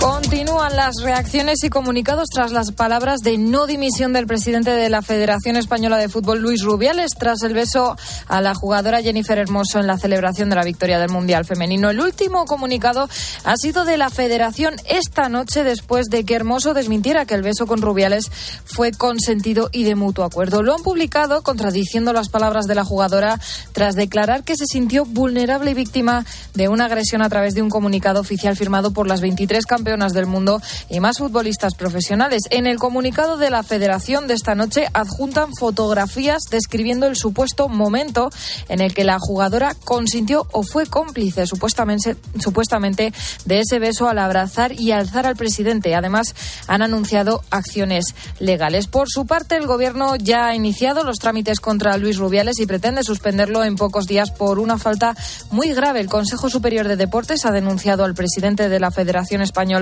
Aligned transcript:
Continúan 0.00 0.76
las 0.76 0.94
reacciones 1.02 1.62
y 1.62 1.68
comunicados 1.68 2.28
tras 2.32 2.52
las 2.52 2.72
palabras 2.72 3.20
de 3.20 3.36
no 3.36 3.66
dimisión 3.66 4.14
del 4.14 4.26
presidente 4.26 4.70
de 4.70 4.88
la 4.88 5.02
Federación 5.02 5.56
Española 5.56 5.98
de 5.98 6.08
Fútbol, 6.08 6.40
Luis 6.40 6.62
Rubiales, 6.62 7.10
tras 7.18 7.42
el 7.42 7.52
beso 7.52 7.98
a 8.26 8.40
la 8.40 8.54
jugadora 8.54 9.02
Jennifer 9.02 9.36
Hermoso 9.36 9.78
en 9.78 9.86
la 9.86 9.98
celebración 9.98 10.48
de 10.48 10.56
la 10.56 10.64
victoria 10.64 10.98
del 10.98 11.10
Mundial 11.10 11.44
Femenino. 11.44 11.90
El 11.90 12.00
último 12.00 12.46
comunicado 12.46 13.10
ha 13.44 13.56
sido 13.58 13.84
de 13.84 13.98
la 13.98 14.08
Federación 14.08 14.76
esta 14.88 15.28
noche 15.28 15.64
después 15.64 16.06
de 16.06 16.24
que 16.24 16.34
Hermoso 16.34 16.72
desmintiera 16.72 17.26
que 17.26 17.34
el 17.34 17.42
beso 17.42 17.66
con 17.66 17.82
Rubiales 17.82 18.30
fue 18.64 18.92
consentido 18.92 19.68
y 19.70 19.84
de 19.84 19.96
mutuo 19.96 20.24
acuerdo. 20.24 20.62
Lo 20.62 20.74
han 20.74 20.82
publicado 20.82 21.42
contradiciendo 21.42 22.14
las 22.14 22.30
palabras 22.30 22.66
de 22.66 22.74
la 22.74 22.84
jugadora 22.84 23.38
tras 23.72 23.96
declarar 23.96 24.44
que 24.44 24.56
se 24.56 24.64
sintió 24.64 25.04
vulnerable 25.04 25.72
y 25.72 25.74
víctima 25.74 26.24
de 26.54 26.68
una 26.68 26.86
agresión 26.86 27.20
a 27.20 27.28
través 27.28 27.52
de 27.52 27.60
un 27.60 27.68
comunicado 27.68 28.20
oficial 28.20 28.56
firmado 28.56 28.92
por 28.92 29.06
las 29.06 29.20
23 29.20 29.66
campeonas 29.66 29.89
del 29.90 30.26
mundo 30.26 30.62
y 30.88 31.00
más 31.00 31.18
futbolistas 31.18 31.74
profesionales. 31.74 32.42
En 32.50 32.68
el 32.68 32.78
comunicado 32.78 33.38
de 33.38 33.50
la 33.50 33.64
Federación 33.64 34.28
de 34.28 34.34
esta 34.34 34.54
noche 34.54 34.86
adjuntan 34.94 35.50
fotografías 35.58 36.44
describiendo 36.48 37.06
el 37.06 37.16
supuesto 37.16 37.68
momento 37.68 38.30
en 38.68 38.80
el 38.80 38.94
que 38.94 39.02
la 39.02 39.18
jugadora 39.18 39.74
consintió 39.84 40.46
o 40.52 40.62
fue 40.62 40.86
cómplice 40.86 41.44
supuestamente, 41.44 42.16
supuestamente 42.38 43.12
de 43.46 43.60
ese 43.60 43.80
beso 43.80 44.08
al 44.08 44.18
abrazar 44.18 44.72
y 44.78 44.92
alzar 44.92 45.26
al 45.26 45.34
presidente. 45.34 45.96
Además, 45.96 46.36
han 46.68 46.82
anunciado 46.82 47.42
acciones 47.50 48.14
legales. 48.38 48.86
Por 48.86 49.08
su 49.10 49.26
parte, 49.26 49.56
el 49.56 49.66
Gobierno 49.66 50.14
ya 50.14 50.46
ha 50.46 50.54
iniciado 50.54 51.02
los 51.02 51.16
trámites 51.16 51.58
contra 51.58 51.96
Luis 51.96 52.16
Rubiales 52.16 52.60
y 52.60 52.66
pretende 52.66 53.02
suspenderlo 53.02 53.64
en 53.64 53.74
pocos 53.74 54.06
días 54.06 54.30
por 54.30 54.60
una 54.60 54.78
falta 54.78 55.16
muy 55.50 55.74
grave. 55.74 55.98
El 55.98 56.08
Consejo 56.08 56.48
Superior 56.48 56.86
de 56.86 56.96
Deportes 56.96 57.44
ha 57.44 57.50
denunciado 57.50 58.04
al 58.04 58.14
presidente 58.14 58.68
de 58.68 58.78
la 58.78 58.92
Federación 58.92 59.42
Española 59.42 59.79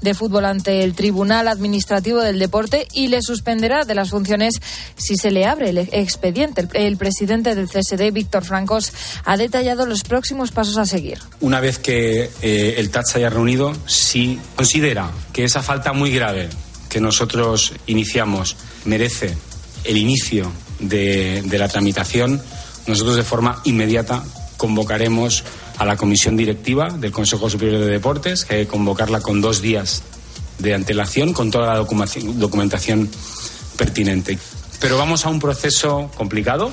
de 0.00 0.14
Fútbol 0.14 0.44
ante 0.44 0.82
el 0.82 0.94
Tribunal 0.94 1.48
Administrativo 1.48 2.20
del 2.20 2.38
Deporte 2.38 2.86
y 2.92 3.08
le 3.08 3.22
suspenderá 3.22 3.84
de 3.84 3.94
las 3.94 4.10
funciones 4.10 4.60
si 4.96 5.16
se 5.16 5.30
le 5.30 5.46
abre 5.46 5.70
el 5.70 5.78
expediente. 5.78 6.68
El, 6.72 6.96
presidente 6.96 7.54
del 7.54 7.68
CSD, 7.68 8.12
Víctor 8.12 8.44
Francos, 8.44 8.92
ha 9.24 9.36
detallado 9.36 9.86
los 9.86 10.02
próximos 10.02 10.50
pasos 10.50 10.76
a 10.78 10.86
seguir. 10.86 11.18
Una 11.40 11.60
vez 11.60 11.78
que 11.78 12.30
eh, 12.42 12.74
el 12.78 12.90
TAT 12.90 13.06
se 13.06 13.18
haya 13.18 13.30
reunido, 13.30 13.74
si 13.86 14.38
considera 14.54 15.10
que 15.32 15.44
esa 15.44 15.62
falta 15.62 15.92
muy 15.92 16.10
grave 16.10 16.48
que 16.88 17.00
nosotros 17.00 17.72
iniciamos 17.86 18.56
merece 18.84 19.36
el 19.84 19.96
inicio 19.96 20.50
de, 20.80 21.42
de 21.44 21.58
la 21.58 21.68
tramitación, 21.68 22.40
nosotros 22.86 23.16
de 23.16 23.22
forma 23.22 23.60
inmediata 23.64 24.22
convocaremos 24.56 25.44
a 25.78 25.84
la 25.84 25.96
comisión 25.96 26.36
directiva 26.36 26.88
del 26.90 27.12
Consejo 27.12 27.50
Superior 27.50 27.80
de 27.80 27.90
Deportes, 27.90 28.44
que 28.44 28.54
hay 28.54 28.64
que 28.64 28.70
convocarla 28.70 29.20
con 29.20 29.40
dos 29.40 29.60
días 29.60 30.02
de 30.58 30.74
antelación, 30.74 31.32
con 31.32 31.50
toda 31.50 31.74
la 31.74 31.76
documentación 31.76 33.10
pertinente. 33.76 34.38
Pero 34.80 34.96
vamos 34.98 35.26
a 35.26 35.30
un 35.30 35.38
proceso 35.38 36.10
complicado, 36.16 36.72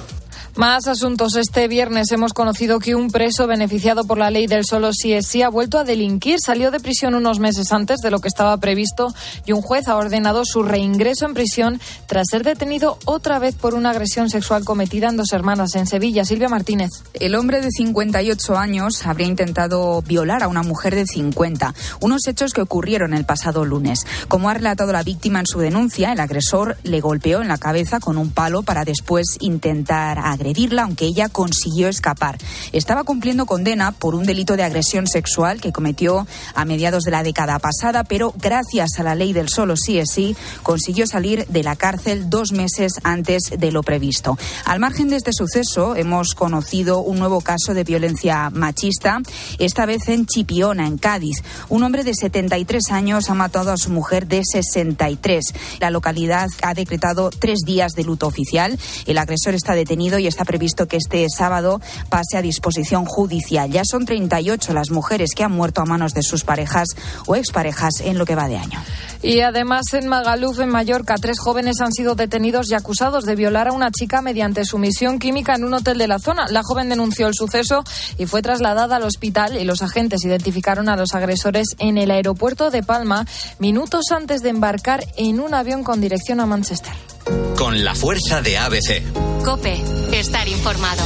más 0.56 0.88
asuntos. 0.88 1.36
Este 1.36 1.68
viernes 1.68 2.12
hemos 2.12 2.34
conocido 2.34 2.80
que 2.80 2.96
un 2.96 3.10
preso 3.10 3.48
beneficiado 3.48 4.04
por 4.04 4.18
la 4.18 4.30
ley 4.30 4.46
del 4.46 4.66
solo 4.66 4.92
sí 4.94 5.14
es 5.14 5.28
sí 5.28 5.42
ha 5.42 5.50
vuelto 5.50 5.80
a 5.80 5.84
delinquir. 5.84 6.38
Salió 6.44 6.70
de 6.70 6.80
prisión 6.80 7.16
unos 7.16 7.40
meses 7.40 7.72
antes 7.72 8.00
de 8.00 8.12
lo 8.12 8.20
que 8.20 8.28
estaba 8.28 8.56
previsto 8.58 9.14
y 9.46 9.52
un 9.52 9.62
juez 9.62 9.88
ha 9.88 9.96
ordenado 9.96 10.44
su 10.46 10.64
reingreso 10.64 11.26
en 11.26 11.34
prisión 11.34 11.82
tras 12.06 12.28
ser 12.30 12.44
detenido 12.44 12.98
otra 13.06 13.40
vez 13.40 13.56
por 13.56 13.74
una 13.74 13.90
agresión 13.90 14.30
sexual 14.30 14.64
cometida 14.64 15.10
en 15.10 15.18
dos 15.18 15.34
hermanas 15.34 15.76
en 15.76 15.88
Sevilla. 15.88 16.26
Silvia 16.26 16.50
Martínez. 16.50 16.92
El 17.14 17.36
hombre 17.36 17.62
de 17.62 17.72
58 17.72 18.58
años 18.58 19.06
habría 19.06 19.28
intentado 19.28 20.02
violar 20.04 20.44
a 20.44 20.48
una 20.48 20.64
mujer 20.64 20.94
de 20.96 21.06
50. 21.06 21.74
Unos 22.02 22.28
hechos 22.28 22.54
que 22.54 22.62
ocurrieron 22.62 23.14
el 23.14 23.26
pasado 23.26 23.66
lunes. 23.66 24.06
Como 24.28 24.50
ha 24.50 24.54
relatado 24.54 24.92
la 24.92 25.04
víctima 25.04 25.40
en 25.40 25.48
su 25.48 25.60
denuncia, 25.60 26.14
el 26.14 26.20
agresor 26.20 26.78
le 26.84 27.02
golpeó 27.02 27.42
en 27.42 27.48
la 27.48 27.58
cabeza 27.58 28.00
con 28.00 28.18
un 28.18 28.32
palo 28.32 28.64
para 28.64 28.86
después 28.86 29.38
intentar 29.40 30.20
agredir 30.20 30.43
agredirla, 30.44 30.84
aunque 30.84 31.06
ella 31.06 31.30
consiguió 31.30 31.88
escapar. 31.88 32.38
Estaba 32.74 33.06
cumpliendo 33.06 33.46
condena 33.46 33.94
por 33.94 34.14
un 34.14 34.26
delito 34.26 34.58
de 34.58 34.64
agresión 34.64 35.08
sexual 35.08 35.62
que 35.62 35.72
cometió 35.72 36.28
a 36.54 36.66
mediados 36.66 37.04
de 37.04 37.12
la 37.12 37.24
década 37.24 37.60
pasada, 37.60 38.04
pero 38.04 38.34
gracias 38.38 39.00
a 39.00 39.04
la 39.04 39.16
ley 39.16 39.32
del 39.32 39.48
solo 39.48 39.78
sí 39.78 39.98
es 40.00 40.10
sí, 40.12 40.36
consiguió 40.62 41.08
salir 41.08 41.48
de 41.48 41.64
la 41.64 41.78
cárcel 41.78 42.30
dos 42.30 42.52
meses 42.52 42.94
antes 43.04 43.54
de 43.58 43.72
lo 43.72 43.84
previsto. 43.84 44.38
Al 44.66 44.82
margen 44.82 45.08
de 45.08 45.16
este 45.16 45.32
suceso, 45.32 45.96
hemos 45.96 46.36
conocido 46.36 47.00
un 47.00 47.20
nuevo 47.20 47.40
caso 47.40 47.74
de 47.74 47.86
violencia 47.86 48.50
machista, 48.50 49.22
esta 49.60 49.86
vez 49.86 50.10
en 50.10 50.26
Chipiona, 50.26 50.88
en 50.88 50.98
Cádiz. 50.98 51.38
Un 51.70 51.84
hombre 51.84 52.04
de 52.04 52.14
73 52.14 52.92
años 52.92 53.30
ha 53.30 53.34
matado 53.34 53.72
a 53.72 53.78
su 53.78 53.92
mujer 53.92 54.28
de 54.28 54.42
63. 54.44 55.46
La 55.80 55.90
localidad 55.90 56.50
ha 56.62 56.74
decretado 56.74 57.30
tres 57.30 57.60
días 57.66 57.94
de 57.94 58.04
luto 58.04 58.28
oficial. 58.28 58.78
El 59.06 59.18
agresor 59.18 59.54
está 59.54 59.74
detenido 59.74 60.20
y 60.20 60.28
está 60.34 60.46
previsto 60.46 60.88
que 60.88 60.98
este 60.98 61.26
sábado 61.30 61.80
pase 62.10 62.38
a 62.38 62.42
disposición 62.42 63.06
judicial. 63.06 63.70
Ya 63.70 63.84
son 63.86 64.06
38 64.06 64.74
las 64.74 64.90
mujeres 64.90 65.30
que 65.36 65.44
han 65.44 65.52
muerto 65.52 65.82
a 65.82 65.86
manos 65.86 66.14
de 66.14 66.24
sus 66.24 66.44
parejas 66.44 66.88
o 67.28 67.36
exparejas 67.36 68.02
en 68.02 68.18
lo 68.18 68.26
que 68.26 68.36
va 68.36 68.48
de 68.48 68.58
año. 68.58 68.82
Y 69.22 69.40
además 69.40 69.86
en 69.94 70.08
Magaluf, 70.08 70.60
en 70.60 70.70
Mallorca, 70.70 71.16
tres 71.16 71.40
jóvenes 71.40 71.80
han 71.80 71.94
sido 71.94 72.16
detenidos 72.16 72.70
y 72.70 72.74
acusados 72.74 73.24
de 73.26 73.36
violar 73.36 73.68
a 73.68 73.72
una 73.72 73.92
chica 73.92 74.22
mediante 74.22 74.66
sumisión 74.66 75.20
química 75.20 75.56
en 75.56 75.64
un 75.64 75.76
hotel 75.76 75.98
de 75.98 76.08
la 76.08 76.20
zona. 76.20 76.48
La 76.50 76.62
joven 76.64 76.90
denunció 76.90 77.28
el 77.28 77.34
suceso 77.34 77.84
y 78.18 78.26
fue 78.26 78.42
trasladada 78.42 78.98
al 78.98 79.04
hospital 79.04 79.58
y 79.58 79.64
los 79.64 79.82
agentes 79.82 80.26
identificaron 80.26 80.90
a 80.90 80.98
los 80.98 81.14
agresores 81.14 81.68
en 81.78 81.98
el 81.98 82.12
aeropuerto 82.12 82.72
de 82.72 82.84
Palma 82.84 83.26
minutos 83.60 84.08
antes 84.12 84.42
de 84.42 84.50
embarcar 84.50 85.06
en 85.16 85.40
un 85.40 85.54
avión 85.54 85.84
con 85.84 86.02
dirección 86.02 86.40
a 86.40 86.46
Manchester. 86.46 87.13
Con 87.58 87.84
la 87.84 87.96
fuerza 87.96 88.42
de 88.42 88.58
ABC. 88.58 89.44
Cope, 89.44 89.82
estar 90.12 90.48
informado. 90.48 91.04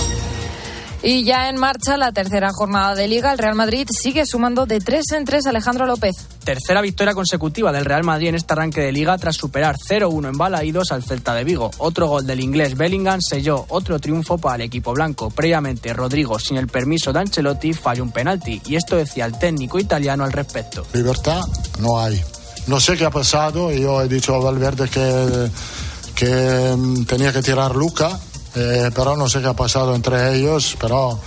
Y 1.03 1.23
ya 1.23 1.47
en 1.47 1.57
marcha 1.57 1.95
la 1.95 2.11
tercera 2.11 2.49
jornada 2.51 2.95
de 2.95 3.07
Liga, 3.07 3.31
el 3.31 3.37
Real 3.37 3.53
Madrid 3.53 3.87
sigue 3.89 4.25
sumando 4.25 4.65
de 4.65 4.79
tres 4.79 5.11
en 5.11 5.25
tres 5.25 5.45
Alejandro 5.45 5.85
López. 5.85 6.15
Tercera 6.43 6.81
victoria 6.81 7.13
consecutiva 7.13 7.71
del 7.71 7.85
Real 7.85 8.03
Madrid 8.03 8.29
en 8.29 8.35
este 8.35 8.53
arranque 8.53 8.81
de 8.81 8.91
Liga 8.91 9.17
tras 9.17 9.35
superar 9.35 9.77
0-1 9.77 10.29
en 10.29 10.37
Balaídos 10.37 10.91
al 10.91 11.03
Celta 11.03 11.35
de 11.35 11.43
Vigo. 11.43 11.69
Otro 11.77 12.07
gol 12.07 12.25
del 12.25 12.39
inglés 12.39 12.75
Bellingham 12.75 13.21
selló 13.21 13.65
otro 13.69 13.99
triunfo 13.99 14.37
para 14.37 14.55
el 14.55 14.61
equipo 14.61 14.93
blanco. 14.93 15.29
Previamente, 15.29 15.93
Rodrigo, 15.93 16.39
sin 16.39 16.57
el 16.57 16.67
permiso 16.67 17.13
de 17.13 17.19
Ancelotti, 17.19 17.73
falló 17.73 18.03
un 18.03 18.11
penalti. 18.11 18.61
Y 18.65 18.75
esto 18.75 18.95
decía 18.95 19.25
el 19.25 19.37
técnico 19.37 19.79
italiano 19.79 20.23
al 20.23 20.33
respecto. 20.33 20.85
Libertad 20.93 21.41
no 21.79 21.99
hay. 21.99 22.19
No 22.65 22.79
sé 22.79 22.97
qué 22.97 23.05
ha 23.05 23.11
pasado. 23.11 23.71
Yo 23.71 24.01
he 24.01 24.07
dicho 24.07 24.35
a 24.35 24.39
Valverde 24.39 24.89
que, 24.89 25.49
que 26.17 26.75
mm, 26.75 27.05
tenía 27.05 27.31
que 27.31 27.41
tirar 27.41 27.75
Luca 27.75 28.19
eh, 28.59 28.89
pero 28.95 29.15
no 29.15 29.29
sé 29.29 29.39
qué 29.39 29.47
ha 29.47 29.53
pasado 29.53 29.93
entre 29.93 30.35
ellos, 30.35 30.75
pero 30.79 31.19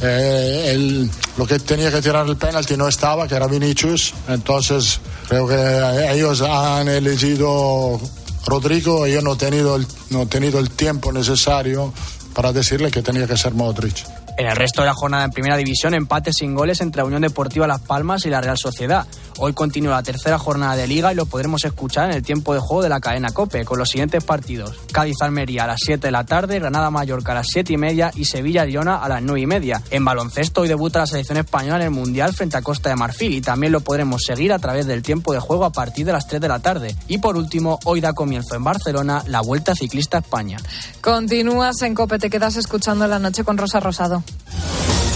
eh, 0.00 1.08
lo 1.36 1.46
que 1.46 1.60
tenía 1.60 1.88
que 1.92 2.02
tirar 2.02 2.26
el 2.26 2.36
penalti 2.36 2.76
no 2.76 2.88
estaba, 2.88 3.28
que 3.28 3.36
era 3.36 3.46
Vinicius, 3.46 4.12
entonces 4.26 4.98
creo 5.28 5.46
que 5.46 6.12
ellos 6.12 6.40
han 6.42 6.88
elegido 6.88 8.00
Rodrigo 8.46 9.06
y 9.06 9.12
yo 9.12 9.22
no 9.22 9.34
he 9.34 9.36
tenido 9.36 9.78
no 10.10 10.22
he 10.22 10.26
tenido 10.26 10.58
el 10.58 10.70
tiempo 10.70 11.12
necesario 11.12 11.92
para 12.34 12.52
decirle 12.52 12.90
que 12.90 13.02
tenía 13.02 13.28
que 13.28 13.36
ser 13.36 13.54
Modric. 13.54 14.23
En 14.36 14.46
el 14.46 14.56
resto 14.56 14.82
de 14.82 14.88
la 14.88 14.94
jornada 14.94 15.24
en 15.24 15.30
Primera 15.30 15.56
División, 15.56 15.94
empate 15.94 16.32
sin 16.32 16.54
goles 16.54 16.80
entre 16.80 17.04
Unión 17.04 17.22
Deportiva 17.22 17.68
Las 17.68 17.80
Palmas 17.80 18.26
y 18.26 18.30
la 18.30 18.40
Real 18.40 18.58
Sociedad. 18.58 19.06
Hoy 19.38 19.52
continúa 19.52 19.92
la 19.92 20.02
tercera 20.02 20.38
jornada 20.38 20.74
de 20.74 20.88
Liga 20.88 21.12
y 21.12 21.16
lo 21.16 21.26
podremos 21.26 21.64
escuchar 21.64 22.10
en 22.10 22.16
el 22.16 22.22
tiempo 22.22 22.52
de 22.52 22.60
juego 22.60 22.82
de 22.82 22.88
la 22.88 23.00
cadena 23.00 23.32
COPE 23.32 23.64
con 23.64 23.78
los 23.78 23.88
siguientes 23.88 24.24
partidos. 24.24 24.76
Cádiz-Almería 24.92 25.64
a 25.64 25.66
las 25.68 25.80
7 25.84 26.06
de 26.06 26.10
la 26.10 26.24
tarde, 26.24 26.58
Granada-Mallorca 26.58 27.32
a 27.32 27.36
las 27.36 27.48
7 27.48 27.72
y 27.72 27.76
media 27.76 28.10
y 28.14 28.24
Sevilla-Liona 28.24 28.96
a 28.96 29.08
las 29.08 29.22
9 29.22 29.40
y 29.40 29.46
media. 29.46 29.82
En 29.90 30.04
baloncesto 30.04 30.62
hoy 30.62 30.68
debuta 30.68 31.00
la 31.00 31.06
selección 31.06 31.38
española 31.38 31.76
en 31.76 31.82
el 31.82 31.90
Mundial 31.90 32.32
frente 32.32 32.56
a 32.56 32.62
Costa 32.62 32.88
de 32.88 32.96
Marfil 32.96 33.34
y 33.34 33.40
también 33.40 33.72
lo 33.72 33.80
podremos 33.80 34.22
seguir 34.24 34.52
a 34.52 34.58
través 34.58 34.86
del 34.86 35.02
tiempo 35.02 35.32
de 35.32 35.40
juego 35.40 35.64
a 35.64 35.70
partir 35.70 36.06
de 36.06 36.12
las 36.12 36.26
3 36.26 36.40
de 36.40 36.48
la 36.48 36.58
tarde. 36.58 36.96
Y 37.06 37.18
por 37.18 37.36
último, 37.36 37.78
hoy 37.84 38.00
da 38.00 38.12
comienzo 38.12 38.56
en 38.56 38.64
Barcelona 38.64 39.22
la 39.26 39.40
Vuelta 39.40 39.74
Ciclista 39.74 40.18
España. 40.18 40.58
Continúas 41.00 41.82
en 41.82 41.94
COPE, 41.94 42.18
te 42.18 42.30
quedas 42.30 42.56
escuchando 42.56 43.06
la 43.06 43.18
noche 43.18 43.44
con 43.44 43.58
Rosa 43.58 43.78
Rosado. 43.80 44.23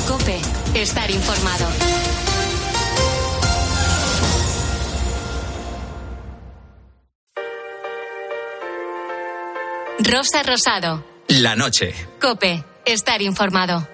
Cope, 0.07 0.41
estar 0.75 1.11
informado. 1.11 1.67
Rosa 10.01 10.43
Rosado. 10.43 11.05
La 11.29 11.55
noche. 11.55 11.95
Cope, 12.21 12.65
estar 12.87 13.21
informado. 13.21 13.87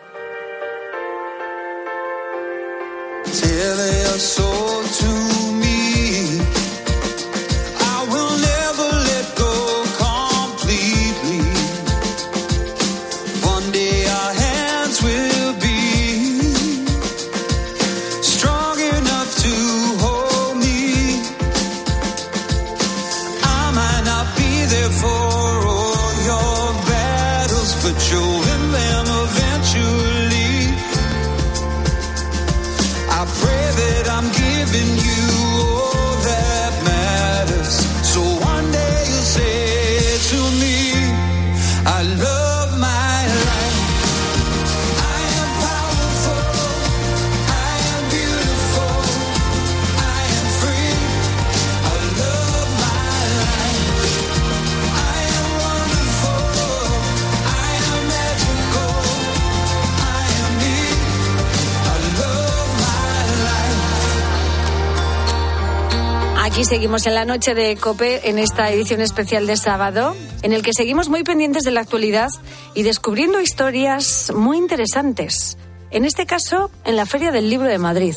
Seguimos 66.65 67.07
en 67.07 67.15
la 67.15 67.27
noche 67.27 67.55
de 67.55 67.77
COPE 67.77 68.31
en 68.31 68.39
esta 68.39 68.71
edición 68.71 69.03
especial 69.03 69.47
de 69.47 69.59
sábado, 69.59 70.17
en 70.43 70.55
el 70.55 70.63
que 70.63 70.73
seguimos 70.73 71.11
muy 71.11 71.23
pendientes 71.23 71.63
de 71.63 71.71
la 71.71 71.81
actualidad 71.81 72.31
y 72.73 72.85
descubriendo 72.85 73.43
historias 73.43 74.33
muy 74.35 74.57
interesantes. 74.57 75.59
En 75.91 76.07
este 76.07 76.25
caso, 76.25 76.71
en 76.87 76.97
la 76.97 77.05
Feria 77.05 77.33
del 77.33 77.51
Libro 77.51 77.69
de 77.69 77.77
Madrid. 77.77 78.15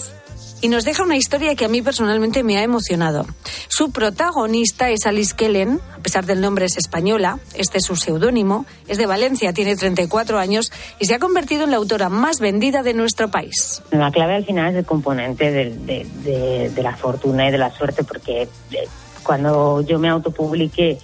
Y 0.59 0.69
nos 0.69 0.85
deja 0.85 1.03
una 1.03 1.15
historia 1.15 1.53
que 1.55 1.65
a 1.65 1.67
mí 1.67 1.83
personalmente 1.83 2.41
me 2.43 2.57
ha 2.57 2.63
emocionado. 2.63 3.27
Su 3.67 3.91
protagonista 3.91 4.89
es 4.89 5.05
Alice 5.05 5.35
Kellen, 5.37 5.79
a 5.95 5.99
pesar 5.99 6.25
del 6.25 6.41
nombre 6.41 6.65
es 6.65 6.77
española, 6.77 7.37
este 7.53 7.77
es 7.77 7.85
su 7.85 7.95
seudónimo, 7.95 8.65
es 8.87 8.97
de 8.97 9.05
Valencia, 9.05 9.53
tiene 9.53 9.75
34 9.75 10.39
años 10.39 10.71
y 10.99 11.05
se 11.05 11.13
ha 11.13 11.19
convertido 11.19 11.65
en 11.65 11.71
la 11.71 11.77
autora 11.77 12.09
más 12.09 12.39
vendida 12.39 12.81
de 12.81 12.95
nuestro 12.95 13.29
país. 13.29 13.83
La 13.91 14.09
clave 14.11 14.33
al 14.35 14.45
final 14.45 14.71
es 14.71 14.77
el 14.79 14.85
componente 14.85 15.51
del- 15.51 15.85
de, 15.85 16.07
de- 16.23 16.69
de 16.73 16.83
la 16.83 16.95
fortuna 16.97 17.47
y 17.47 17.51
de 17.51 17.57
la 17.59 17.71
suerte, 17.71 18.03
porque 18.03 18.43
eh, 18.71 18.87
cuando 19.21 19.81
yo 19.81 19.99
me 19.99 20.09
autopubliqué, 20.09 20.97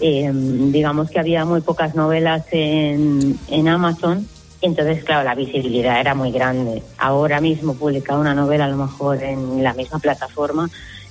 eh, 0.00 0.30
digamos 0.32 1.10
que 1.10 1.18
había 1.20 1.44
muy 1.44 1.60
pocas 1.60 1.94
novelas 1.94 2.44
en 2.52 3.68
Amazon, 3.68 4.26
entonces, 4.64 5.04
claro, 5.04 5.24
la 5.24 5.34
visibilidad 5.34 6.00
era 6.00 6.14
muy 6.14 6.32
grande. 6.32 6.82
Ahora 6.98 7.40
mismo 7.40 7.74
publicar 7.74 8.18
una 8.18 8.34
novela 8.34 8.64
a 8.64 8.68
lo 8.68 8.76
mejor 8.76 9.22
en 9.22 9.62
la 9.62 9.74
misma 9.74 9.98
plataforma 9.98 10.68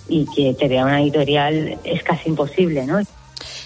y 0.07 0.25
que 0.35 0.53
te 0.53 0.67
vea 0.67 0.85
una 0.85 1.01
editorial 1.01 1.77
es 1.83 2.03
casi 2.03 2.29
imposible, 2.29 2.85
¿no? 2.85 2.99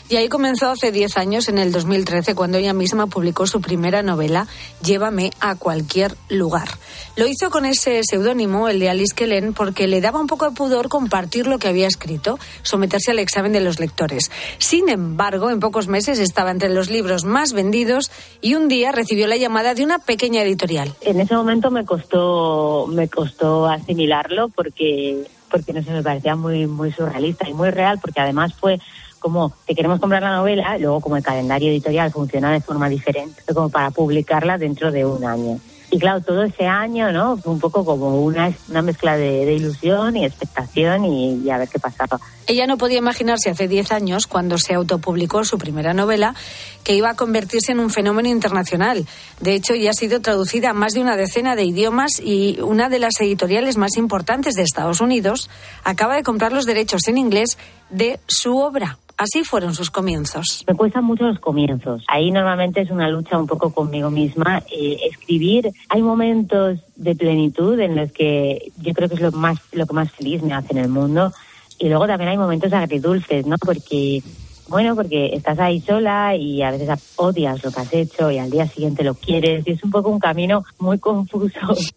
Y 0.10 0.16
ahí 0.16 0.30
comenzó 0.30 0.70
hace 0.70 0.94
10 0.94 1.18
años, 1.18 1.50
en 1.50 1.58
el 1.58 1.74
2013, 1.74 2.34
cuando 2.34 2.58
ella 2.58 2.74
misma 2.74 3.08
publicó 3.08 3.46
su 3.46 3.60
primera 3.60 4.04
novela, 4.04 4.48
Llévame 4.82 5.32
a 5.42 5.56
cualquier 5.56 6.16
lugar. 6.30 6.70
Lo 7.18 7.28
hizo 7.28 7.50
con 7.50 7.66
ese 7.66 8.02
seudónimo, 8.04 8.70
el 8.70 8.80
de 8.80 8.90
Alice 8.90 9.14
Kellen, 9.14 9.54
porque 9.54 9.88
le 9.88 10.00
daba 10.00 10.22
un 10.22 10.28
poco 10.28 10.46
de 10.46 10.56
pudor 10.56 10.88
compartir 10.88 11.48
lo 11.48 11.60
que 11.60 11.68
había 11.68 11.88
escrito, 11.88 12.40
someterse 12.62 13.12
al 13.12 13.20
examen 13.20 13.52
de 13.52 13.60
los 13.60 13.80
lectores. 13.80 14.32
Sin 14.60 14.88
embargo, 14.88 15.50
en 15.50 15.60
pocos 15.60 15.88
meses 15.88 16.20
estaba 16.20 16.52
entre 16.52 16.70
los 16.70 16.90
libros 16.90 17.26
más 17.26 17.52
vendidos 17.54 18.12
y 18.40 18.56
un 18.56 18.70
día 18.70 18.92
recibió 18.92 19.28
la 19.28 19.36
llamada 19.36 19.74
de 19.74 19.84
una 19.84 20.00
pequeña 20.00 20.42
editorial. 20.42 20.94
En 21.02 21.20
ese 21.20 21.36
momento 21.36 21.70
me 21.70 21.84
costó, 21.84 22.88
me 22.88 23.10
costó 23.10 23.66
asimilarlo 23.66 24.50
porque, 24.50 25.26
porque 25.50 25.74
no 25.74 25.84
sé, 25.84 25.92
me 25.92 26.04
parecía 26.04 26.36
muy 26.36 26.92
surrealista 26.94 27.50
y 27.50 27.54
muy 27.54 27.72
real, 27.72 28.00
porque 28.00 28.22
además 28.22 28.54
fue 28.54 28.80
como 29.20 29.54
te 29.66 29.76
queremos 29.76 30.00
comprar 30.00 30.22
la 30.22 30.36
novela, 30.36 30.78
luego 30.78 31.02
como 31.02 31.18
el 31.18 31.24
calendario 31.24 31.70
editorial 31.70 32.12
funciona 32.12 32.52
de 32.52 32.62
forma 32.62 32.90
diferente, 32.90 33.42
como 33.54 33.70
para 33.70 33.92
publicarla 33.92 34.58
dentro 34.58 34.92
de 34.92 35.06
un 35.06 35.26
año. 35.26 35.60
Y 35.90 36.00
claro, 36.00 36.20
todo 36.20 36.44
ese 36.44 36.66
año, 36.66 37.14
¿no? 37.14 37.38
Fue 37.38 37.54
un 37.54 37.60
poco 37.60 37.86
como 37.86 38.22
una, 38.22 38.52
una 38.70 38.82
mezcla 38.82 39.16
de, 39.16 39.46
de 39.46 39.54
ilusión 39.54 40.18
y 40.18 40.26
expectación 40.26 41.06
y, 41.06 41.36
y 41.36 41.50
a 41.50 41.58
ver 41.58 41.70
qué 41.70 41.80
pasaba. 41.80 42.20
Ella 42.46 42.68
no 42.68 42.78
podía 42.78 42.98
imaginarse 42.98 43.50
hace 43.50 43.70
10 43.70 43.94
años, 43.94 44.28
cuando 44.28 44.58
se 44.58 44.74
autopublicó 44.74 45.46
su 45.46 45.58
primera 45.58 45.94
novela, 45.94 46.36
que 46.84 46.94
iba 46.94 47.12
a 47.12 47.16
convertirse 47.16 47.72
en 47.72 47.80
un 47.80 47.90
fenómeno 47.90 48.28
internacional. 48.28 49.06
De 49.40 49.54
hecho, 49.54 49.76
ya 49.76 49.92
ha 49.92 49.94
sido 49.94 50.20
traducida 50.20 50.72
a 50.72 50.74
más 50.74 50.94
de 50.94 51.00
una 51.00 51.16
decena 51.16 51.56
de 51.56 51.64
idiomas 51.64 52.20
y 52.20 52.60
una 52.62 52.90
de 52.90 53.00
las 53.00 53.20
editoriales 53.22 53.78
más 53.78 53.96
importantes 53.96 54.56
de 54.56 54.64
Estados 54.64 55.00
Unidos 55.00 55.50
acaba 55.86 56.16
de 56.16 56.24
comprar 56.24 56.52
los 56.52 56.66
derechos 56.66 57.08
en 57.08 57.18
inglés 57.18 57.58
de 57.90 58.20
su 58.28 58.58
obra. 58.58 58.98
Así 59.18 59.44
fueron 59.44 59.74
sus 59.74 59.90
comienzos. 59.90 60.64
Me 60.68 60.76
cuestan 60.76 61.04
mucho 61.04 61.26
los 61.26 61.40
comienzos. 61.40 62.04
Ahí 62.08 62.30
normalmente 62.30 62.82
es 62.82 62.92
una 62.92 63.10
lucha 63.10 63.38
un 63.38 63.48
poco 63.48 63.72
conmigo 63.72 64.12
misma. 64.12 64.62
Eh, 64.72 65.00
escribir, 65.10 65.72
hay 65.90 66.02
momentos 66.04 66.80
de 66.96 67.16
plenitud 67.16 67.80
en 67.80 67.96
los 67.96 68.12
que 68.12 68.72
yo 68.78 68.94
creo 68.94 69.10
que 69.10 69.16
es 69.16 69.22
lo 69.22 69.32
más 69.32 69.58
lo 69.72 69.88
que 69.88 69.94
más 69.94 70.12
feliz 70.12 70.44
me 70.44 70.54
hace 70.54 70.74
en 70.74 70.80
el 70.80 70.90
mundo. 70.90 71.34
Y 71.80 71.90
luego 71.90 72.06
también 72.06 72.30
hay 72.30 72.38
momentos 72.38 72.72
agridulces, 72.74 73.48
¿no? 73.48 73.58
Porque 73.58 74.22
bueno, 74.70 74.96
porque 74.96 75.34
estás 75.34 75.58
ahí 75.60 75.82
sola 75.82 76.36
y 76.36 76.62
a 76.62 76.72
veces 76.72 76.90
odias 77.16 77.64
lo 77.64 77.72
que 77.72 77.80
has 77.80 77.94
hecho 77.94 78.30
y 78.30 78.38
al 78.38 78.52
día 78.52 78.68
siguiente 78.68 79.04
lo 79.04 79.16
quieres 79.16 79.66
y 79.66 79.72
es 79.72 79.84
un 79.84 79.92
poco 79.92 80.10
un 80.10 80.20
camino 80.20 80.64
muy 80.78 81.00
confuso. 81.00 81.60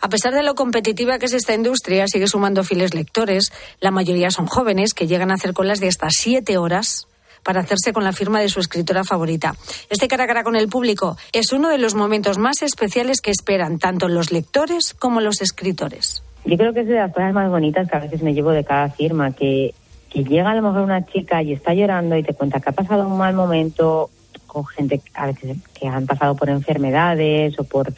A 0.00 0.08
pesar 0.08 0.32
de 0.32 0.42
lo 0.42 0.54
competitiva 0.54 1.18
que 1.18 1.26
es 1.26 1.34
esta 1.34 1.54
industria, 1.54 2.06
sigue 2.08 2.26
sumando 2.26 2.64
fieles 2.64 2.94
lectores. 2.94 3.52
La 3.80 3.90
mayoría 3.90 4.30
son 4.30 4.46
jóvenes 4.46 4.94
que 4.94 5.06
llegan 5.06 5.30
a 5.30 5.34
hacer 5.34 5.52
colas 5.52 5.78
de 5.78 5.88
hasta 5.88 6.08
siete 6.10 6.56
horas 6.56 7.06
para 7.42 7.60
hacerse 7.60 7.92
con 7.92 8.04
la 8.04 8.12
firma 8.12 8.40
de 8.40 8.48
su 8.48 8.60
escritora 8.60 9.04
favorita. 9.04 9.54
Este 9.90 10.08
cara 10.08 10.24
a 10.24 10.26
cara 10.26 10.42
con 10.42 10.56
el 10.56 10.68
público 10.68 11.16
es 11.32 11.52
uno 11.52 11.68
de 11.68 11.78
los 11.78 11.94
momentos 11.94 12.38
más 12.38 12.62
especiales 12.62 13.20
que 13.20 13.30
esperan 13.30 13.78
tanto 13.78 14.08
los 14.08 14.32
lectores 14.32 14.94
como 14.94 15.20
los 15.20 15.42
escritores. 15.42 16.22
Yo 16.44 16.56
creo 16.56 16.72
que 16.72 16.80
es 16.80 16.88
de 16.88 16.94
las 16.94 17.12
cosas 17.12 17.34
más 17.34 17.50
bonitas 17.50 17.88
que 17.88 17.96
a 17.96 18.00
veces 18.00 18.22
me 18.22 18.32
llevo 18.32 18.52
de 18.52 18.64
cada 18.64 18.88
firma, 18.88 19.32
que, 19.32 19.74
que 20.08 20.24
llega 20.24 20.50
a 20.50 20.54
lo 20.54 20.62
mejor 20.62 20.82
una 20.82 21.04
chica 21.04 21.42
y 21.42 21.52
está 21.52 21.74
llorando 21.74 22.16
y 22.16 22.22
te 22.22 22.32
cuenta 22.32 22.60
que 22.60 22.70
ha 22.70 22.72
pasado 22.72 23.06
un 23.06 23.18
mal 23.18 23.34
momento 23.34 24.08
con 24.46 24.66
gente 24.66 25.00
a 25.14 25.26
veces 25.26 25.58
que 25.78 25.86
han 25.86 26.06
pasado 26.06 26.34
por 26.34 26.48
enfermedades 26.48 27.58
o 27.58 27.64
por 27.64 27.92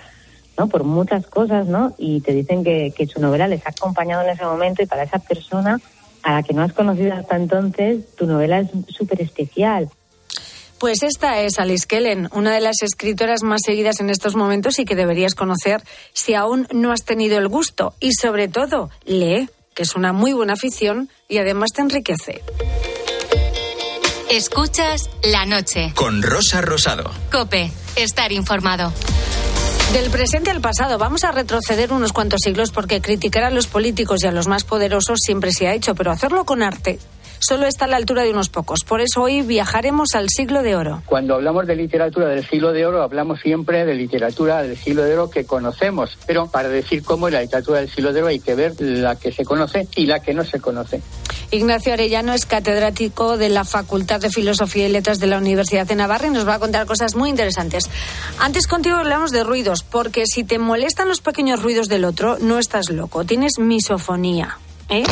¿no? 0.59 0.69
por 0.69 0.85
muchas 0.85 1.27
cosas, 1.27 1.67
¿no? 1.67 1.94
Y 1.99 2.21
te 2.21 2.32
dicen 2.32 2.65
que, 2.65 2.93
que 2.97 3.06
su 3.06 3.21
novela 3.21 3.49
les 3.49 3.67
ha 3.67 3.71
acompañado 3.71 4.23
en 4.23 4.31
ese 4.31 4.44
momento 4.44 4.82
y 4.82 4.87
para 4.87 5.03
esa 5.03 5.19
persona 5.19 5.81
a 6.23 6.35
la 6.35 6.43
que 6.43 6.55
no 6.55 6.63
has 6.63 6.73
conocido 6.73 7.15
hasta 7.15 7.37
entonces, 7.37 8.15
tu 8.17 8.27
novela 8.27 8.61
es 8.61 8.69
súper 8.89 9.21
especial. 9.21 9.89
Pues 10.79 11.05
esta 11.05 11.41
es 11.41 11.61
Alice 11.61 11.87
Kellen, 11.87 12.29
una 12.32 12.53
de 12.53 12.61
las 12.61 12.82
escritoras 12.82 13.44
más 13.44 13.61
seguidas 13.65 14.01
en 14.01 14.11
estos 14.11 14.35
momentos 14.35 14.81
y 14.81 14.85
que 14.85 14.97
deberías 14.97 15.37
conocer 15.37 15.81
si 16.13 16.35
aún 16.35 16.67
no 16.73 16.91
has 16.91 17.05
tenido 17.05 17.39
el 17.39 17.47
gusto. 17.47 17.94
Y 18.01 18.15
sobre 18.15 18.49
todo, 18.49 18.91
lee, 19.05 19.49
que 19.75 19.85
es 19.85 19.94
una 19.94 20.13
muy 20.13 20.32
buena 20.32 20.55
afición 20.55 21.09
y 21.29 21.39
además 21.39 21.71
te 21.73 21.82
enriquece. 21.82 22.43
Escuchas 24.29 25.09
la 25.23 25.47
noche. 25.47 25.93
Con 25.94 26.21
Rosa 26.21 26.61
Rosado. 26.63 27.11
Cope, 27.31 27.71
estar 27.94 28.32
informado. 28.32 28.93
Del 29.93 30.08
presente 30.11 30.51
al 30.51 30.63
pasado, 30.63 30.96
vamos 30.96 31.22
a 31.22 31.32
retroceder 31.32 31.93
unos 31.93 32.15
cuantos 32.15 32.41
siglos 32.43 32.70
porque 32.70 33.03
criticar 33.03 33.44
a 33.44 33.51
los 33.51 33.67
políticos 33.67 34.25
y 34.25 34.27
a 34.27 34.32
los 34.32 34.49
más 34.49 34.65
poderosos 34.65 35.19
siempre 35.22 35.53
se 35.53 35.69
ha 35.69 35.75
hecho, 35.75 35.94
pero 35.94 36.11
hacerlo 36.11 36.46
con 36.46 36.63
arte 36.63 36.99
solo 37.43 37.67
está 37.67 37.84
a 37.84 37.89
la 37.89 37.96
altura 37.96 38.22
de 38.22 38.31
unos 38.31 38.49
pocos. 38.49 38.81
Por 38.87 39.01
eso 39.01 39.22
hoy 39.22 39.43
viajaremos 39.43 40.15
al 40.15 40.29
siglo 40.31 40.63
de 40.63 40.77
oro. 40.77 41.03
Cuando 41.06 41.34
hablamos 41.34 41.67
de 41.67 41.77
literatura 41.77 42.29
del 42.29 42.46
siglo 42.46 42.72
de 42.72 42.87
oro, 42.87 43.03
hablamos 43.03 43.41
siempre 43.41 43.84
de 43.84 43.94
literatura 43.94 44.63
del 44.63 44.77
siglo 44.77 45.03
de 45.03 45.15
oro 45.15 45.29
que 45.29 45.44
conocemos. 45.44 46.17
Pero 46.27 46.46
para 46.46 46.69
decir 46.69 47.03
cómo 47.03 47.29
es 47.29 47.34
la 47.34 47.43
literatura 47.43 47.81
del 47.81 47.91
siglo 47.91 48.13
de 48.13 48.20
oro 48.20 48.29
hay 48.29 48.41
que 48.41 48.55
ver 48.55 48.81
la 48.81 49.17
que 49.17 49.32
se 49.32 49.44
conoce 49.44 49.89
y 49.96 50.06
la 50.06 50.20
que 50.20 50.32
no 50.32 50.44
se 50.44 50.61
conoce. 50.61 51.03
Ignacio 51.53 51.93
Arellano 51.93 52.32
es 52.32 52.47
catedrático 52.47 53.37
de 53.37 53.51
la 53.51 53.65
Facultad 53.65 54.21
de 54.21 54.31
Filosofía 54.31 54.89
y 54.89 54.91
Letras 54.91 55.21
de 55.21 55.27
la 55.27 55.37
Universidad 55.37 55.87
de 55.87 55.94
Navarra 55.94 56.29
y 56.29 56.31
nos 56.31 56.49
va 56.49 56.55
a 56.55 56.59
contar 56.59 56.87
cosas 56.87 57.15
muy 57.15 57.29
interesantes. 57.29 57.85
Antes 58.39 58.67
contigo 58.67 58.97
hablamos 58.97 59.32
de 59.32 59.44
ruidos, 59.44 59.82
porque 59.82 60.25
si 60.25 60.44
te 60.44 60.59
molestan 60.59 61.09
los 61.09 61.21
pequeños 61.21 61.63
ruidos 61.63 61.89
del 61.89 62.06
otro, 62.06 62.39
no 62.41 62.59
estás 62.59 62.89
loco, 62.89 63.27
tienes 63.27 63.59
misofonía. 63.59 64.59
¿eh? 64.89 65.05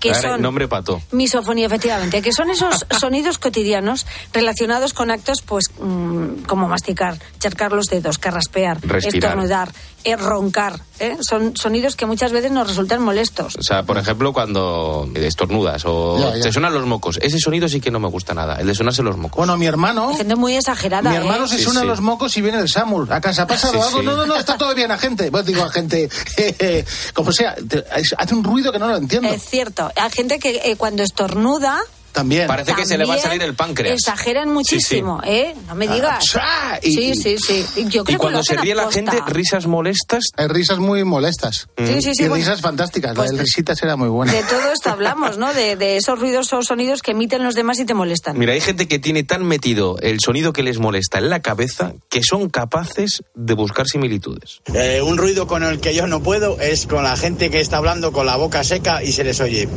que 0.00 0.14
son 0.14 0.40
nombre 0.40 0.66
pato. 0.66 1.00
misofonía 1.12 1.66
efectivamente 1.66 2.22
que 2.22 2.32
son 2.32 2.50
esos 2.50 2.86
sonidos 2.98 3.38
cotidianos 3.38 4.06
relacionados 4.32 4.94
con 4.94 5.10
actos 5.10 5.42
pues 5.42 5.66
mm, 5.78 6.44
como 6.46 6.68
masticar 6.68 7.18
charcar 7.38 7.72
los 7.72 7.86
dedos 7.86 8.18
carraspear 8.18 8.80
Respirar. 8.80 9.32
estornudar 9.32 9.72
eh, 10.04 10.16
roncar 10.16 10.80
¿eh? 10.98 11.16
son 11.20 11.56
sonidos 11.56 11.96
que 11.96 12.06
muchas 12.06 12.32
veces 12.32 12.50
nos 12.50 12.68
resultan 12.68 13.02
molestos 13.02 13.56
O 13.56 13.62
sea, 13.62 13.82
por 13.82 13.98
ejemplo, 13.98 14.32
cuando 14.32 15.08
estornudas 15.14 15.82
o 15.86 16.18
Ya, 16.18 16.36
ya. 16.36 16.42
te 16.42 16.52
suenan 16.52 16.72
los 16.74 16.86
mocos. 16.86 17.18
Ese 17.22 17.38
sonido 17.38 17.68
sí 17.68 17.80
que 17.80 17.90
no 17.90 18.00
me 18.00 18.08
gusta 18.08 18.34
nada, 18.34 18.56
el 18.56 18.66
de 18.66 18.74
sonarse 18.74 19.02
los 19.02 19.16
mocos. 19.16 19.36
Bueno, 19.36 19.56
mi 19.56 19.66
hermano. 19.66 20.14
gente 20.14 20.36
muy 20.36 20.56
exagerada 20.56 21.10
Mi 21.10 21.16
hermano 21.16 21.44
¿eh? 21.44 21.48
se 21.48 21.58
Sí, 21.58 21.64
suena 21.64 21.80
sí. 21.80 21.86
los 21.86 22.00
mocos 22.00 22.36
y 22.36 22.40
viene 22.42 22.58
el 22.58 22.68
Samur. 22.68 23.12
¿A 23.12 23.20
casa 23.20 23.42
ha 23.42 23.46
pasado 23.46 23.74
Sí, 23.74 23.78
algo? 23.80 24.00
sí. 24.00 24.06
No, 24.06 24.16
no, 24.16 24.26
no, 24.26 24.36
está 24.36 24.56
todo 24.56 24.74
bien, 24.74 24.90
agente. 24.90 25.30
Pues 25.30 25.44
digo, 25.46 25.62
agente, 25.62 26.08
como 27.14 27.32
sea, 27.32 27.54
te- 27.56 27.84
hace 28.18 28.34
un 28.34 28.44
ruido 28.44 28.72
que 28.72 28.78
no 28.78 28.88
lo 28.88 28.96
entiendo. 28.96 29.28
Es 29.28 29.42
cierto. 29.42 29.90
Hay 29.96 30.10
gente 30.10 30.38
que 30.38 30.60
eh, 30.64 30.76
cuando 30.76 31.02
estornuda 31.02 31.78
También. 32.12 32.46
Parece 32.48 32.74
que 32.74 32.84
se 32.84 32.98
le 32.98 33.04
va 33.06 33.14
a 33.14 33.18
salir 33.18 33.42
el 33.42 33.54
páncreas. 33.54 33.94
Exageran 33.94 34.52
muchísimo, 34.52 35.20
¿eh? 35.24 35.54
No 35.68 35.74
me 35.74 35.86
digas. 35.86 36.24
Ah, 36.34 36.78
y- 36.82 36.92
sí, 36.92 37.14
sí, 37.14 37.36
sí. 37.38 37.64
Y 37.76 37.84
Yo 37.88 38.04
creo 38.04 38.16
Y 38.16 38.18
cuando 38.18 38.40
que 38.40 38.46
se 38.46 38.56
ríe 38.56 38.74
la 38.74 38.90
gente, 38.90 39.16
risas 39.28 39.66
molestas. 39.66 40.24
Hay 40.36 40.48
risas 40.48 40.78
muy 40.78 41.04
molestas. 41.04 41.68
Sí, 41.78 42.02
sí, 42.02 42.14
sí, 42.14 42.24
y 42.24 42.28
bueno. 42.28 42.44
risas 42.44 42.60
fantásticas. 42.60 43.14
Pues 43.14 43.28
la 43.28 43.32
de 43.32 43.36
de- 43.38 43.42
risitas 43.44 43.82
era 43.82 43.96
muy 43.96 44.08
buena. 44.08 44.32
De 44.32 44.42
todo 44.42 44.72
esto 44.72 44.90
hablamos, 44.90 45.38
¿no? 45.38 45.54
De, 45.54 45.76
de 45.76 45.96
esos 45.96 46.18
ruidos 46.18 46.52
o 46.52 46.62
sonidos 46.62 47.02
que 47.02 47.12
emiten 47.12 47.44
los 47.44 47.54
demás 47.54 47.78
y 47.78 47.84
te 47.84 47.94
molestan. 47.94 48.36
Mira, 48.38 48.52
hay 48.54 48.60
gente 48.60 48.88
que 48.88 48.98
tiene 48.98 49.22
tan 49.22 49.44
metido 49.44 49.96
el 50.00 50.18
sonido 50.20 50.52
que 50.52 50.62
les 50.62 50.78
molesta 50.78 51.18
en 51.18 51.30
la 51.30 51.40
cabeza 51.40 51.92
que 52.08 52.22
son 52.22 52.48
capaces 52.50 53.22
de 53.34 53.54
buscar 53.54 53.86
similitudes. 53.86 54.60
Eh, 54.74 55.00
un 55.02 55.16
ruido 55.16 55.46
con 55.46 55.62
el 55.62 55.80
que 55.80 55.94
yo 55.94 56.06
no 56.06 56.22
puedo 56.22 56.60
es 56.60 56.86
con 56.86 57.04
la 57.04 57.16
gente 57.16 57.50
que 57.50 57.60
está 57.60 57.76
hablando 57.78 58.12
con 58.12 58.26
la 58.26 58.36
boca 58.36 58.64
seca 58.64 59.02
y 59.02 59.12
se 59.12 59.24
les 59.24 59.40
oye. 59.40 59.68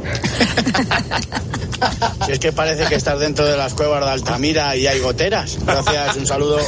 Si 2.26 2.32
es 2.32 2.38
que 2.38 2.52
parece 2.52 2.84
que 2.86 2.94
estás 2.94 3.18
dentro 3.18 3.44
de 3.46 3.56
las 3.56 3.74
cuevas 3.74 4.04
de 4.04 4.10
Altamira 4.10 4.76
y 4.76 4.86
hay 4.86 5.00
goteras. 5.00 5.58
Gracias, 5.64 6.16
un 6.16 6.26
saludo. 6.26 6.58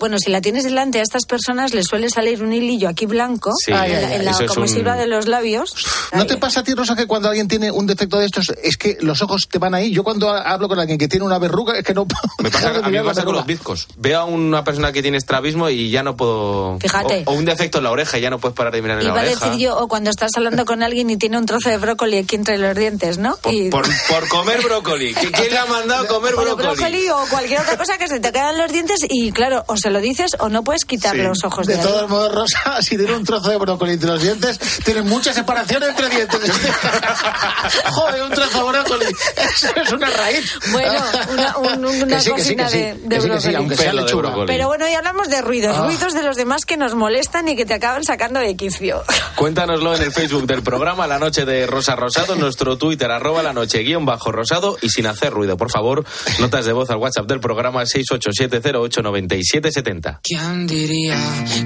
Bueno, 0.00 0.18
si 0.18 0.30
la 0.30 0.40
tienes 0.40 0.64
delante 0.64 0.98
a 1.00 1.02
estas 1.02 1.24
personas 1.26 1.74
les 1.74 1.86
suele 1.86 2.08
salir 2.10 2.42
un 2.42 2.52
hilillo 2.52 2.88
aquí 2.88 3.06
blanco 3.06 3.52
Sí, 3.64 3.70
en 3.70 3.76
la, 3.76 3.82
ay, 3.82 3.92
ay, 3.92 4.14
en 4.16 4.24
la 4.24 4.30
eso 4.32 4.44
es 4.44 4.50
comisiva 4.52 4.92
un- 4.92 4.98
de 4.98 5.06
los 5.06 5.26
labios. 5.26 5.74
¿No 6.12 6.26
te 6.26 6.36
pasa 6.36 6.60
a 6.60 6.64
ti, 6.64 6.74
Rosa, 6.74 6.96
que 6.96 7.06
cuando 7.06 7.28
alguien 7.28 7.48
tiene 7.48 7.70
un 7.70 7.86
defecto 7.86 8.18
de 8.18 8.26
estos, 8.26 8.52
es 8.62 8.76
que 8.76 8.96
los 9.00 9.20
ojos 9.22 9.48
te 9.48 9.58
van 9.58 9.74
ahí? 9.74 9.90
Yo 9.92 10.04
cuando 10.04 10.30
hablo 10.30 10.68
con 10.68 10.78
alguien 10.78 10.98
que 10.98 11.08
tiene 11.08 11.24
una 11.24 11.38
verruga, 11.38 11.76
es 11.78 11.84
que 11.84 11.94
no 11.94 12.06
Me 12.42 12.50
pasa, 12.50 12.70
puedo 12.72 12.84
a 12.84 12.88
mí 12.88 12.98
me 12.98 13.04
pasa 13.04 13.24
con 13.24 13.34
los 13.34 13.46
bizcos. 13.46 13.88
Veo 13.96 14.20
a 14.20 14.24
una 14.24 14.64
persona 14.64 14.92
que 14.92 15.02
tiene 15.02 15.18
estrabismo 15.18 15.68
y 15.70 15.90
ya 15.90 16.02
no 16.02 16.16
puedo... 16.16 16.78
Fíjate. 16.80 17.24
O, 17.26 17.32
o 17.32 17.34
un 17.34 17.44
defecto 17.44 17.78
en 17.78 17.84
la 17.84 17.90
oreja 17.90 18.18
y 18.18 18.20
ya 18.22 18.30
no 18.30 18.38
puedes 18.38 18.56
parar 18.56 18.72
de 18.72 18.82
mirar 18.82 18.98
en 18.98 19.04
Iba 19.06 19.14
la 19.14 19.20
a 19.20 19.24
oreja. 19.24 19.46
decir 19.46 19.60
yo, 19.60 19.76
o 19.78 19.88
cuando 19.88 20.10
estás 20.10 20.30
hablando 20.36 20.64
con 20.64 20.82
alguien 20.82 21.10
y 21.10 21.16
tiene 21.16 21.38
un 21.38 21.46
trozo 21.46 21.68
de 21.70 21.78
brócoli 21.78 22.18
aquí 22.18 22.36
entre 22.36 22.58
los 22.58 22.76
dientes, 22.76 23.18
¿no? 23.18 23.36
Y- 23.50 23.70
Por, 23.70 23.84
por 24.08 24.28
comer 24.28 24.60
brócoli. 24.62 25.14
¿Qui- 25.14 25.30
¿Quién 25.32 25.50
le 25.50 25.58
ha 25.58 25.66
mandado 25.66 26.04
a 26.04 26.06
comer 26.08 26.34
brócoli? 26.34 26.66
brócoli 26.68 27.08
o 27.10 27.26
cualquier 27.30 27.60
otra 27.60 27.76
cosa 27.76 27.98
que 27.98 28.08
se 28.08 28.20
te 28.20 28.32
quedan 28.32 28.58
los 28.58 28.70
dientes 28.72 29.00
y 29.08 29.32
claro, 29.32 29.64
o 29.66 29.76
se 29.76 29.90
lo 29.90 30.00
dices 30.00 30.36
o 30.38 30.48
no 30.48 30.62
puedes 30.64 30.84
quitar 30.84 31.14
Sí. 31.16 31.22
los 31.22 31.42
ojos 31.44 31.66
de, 31.66 31.76
De 31.76 31.82
todos 31.82 32.08
modos, 32.08 32.34
Rosa, 32.34 32.58
si 32.82 32.96
tiene 32.96 33.14
un 33.14 33.24
trozo 33.24 33.50
de 33.50 33.56
brócoli 33.56 33.92
entre 33.92 34.10
los 34.10 34.22
dientes, 34.22 34.58
tiene 34.84 35.02
mucha 35.02 35.32
separación 35.32 35.82
entre 35.82 36.08
dientes. 36.08 36.40
Joder, 37.90 38.22
un 38.22 38.30
trozo 38.30 38.64
de 38.64 38.78
brócoli. 38.78 39.06
Eso 39.36 39.68
es 39.76 39.92
una 39.92 40.10
raíz. 40.10 40.52
Bueno, 40.72 40.92
una, 41.32 41.56
un- 41.58 42.10
sí, 42.20 42.30
cocina 42.30 42.68
sí. 42.68 42.78
de, 42.78 43.54
aunque 43.56 43.76
sea 43.76 43.92
lechuga. 43.92 44.28
brócoli. 44.30 44.46
Pero 44.46 44.66
bueno, 44.68 44.88
y 44.88 44.94
hablamos 44.94 45.28
de 45.28 45.40
ruidos, 45.42 45.76
Ah. 45.76 45.84
ruidos 45.86 46.12
de 46.14 46.22
los 46.22 46.36
demás 46.36 46.64
que 46.64 46.76
nos 46.76 46.94
molestan 46.94 47.48
y 47.48 47.56
que 47.56 47.64
te 47.64 47.74
acaban 47.74 48.04
sacando 48.04 48.40
de 48.40 48.54
quicio. 48.56 49.02
Cuéntanoslo 49.36 49.94
en 49.96 50.02
el 50.02 50.12
Facebook 50.12 50.46
del 50.46 50.62
programa 50.62 51.06
La 51.06 51.18
Noche 51.18 51.44
de 51.44 51.66
Rosa 51.66 51.96
Rosado, 51.96 52.34
en 52.34 52.40
nuestro 52.40 52.76
Twitter, 52.78 53.10
arroba 53.10 53.42
la 53.42 53.52
noche 53.52 53.82
guion 53.94 54.04
bajo 54.04 54.32
rosado 54.32 54.76
y 54.82 54.88
sin 54.88 55.06
hacer 55.06 55.32
ruido. 55.32 55.56
Por 55.56 55.70
favor, 55.70 56.04
notas 56.40 56.66
de 56.66 56.72
voz 56.72 56.90
al 56.90 56.96
WhatsApp 56.96 57.28
del 57.28 57.38
programa 57.40 57.84
687089770. 57.84 60.18
¿Quién 60.22 60.66
diría 60.66 61.16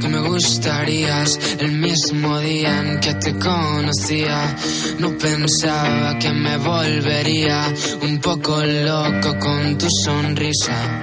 que 0.00 0.08
me 0.08 0.20
gustarías 0.20 1.38
el 1.58 1.73
mismo 1.73 2.38
día 2.40 2.80
en 2.80 3.00
que 3.00 3.14
te 3.14 3.38
conocía? 3.38 4.54
No 4.99 5.16
pensaba 5.16 6.18
que 6.18 6.30
me 6.32 6.58
volvería 6.58 7.73
un 8.02 8.20
poco 8.20 8.62
loco 8.64 9.38
con 9.38 9.78
tu 9.78 9.87
sonrisa. 10.04 11.02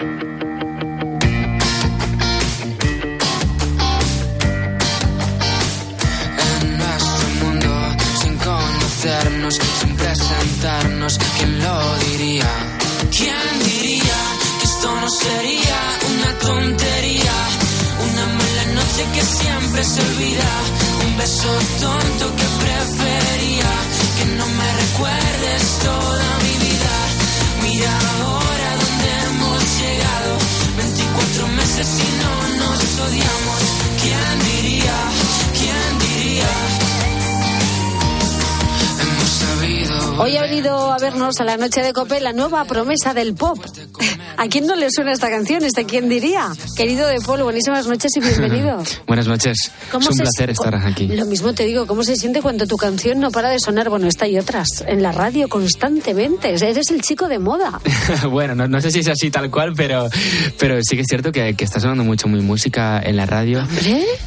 En 6.62 6.78
nuestro 6.78 7.30
mundo, 7.42 7.74
sin 8.22 8.38
conocernos, 8.38 9.60
¿quién 10.66 11.60
lo 11.60 11.96
diría? 12.10 12.50
¿Quién 13.16 13.60
diría 13.66 14.18
que 14.60 14.66
esto 14.66 14.96
no 15.00 15.10
sería 15.10 15.80
una 16.12 16.32
tontería? 16.40 17.36
Una 18.10 18.26
mala 18.40 18.66
noche 18.74 19.06
que 19.14 19.22
siempre 19.22 19.84
se 19.84 20.02
olvida, 20.02 20.50
un 21.06 21.18
beso 21.18 21.50
tonto 21.82 22.36
que 22.36 22.48
prefería, 22.64 23.72
que 24.18 24.26
no 24.38 24.46
me 24.60 24.70
recuerdes 24.84 25.64
toda 25.84 26.30
mi 26.46 26.56
vida. 26.66 26.96
Mira 27.62 27.92
ahora 28.22 28.70
dónde 28.82 29.08
hemos 29.26 29.62
llegado, 29.82 30.32
24 30.78 31.48
meses 31.60 31.88
y 32.06 32.10
no 32.24 32.34
nos 32.66 33.00
odiamos. 33.08 33.62
¿Quién 34.02 34.34
diría? 34.50 35.25
Hoy 40.18 40.38
ha 40.38 40.44
venido 40.44 40.94
a 40.94 40.98
vernos 40.98 41.42
a 41.42 41.44
la 41.44 41.58
noche 41.58 41.82
de 41.82 41.92
Cope 41.92 42.22
la 42.22 42.32
nueva 42.32 42.64
promesa 42.64 43.14
del 43.14 43.34
pop. 43.34 43.60
¿A 44.38 44.48
quién 44.48 44.66
no 44.66 44.76
le 44.76 44.90
suena 44.90 45.12
esta 45.12 45.30
canción? 45.30 45.64
¿Este 45.64 45.86
quién 45.86 46.10
diría? 46.10 46.48
Querido 46.76 47.08
de 47.08 47.20
Paul, 47.22 47.44
buenísimas 47.44 47.88
noches 47.88 48.12
y 48.16 48.20
bienvenido. 48.20 48.84
Buenas 49.08 49.28
noches. 49.28 49.72
Es 49.88 49.94
un 49.94 50.18
placer 50.18 50.50
estar 50.50 50.76
aquí. 50.76 51.08
Lo 51.08 51.26
mismo 51.26 51.54
te 51.54 51.64
digo, 51.64 51.88
¿cómo 51.88 52.04
se 52.04 52.16
siente 52.18 52.42
cuando 52.42 52.68
tu 52.68 52.76
canción 52.76 53.20
no 53.20 53.32
para 53.32 53.50
de 53.50 53.60
sonar? 53.60 53.90
Bueno, 53.90 54.08
esta 54.08 54.28
y 54.28 54.38
otras, 54.38 54.84
en 54.88 55.02
la 55.02 55.12
radio 55.12 55.48
constantemente. 55.48 56.54
Eres 56.54 56.92
el 56.92 57.02
chico 57.02 57.30
de 57.30 57.40
moda. 57.40 57.80
bueno, 58.30 58.56
no, 58.56 58.68
no 58.68 58.82
sé 58.82 58.92
si 58.92 59.00
es 59.00 59.08
así 59.08 59.32
tal 59.32 59.50
cual, 59.50 59.74
pero, 59.76 60.10
pero 60.60 60.80
sí 60.82 60.96
que 60.96 61.02
es 61.02 61.08
cierto 61.08 61.32
que, 61.32 61.56
que 61.56 61.64
está 61.64 61.80
sonando 61.80 62.04
mucho 62.04 62.28
mi 62.28 62.42
música 62.42 63.02
en 63.02 63.16
la 63.16 63.26
radio 63.26 63.66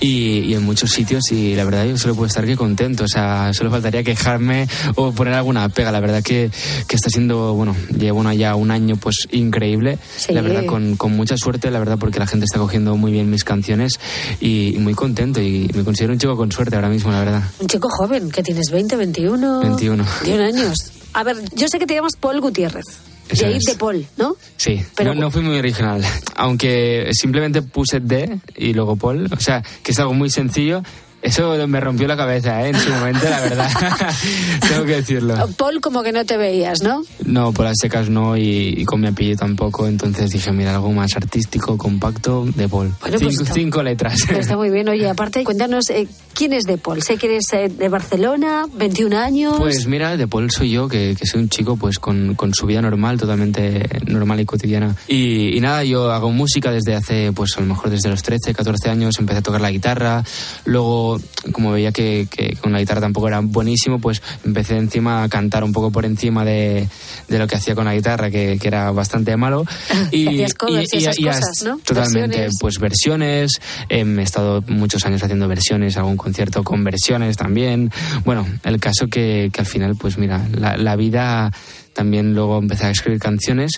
y, 0.01 0.41
y 0.41 0.55
en 0.55 0.63
muchos 0.63 0.91
sitios 0.91 1.31
y 1.33 1.55
la 1.55 1.65
verdad 1.65 1.85
yo 1.85 1.99
solo 1.99 2.15
puedo 2.15 2.29
estar 2.29 2.47
que 2.47 2.57
contento. 2.57 3.05
O 3.05 3.09
sea, 3.09 3.53
solo 3.53 3.71
faltaría 3.71 4.03
quejarme 4.03 4.69
o 4.95 5.13
poner 5.13 5.35
alguna 5.35 5.69
pega. 5.79 5.93
La 5.93 6.01
verdad 6.01 6.23
que, 6.25 6.51
que 6.89 6.97
está 6.97 7.09
siendo, 7.09 7.55
bueno, 7.55 7.77
llevo 7.97 8.19
una- 8.19 8.35
ya 8.35 8.57
un 8.57 8.71
año 8.73 8.97
pues 8.97 9.29
increíble. 9.31 9.99
Sí. 10.17 10.33
La 10.33 10.43
verdad 10.43 10.67
con, 10.67 10.97
con 10.97 11.13
mucha 11.17 11.37
suerte, 11.37 11.71
la 11.71 11.79
verdad 11.79 11.97
porque 11.99 12.19
la 12.19 12.27
gente 12.27 12.45
está 12.45 12.59
cogiendo 12.59 12.97
muy 12.97 13.13
bien 13.13 13.31
mis 13.31 13.45
canciones 13.45 13.93
y, 14.41 14.75
y 14.75 14.79
muy 14.79 14.95
contento 14.95 15.41
y 15.41 15.71
me 15.75 15.85
considero 15.85 16.13
un 16.13 16.19
chico 16.19 16.37
con 16.37 16.51
suerte 16.51 16.75
ahora 16.75 16.89
mismo, 16.89 17.13
la 17.13 17.21
verdad. 17.21 17.43
Un 17.61 17.69
chico 17.69 17.89
joven, 17.91 18.31
que 18.31 18.43
tienes 18.43 18.71
20, 18.73 18.97
21... 18.97 19.61
21. 19.61 20.05
21 20.25 20.45
años. 20.45 20.75
A 21.13 21.23
ver, 21.23 21.37
yo 21.55 21.69
sé 21.69 21.79
que 21.79 21.87
te 21.87 21.95
llamas 21.95 22.15
Paul 22.19 22.41
Gutiérrez. 22.41 22.85
Es. 23.31 23.41
de 23.41 23.75
Paul, 23.79 24.07
¿no? 24.17 24.37
Sí, 24.57 24.83
Pero- 24.97 25.15
no, 25.15 25.21
no 25.21 25.31
fui 25.31 25.43
muy 25.43 25.59
original. 25.59 26.03
Aunque 26.37 27.11
simplemente 27.13 27.61
puse 27.61 28.01
D 28.01 28.41
y 28.57 28.73
luego 28.73 28.97
Paul. 28.97 29.29
O 29.31 29.39
sea, 29.41 29.63
que 29.83 29.93
es 29.93 29.99
algo 29.99 30.15
muy 30.15 30.31
sencillo. 30.31 30.83
Eso 31.21 31.67
me 31.67 31.81
rompió 31.81 32.07
la 32.07 32.17
cabeza, 32.17 32.63
¿eh? 32.65 32.69
En 32.71 32.79
su 32.79 32.91
momento, 32.91 33.29
la 33.29 33.41
verdad. 33.41 33.71
Tengo 34.69 34.85
que 34.85 34.97
decirlo. 34.97 35.35
Paul 35.57 35.81
como 35.81 36.03
que 36.03 36.13
no 36.13 36.25
te 36.25 36.37
veías, 36.37 36.83
¿no? 36.83 37.03
No, 37.25 37.53
por 37.53 37.65
las 37.65 37.77
secas 37.81 38.09
no 38.09 38.37
y, 38.37 38.75
y 38.77 38.85
con 38.85 39.01
mi 39.01 39.09
apellido 39.09 39.37
tampoco. 39.39 39.87
Entonces 39.89 40.31
dije, 40.31 40.53
mira, 40.53 40.75
algo 40.75 40.93
más 40.93 41.17
artístico, 41.17 41.77
compacto, 41.77 42.47
de 42.55 42.69
Paul. 42.69 42.93
Bueno, 43.01 43.19
pues 43.19 43.31
cinco, 43.33 43.43
está- 43.43 43.55
cinco 43.55 43.83
letras. 43.83 44.21
Pero 44.29 44.41
está 44.41 44.57
muy 44.57 44.71
bien. 44.71 44.89
Oye, 44.89 45.09
aparte, 45.09 45.43
cuéntanos, 45.45 45.91
eh, 45.91 46.07
¿quién 46.35 46.53
es 46.53 46.65
de 46.65 46.79
Paul? 46.79 47.03
Sé 47.03 47.17
que 47.17 47.27
eres 47.27 47.47
eh, 47.53 47.69
de 47.69 47.89
Barcelona, 47.89 48.67
21 48.77 49.19
años. 49.19 49.57
Pues 49.59 49.87
mira, 49.87 50.17
de 50.17 50.27
Paul 50.29 50.51
soy 50.51 50.71
yo, 50.71 50.89
que, 50.89 51.17
que 51.19 51.27
soy 51.27 51.41
un 51.43 51.49
chico 51.49 51.77
pues 51.77 51.99
con, 51.99 52.35
con 52.37 52.55
su 52.55 52.67
vida 52.67 52.81
normal, 52.81 53.19
totalmente 53.19 53.89
normal 54.07 54.39
y 54.41 54.45
cotidiana. 54.47 54.95
Y, 55.09 55.57
y 55.57 55.61
nada, 55.61 55.83
yo 55.85 56.11
hago 56.13 56.31
música 56.31 56.71
desde 56.71 56.95
hace, 56.95 57.33
pues 57.33 57.57
a 57.57 57.61
lo 57.61 57.67
mejor 57.67 57.91
desde 57.91 58.09
los 58.09 58.23
13, 58.23 58.55
14 58.55 58.89
años, 58.89 59.15
empecé 59.19 59.39
a 59.39 59.43
tocar 59.43 59.61
la 59.61 59.71
guitarra. 59.71 60.23
Luego, 60.65 61.08
como 61.53 61.73
veía 61.73 61.93
que, 61.93 62.27
que 62.31 62.57
con 62.57 62.73
la 62.73 62.81
guitarra 62.81 63.01
tampoco 63.01 63.29
era 63.29 63.41
buenísimo, 63.41 63.99
pues 63.99 64.21
empecé 64.45 64.77
encima 64.77 65.23
a 65.23 65.29
cantar 65.29 65.65
un 65.65 65.73
poco 65.73 65.91
por 65.91 66.05
encima 66.05 66.45
de, 66.45 66.89
de 67.29 67.39
lo 67.39 67.47
que 67.47 67.57
hacía 67.57 67.75
con 67.75 67.85
la 67.87 67.95
guitarra, 67.95 68.31
que, 68.31 68.59
que 68.61 68.69
era 68.69 68.91
bastante 68.91 69.37
malo. 69.37 69.65
Hacías 70.09 70.55
covers 70.55 70.93
y 70.95 70.99
esas 70.99 71.17
cosas, 71.17 71.45
hasta- 71.51 71.69
¿no? 71.71 71.79
Totalmente, 71.79 72.37
Versiones. 72.39 72.57
pues 72.61 72.79
versiones. 72.79 73.53
em, 73.89 74.19
he 74.19 74.23
estado 74.23 74.63
muchos 74.69 75.05
años 75.07 75.23
haciendo 75.23 75.49
versiones, 75.49 75.97
algún 75.97 76.17
concierto 76.17 76.63
con 76.65 76.85
versiones 76.85 77.37
también. 77.37 77.91
Bueno, 78.25 78.47
el 78.65 78.81
caso 78.81 79.07
que, 79.09 79.51
que 79.53 79.61
al 79.61 79.67
final, 79.67 79.97
pues 79.97 80.19
mira, 80.19 80.47
la, 80.59 80.77
la 80.77 80.97
vida 80.97 81.53
también 81.95 82.35
luego 82.35 82.59
empecé 82.59 82.87
a 82.87 82.91
escribir 82.91 83.21
canciones 83.21 83.73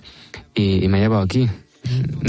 y, 0.54 0.84
y 0.84 0.88
me 0.88 0.98
ha 0.98 1.00
llevado 1.02 1.22
aquí. 1.22 1.48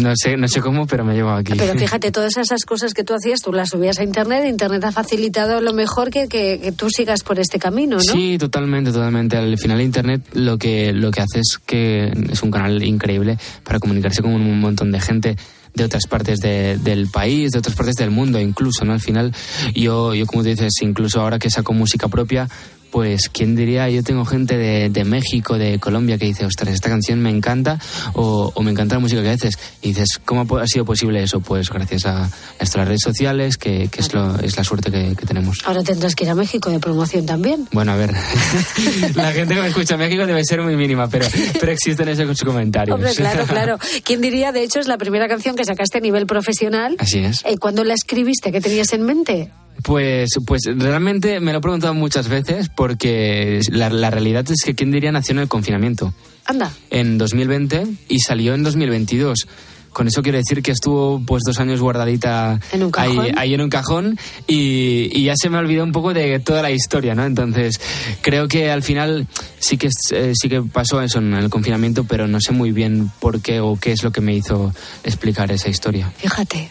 No 0.02 0.14
sé, 0.16 0.38
no 0.38 0.48
sé 0.48 0.62
cómo, 0.62 0.88
pero 0.88 1.04
me 1.04 1.12
ha 1.12 1.16
llevado 1.16 1.38
aquí. 1.38 1.54
Pero 1.58 1.74
fíjate, 1.78 2.12
todas 2.12 2.36
esas 2.38 2.64
cosas 2.66 2.94
que 2.94 3.04
tú 3.04 3.14
hacías, 3.14 3.42
tú 3.42 3.52
las 3.54 3.70
subías 3.70 4.00
a 4.00 4.04
Internet. 4.04 4.46
Internet 4.48 4.84
ha 4.86 4.92
facilitado 4.92 5.62
lo 5.62 5.74
mejor 5.74 6.10
que, 6.10 6.28
que, 6.28 6.60
que 6.62 6.72
tú 6.72 6.90
sigas 6.90 7.22
por 7.24 7.40
este 7.40 7.60
camino, 7.60 7.98
¿no? 7.98 8.02
Sí, 8.14 8.38
totalmente, 8.40 8.92
totalmente. 8.92 9.38
Al 9.38 9.58
final 9.58 9.82
Internet 9.82 10.22
lo 10.34 10.58
que, 10.58 10.94
lo 10.94 11.12
que 11.12 11.22
hace 11.22 11.40
es 11.42 11.60
que 11.66 12.12
es 12.32 12.42
un 12.42 12.50
canal 12.52 12.82
increíble 12.84 13.38
para 13.64 13.80
comunicarse 13.80 14.22
con 14.22 14.32
un 14.34 14.60
montón 14.60 14.92
de 14.92 15.00
gente 15.00 15.36
de 15.74 15.84
otras 15.86 16.06
partes 16.08 16.40
de- 16.40 16.78
del 16.78 17.08
país, 17.08 17.52
de 17.52 17.60
otras 17.60 17.76
partes 17.76 17.96
del 17.96 18.12
mundo 18.12 18.40
incluso, 18.40 18.84
¿no? 18.84 18.94
Al 18.94 19.00
final 19.00 19.34
yo, 19.74 20.14
yo 20.14 20.26
como 20.26 20.44
tú 20.44 20.50
dices, 20.50 20.74
incluso 20.82 21.22
ahora 21.22 21.40
que 21.40 21.50
saco 21.50 21.72
música 21.74 22.08
propia, 22.10 22.50
pues 22.92 23.30
quién 23.30 23.56
diría, 23.56 23.90
yo 23.90 24.04
tengo 24.04 24.26
gente 24.26 24.58
de, 24.58 24.90
de 24.90 25.04
México, 25.06 25.58
de 25.58 25.80
Colombia 25.80 26.18
que 26.18 26.26
dice, 26.26 26.46
ostras, 26.46 26.74
esta 26.74 26.90
canción 26.90 27.22
me 27.22 27.30
encanta 27.30 27.80
o, 28.14 28.52
o 28.54 28.64
me 28.64 28.72
encanta 28.72 28.96
la 28.96 29.00
música 29.00 29.24
que 29.24 29.30
haces. 29.30 29.58
Y 29.82 29.90
dices, 29.90 30.20
¿cómo 30.26 30.46
ha 30.58 30.68
sido 30.68 30.86
posible 30.86 31.24
eso? 31.24 31.40
Pues 31.40 31.70
gracias 31.70 32.06
a 32.06 32.30
esto, 32.60 32.78
las 32.78 32.88
redes 32.88 33.02
sociales, 33.02 33.58
que, 33.58 33.88
que 33.90 34.02
es, 34.02 34.14
lo, 34.14 34.38
es 34.40 34.58
la 34.58 34.64
suerte 34.64 34.92
que, 34.92 35.16
que 35.16 35.26
tenemos. 35.26 35.60
Ahora 35.66 35.84
tendrás 35.84 36.16
que 36.16 36.26
ir 36.26 36.30
a 36.30 36.36
México 36.36 36.70
de 36.70 36.80
promoción 36.80 37.26
también. 37.26 37.68
Bueno, 37.72 37.94
a 37.94 37.96
ver, 37.96 38.12
la 39.16 39.32
gente 39.32 39.56
que 39.56 39.62
me 39.62 39.68
escucha 39.68 39.94
en 39.96 40.02
México 40.02 40.26
debe 40.26 40.44
ser 40.44 40.62
muy 40.62 40.76
mínima, 40.76 41.08
pero, 41.10 41.26
pero 41.60 41.72
existen 41.72 42.10
esos 42.10 42.42
comentarios. 42.42 42.96
Hombre, 42.96 43.14
claro, 43.16 43.46
claro. 43.46 43.78
¿Quién 44.04 44.22
diría? 44.22 44.52
De 44.52 44.64
hecho, 44.64 44.80
es 44.80 44.88
la 44.88 44.98
primera 44.98 45.28
canción 45.28 45.56
que 45.56 45.64
sacaste 45.64 46.00
a 46.00 46.02
nivel 46.02 46.26
profesional. 46.26 46.96
Así 47.00 47.20
es. 47.20 47.44
Eh, 47.46 47.58
¿Cuándo 47.58 47.84
la 47.84 47.94
escribiste? 47.94 48.52
¿Qué 48.52 48.60
tenías 48.60 48.92
en 48.94 49.04
mente? 49.04 49.52
Pues, 49.84 50.30
pues 50.46 50.62
realmente 50.66 51.40
me 51.40 51.52
lo 51.52 51.60
he 51.60 51.62
preguntado 51.62 51.94
muchas 51.94 52.28
veces 52.28 52.70
porque 52.70 53.62
la, 53.72 53.90
la 53.90 54.10
realidad 54.10 54.46
es 54.50 54.64
que 54.64 54.76
quién 54.76 54.92
diría 54.92 55.12
nació 55.12 55.34
en 55.34 55.40
el 55.40 55.48
confinamiento 55.48 56.14
Anda. 56.46 56.72
en 56.90 57.18
2020 57.18 57.88
y 58.10 58.20
salió 58.20 58.54
en 58.54 58.64
2022. 58.64 59.48
Con 59.94 60.08
eso 60.08 60.22
quiero 60.22 60.38
decir 60.38 60.62
que 60.62 60.72
estuvo 60.72 61.22
pues 61.26 61.44
dos 61.46 61.60
años 61.60 61.82
guardadita 61.82 62.60
¿En 62.72 62.84
un 62.84 62.92
cajón? 62.92 63.20
Ahí, 63.20 63.32
ahí 63.36 63.54
en 63.54 63.62
un 63.62 63.70
cajón 63.70 64.18
y, 64.48 65.10
y 65.12 65.24
ya 65.26 65.34
se 65.36 65.50
me 65.50 65.58
olvidó 65.58 65.84
un 65.84 65.92
poco 65.92 66.14
de 66.14 66.40
toda 66.40 66.62
la 66.62 66.72
historia, 66.72 67.14
¿no? 67.14 67.26
Entonces 67.26 67.80
creo 68.22 68.48
que 68.48 68.72
al 68.72 68.84
final 68.84 69.28
sí 69.60 69.78
que 69.78 69.90
eh, 70.12 70.32
sí 70.34 70.48
que 70.48 70.62
pasó 70.62 71.02
eso 71.02 71.20
en 71.20 71.34
el 71.34 71.50
confinamiento, 71.50 72.06
pero 72.06 72.28
no 72.28 72.40
sé 72.40 72.54
muy 72.54 72.72
bien 72.72 73.12
por 73.20 73.42
qué 73.42 73.60
o 73.60 73.78
qué 73.78 73.92
es 73.92 74.04
lo 74.04 74.12
que 74.12 74.22
me 74.22 74.34
hizo 74.34 74.74
explicar 75.04 75.52
esa 75.52 75.68
historia. 75.68 76.12
Fíjate. 76.18 76.70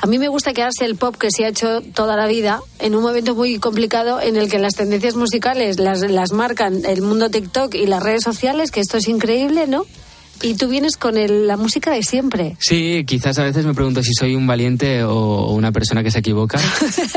A 0.00 0.06
mí 0.06 0.18
me 0.18 0.28
gusta 0.28 0.52
quedarse 0.52 0.84
el 0.84 0.96
pop 0.96 1.16
que 1.16 1.28
se 1.30 1.44
ha 1.44 1.48
hecho 1.48 1.80
toda 1.94 2.16
la 2.16 2.26
vida 2.26 2.60
en 2.78 2.94
un 2.94 3.02
momento 3.02 3.34
muy 3.34 3.58
complicado 3.58 4.20
en 4.20 4.36
el 4.36 4.50
que 4.50 4.58
las 4.58 4.74
tendencias 4.74 5.14
musicales 5.14 5.78
las, 5.78 6.00
las 6.00 6.32
marcan 6.32 6.84
el 6.84 7.02
mundo 7.02 7.30
TikTok 7.30 7.74
y 7.74 7.86
las 7.86 8.02
redes 8.02 8.22
sociales, 8.22 8.70
que 8.70 8.80
esto 8.80 8.96
es 8.96 9.08
increíble, 9.08 9.66
¿no? 9.66 9.86
Y 10.42 10.54
tú 10.54 10.68
vienes 10.68 10.96
con 10.96 11.16
el- 11.18 11.46
la 11.46 11.56
música 11.56 11.90
de 11.90 12.02
siempre. 12.02 12.56
Sí, 12.60 13.04
quizás 13.06 13.38
a 13.38 13.44
veces 13.44 13.64
me 13.66 13.74
pregunto 13.74 14.02
si 14.02 14.12
soy 14.14 14.34
un 14.34 14.46
valiente 14.46 15.04
o, 15.04 15.12
o 15.14 15.52
una 15.54 15.70
persona 15.72 16.02
que 16.02 16.10
se 16.10 16.20
equivoca. 16.20 16.58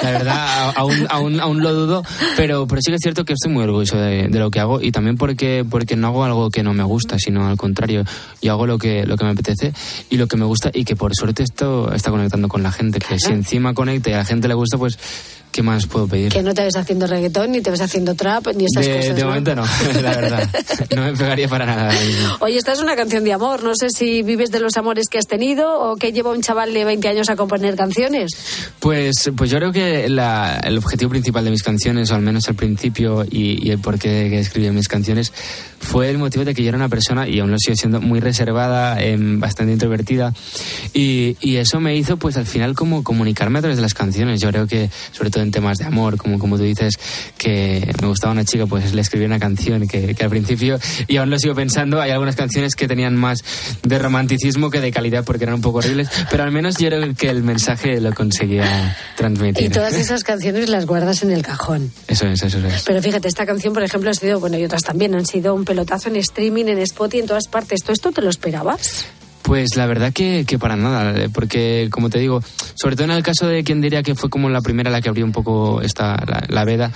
La 0.02 0.12
verdad, 0.12 0.74
aún, 0.76 1.08
aún, 1.10 1.40
aún 1.40 1.62
lo 1.64 1.74
dudo, 1.74 2.04
pero, 2.36 2.68
pero 2.68 2.82
sí 2.82 2.92
que 2.92 2.96
es 2.96 3.02
cierto 3.02 3.24
que 3.26 3.34
estoy 3.34 3.52
muy 3.52 3.64
orgulloso 3.64 3.98
de, 3.98 4.28
de 4.28 4.40
lo 4.40 4.52
que 4.52 4.60
hago 4.60 4.82
y 4.82 4.92
también 4.92 5.18
porque, 5.18 5.66
porque 5.70 5.96
no 5.96 6.08
hago 6.08 6.24
algo 6.26 6.50
que 6.50 6.64
no 6.64 6.74
me 6.74 6.84
gusta, 6.84 7.18
sino 7.18 7.48
al 7.48 7.58
contrario, 7.58 8.04
yo 8.42 8.52
hago 8.52 8.68
lo 8.68 8.78
que, 8.78 9.06
lo 9.06 9.16
que 9.18 9.24
me 9.24 9.32
apetece 9.32 9.74
y 10.10 10.18
lo 10.18 10.28
que 10.28 10.38
me 10.38 10.46
gusta 10.46 10.70
y 10.74 10.84
que 10.84 10.96
por 10.96 11.14
suerte 11.16 11.44
esto 11.44 11.94
está 11.94 12.12
conectando 12.12 12.48
con 12.50 12.62
la 12.64 12.72
gente, 12.72 13.00
que 13.00 13.18
si 13.20 13.32
encima 13.32 13.74
conecta 13.74 14.10
y 14.10 14.14
a 14.14 14.18
la 14.18 14.26
gente 14.26 14.48
le 14.48 14.54
gusta, 14.54 14.78
pues, 14.78 14.98
¿qué 15.54 15.64
más 15.64 15.86
puedo 15.88 16.08
pedir? 16.08 16.34
Que 16.34 16.44
no 16.44 16.54
te 16.54 16.64
ves 16.64 16.76
haciendo 16.76 17.08
reggaetón, 17.08 17.52
ni 17.52 17.62
te 17.62 17.72
ves 17.72 17.80
haciendo 17.80 18.16
trap, 18.16 18.48
ni 18.56 18.66
esas 18.66 18.86
de 18.86 18.98
cosas. 18.98 19.16
de 19.16 19.22
¿no? 19.22 19.28
momento 19.30 19.56
no, 19.56 19.64
la 20.02 20.10
verdad. 20.18 20.50
No 20.94 21.04
me 21.04 21.14
pegaría 21.14 21.48
para 21.48 21.66
nada. 21.66 21.94
Oye, 22.42 22.58
esta 22.58 22.74
es 22.74 22.80
una 22.80 22.96
canción 22.98 23.24
de 23.24 23.32
amor. 23.32 23.64
No 23.64 23.74
sé 23.76 23.88
si 23.90 24.24
vives 24.24 24.50
de 24.52 24.60
los 24.60 24.76
amores 24.76 25.06
que 25.10 25.18
has 25.20 25.28
tenido 25.28 25.80
o 25.80 25.96
que 25.96 26.12
lleva 26.12 26.32
un 26.32 26.42
chaval 26.42 26.74
de 26.74 26.84
20 26.84 27.08
años 27.08 27.30
a 27.30 27.36
componer 27.38 27.76
canciones. 27.76 28.32
Pues, 28.80 29.32
pues 29.38 29.50
yo 29.52 29.60
creo 29.60 29.72
que 29.72 30.10
la- 30.10 30.60
el 30.64 30.78
objetivo 30.78 31.12
principal 31.12 31.46
de 31.46 31.52
mis 31.52 31.64
canciones, 31.64 32.12
o 32.12 32.16
al 32.16 32.22
menos 32.22 32.50
al 32.50 32.56
principio, 32.56 33.24
y, 33.30 33.66
y 33.66 33.70
el 33.72 33.80
por 33.80 34.00
qué 34.00 34.28
que 34.30 34.40
escribí 34.40 34.70
mis 34.72 34.88
canciones, 34.88 35.32
fue 35.80 36.10
el 36.10 36.18
motivo 36.18 36.46
de 36.46 36.56
que 36.56 36.64
yo 36.64 36.70
era 36.70 36.78
una 36.78 36.90
persona, 36.90 37.28
y 37.28 37.40
aún 37.40 37.52
lo 37.52 37.58
sigo 37.60 37.76
siendo, 37.76 38.02
muy 38.02 38.20
reservada, 38.20 39.02
em, 39.04 39.40
bastante 39.40 39.74
introvertida, 39.74 40.34
y, 40.94 41.38
y 41.42 41.58
eso 41.58 41.80
me 41.80 41.96
hizo, 41.96 42.18
pues 42.18 42.38
al 42.38 42.46
final, 42.48 42.74
como 42.74 43.04
comunicarme 43.04 43.60
a 43.60 43.62
través 43.62 43.78
de 43.78 43.82
las 43.84 43.94
canciones. 43.94 44.42
Yo 44.42 44.50
creo 44.50 44.66
que, 44.68 44.90
sobre 45.12 45.30
todo 45.30 45.43
en 45.44 45.52
temas 45.52 45.78
de 45.78 45.86
amor, 45.86 46.18
como, 46.18 46.40
como 46.40 46.58
tú 46.58 46.64
dices, 46.64 46.98
que 47.38 47.94
me 48.02 48.08
gustaba 48.08 48.34
una 48.34 48.46
chica, 48.46 48.66
pues 48.66 48.94
le 48.94 49.02
escribí 49.02 49.26
una 49.26 49.40
canción 49.40 49.88
que, 49.88 50.16
que 50.16 50.24
al 50.24 50.30
principio, 50.30 50.80
y 51.08 51.18
aún 51.18 51.30
lo 51.30 51.38
sigo 51.38 51.56
pensando, 51.56 52.02
hay 52.02 52.12
algunas 52.12 52.36
canciones 52.36 52.76
que 52.76 52.88
tenían 52.88 53.16
más 53.16 53.44
de 53.84 54.00
romanticismo 54.00 54.70
que 54.70 54.82
de 54.82 54.92
calidad 54.92 55.24
porque 55.24 55.44
eran 55.44 55.56
un 55.56 55.62
poco 55.62 55.80
horribles, 55.80 56.10
pero 56.30 56.44
al 56.44 56.52
menos 56.52 56.78
yo 56.78 56.88
creo 56.90 57.14
que 57.16 57.30
el 57.30 57.44
mensaje 57.44 58.00
lo 58.00 58.14
conseguía 58.14 58.98
transmitir. 59.16 59.66
Y 59.66 59.70
todas 59.70 59.94
esas 59.94 60.24
canciones 60.24 60.70
las 60.70 60.86
guardas 60.86 61.24
en 61.24 61.32
el 61.32 61.42
cajón. 61.42 61.92
Eso 62.08 62.28
es, 62.28 62.42
eso 62.44 62.60
es. 62.66 62.84
Pero 62.84 63.02
fíjate, 63.02 63.28
esta 63.28 63.46
canción, 63.46 63.74
por 63.74 63.84
ejemplo, 63.84 64.10
ha 64.10 64.14
sido, 64.14 64.40
bueno, 64.40 64.58
y 64.58 64.66
otras 64.66 64.84
también, 64.84 65.16
han 65.16 65.26
sido 65.26 65.54
un 65.54 65.66
pelotazo 65.66 66.10
en 66.10 66.18
streaming, 66.18 66.66
en 66.66 66.80
Spotify, 66.80 67.20
en 67.20 67.28
todas 67.28 67.48
partes. 67.48 67.82
¿Todo 67.82 67.94
esto 67.94 68.12
te 68.12 68.22
lo 68.22 68.30
esperabas? 68.30 69.06
Pues 69.44 69.76
la 69.76 69.86
verdad 69.86 70.14
que, 70.14 70.46
que 70.48 70.58
para 70.58 70.76
nada, 70.76 71.22
eh, 71.22 71.30
porque 71.32 71.90
como 71.92 72.10
te 72.10 72.18
digo, 72.18 72.42
sobre 72.76 72.96
todo 72.96 73.06
en 73.06 73.12
el 73.12 73.24
caso 73.24 73.46
de 73.46 73.64
quien 73.64 73.82
diría 73.82 74.02
que 74.02 74.16
fue 74.16 74.30
como 74.30 74.50
la 74.50 74.62
primera 74.62 74.90
la 74.90 75.02
que 75.02 75.10
abrió 75.10 75.26
un 75.26 75.34
poco 75.34 75.82
esta, 75.82 76.16
la, 76.48 76.64
veda, 76.64 76.92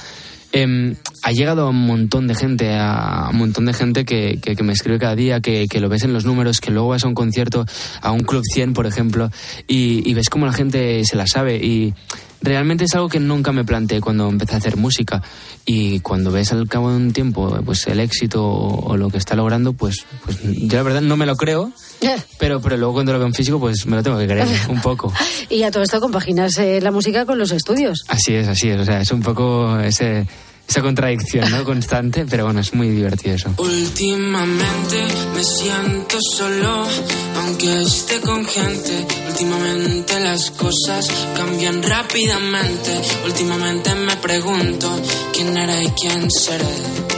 em, 0.53 0.95
ha 1.23 1.31
llegado 1.33 1.67
a 1.67 1.69
un 1.69 1.85
montón 1.85 2.25
de 2.25 2.35
gente, 2.35 2.73
a 2.73 3.27
un 3.31 3.37
montón 3.37 3.65
de 3.65 3.73
gente 3.73 4.05
que, 4.05 4.39
que, 4.41 4.55
que 4.55 4.63
me 4.63 4.71
escribe 4.71 4.97
cada 4.97 5.15
día, 5.15 5.41
que, 5.41 5.67
que 5.69 5.81
lo 5.81 5.89
ves 5.89 6.03
en 6.03 6.13
los 6.13 6.23
números, 6.23 6.61
que 6.61 6.71
luego 6.71 6.89
vas 6.89 7.03
a 7.03 7.07
un 7.07 7.15
concierto, 7.15 7.65
a 8.01 8.11
un 8.13 8.21
Club 8.21 8.43
100, 8.45 8.73
por 8.73 8.87
ejemplo, 8.87 9.29
y, 9.67 10.09
y 10.09 10.13
ves 10.13 10.29
cómo 10.29 10.45
la 10.45 10.53
gente 10.53 11.03
se 11.03 11.17
la 11.17 11.27
sabe. 11.27 11.57
Y 11.57 11.93
realmente 12.41 12.85
es 12.85 12.95
algo 12.95 13.09
que 13.09 13.19
nunca 13.19 13.51
me 13.51 13.65
planteé 13.65 14.01
cuando 14.01 14.29
empecé 14.29 14.55
a 14.55 14.57
hacer 14.57 14.77
música. 14.77 15.21
Y 15.65 15.99
cuando 15.99 16.31
ves 16.31 16.51
al 16.53 16.67
cabo 16.67 16.91
de 16.91 16.97
un 16.97 17.13
tiempo 17.13 17.59
pues 17.65 17.87
el 17.87 17.99
éxito 17.99 18.45
o, 18.45 18.91
o 18.91 18.97
lo 18.97 19.09
que 19.09 19.17
está 19.17 19.35
logrando, 19.35 19.73
pues, 19.73 20.05
pues 20.23 20.39
yo 20.43 20.77
la 20.77 20.83
verdad 20.83 21.01
no 21.01 21.17
me 21.17 21.25
lo 21.25 21.35
creo. 21.35 21.71
Pero, 22.39 22.61
pero 22.61 22.77
luego 22.77 22.93
cuando 22.93 23.11
lo 23.13 23.17
veo 23.17 23.27
en 23.27 23.33
físico, 23.33 23.59
pues 23.59 23.87
me 23.87 23.95
lo 23.95 24.03
tengo 24.03 24.19
que 24.19 24.27
creer 24.27 24.47
un 24.69 24.79
poco. 24.81 25.11
Y 25.49 25.63
a 25.63 25.71
todo 25.71 25.81
esto 25.81 25.99
compaginas 25.99 26.57
eh, 26.57 26.79
la 26.81 26.91
música 26.91 27.25
con 27.25 27.39
los 27.39 27.51
estudios. 27.51 28.03
Así 28.07 28.35
es, 28.35 28.47
así 28.47 28.69
es. 28.69 28.79
O 28.79 28.85
sea, 28.85 29.01
es 29.01 29.11
un 29.11 29.21
poco 29.21 29.79
ese, 29.79 30.27
esa 30.67 30.81
contradicción 30.81 31.49
¿no? 31.49 31.63
constante, 31.63 32.25
pero 32.29 32.45
bueno, 32.45 32.59
es 32.59 32.73
muy 32.73 32.89
divertido 32.89 33.35
eso. 33.35 33.53
Últimamente 33.57 35.07
me 35.33 35.43
siento 35.43 36.17
solo, 36.35 36.85
aunque 37.37 37.81
esté 37.81 38.19
con 38.19 38.45
gente. 38.45 39.07
Últimamente 39.29 40.19
las 40.19 40.51
cosas 40.51 41.09
cambian 41.35 41.81
rápidamente. 41.81 43.01
Últimamente 43.25 43.95
me 43.95 44.15
pregunto 44.17 44.89
quién 45.33 45.57
era 45.57 45.81
y 45.81 45.87
quién 45.91 46.29
seré. 46.29 47.16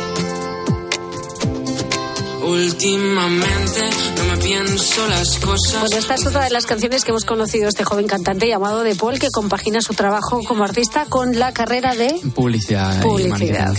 Últimamente 2.41 3.81
no 4.17 4.23
me 4.25 4.37
pienso 4.37 5.07
las 5.07 5.37
cosas. 5.37 5.81
Bueno, 5.81 5.97
esta 5.97 6.15
es 6.15 6.25
otra 6.25 6.45
de 6.45 6.49
las 6.51 6.65
canciones 6.65 7.03
que 7.03 7.11
hemos 7.11 7.25
conocido 7.25 7.67
este 7.67 7.83
joven 7.83 8.07
cantante 8.07 8.47
llamado 8.47 8.83
De 8.83 8.95
Paul, 8.95 9.19
que 9.19 9.29
compagina 9.29 9.81
su 9.81 9.93
trabajo 9.93 10.41
como 10.47 10.63
artista 10.63 11.05
con 11.05 11.37
la 11.37 11.53
carrera 11.53 11.95
de 11.95 12.15
Publicidad. 12.33 13.01
publicidad. 13.01 13.75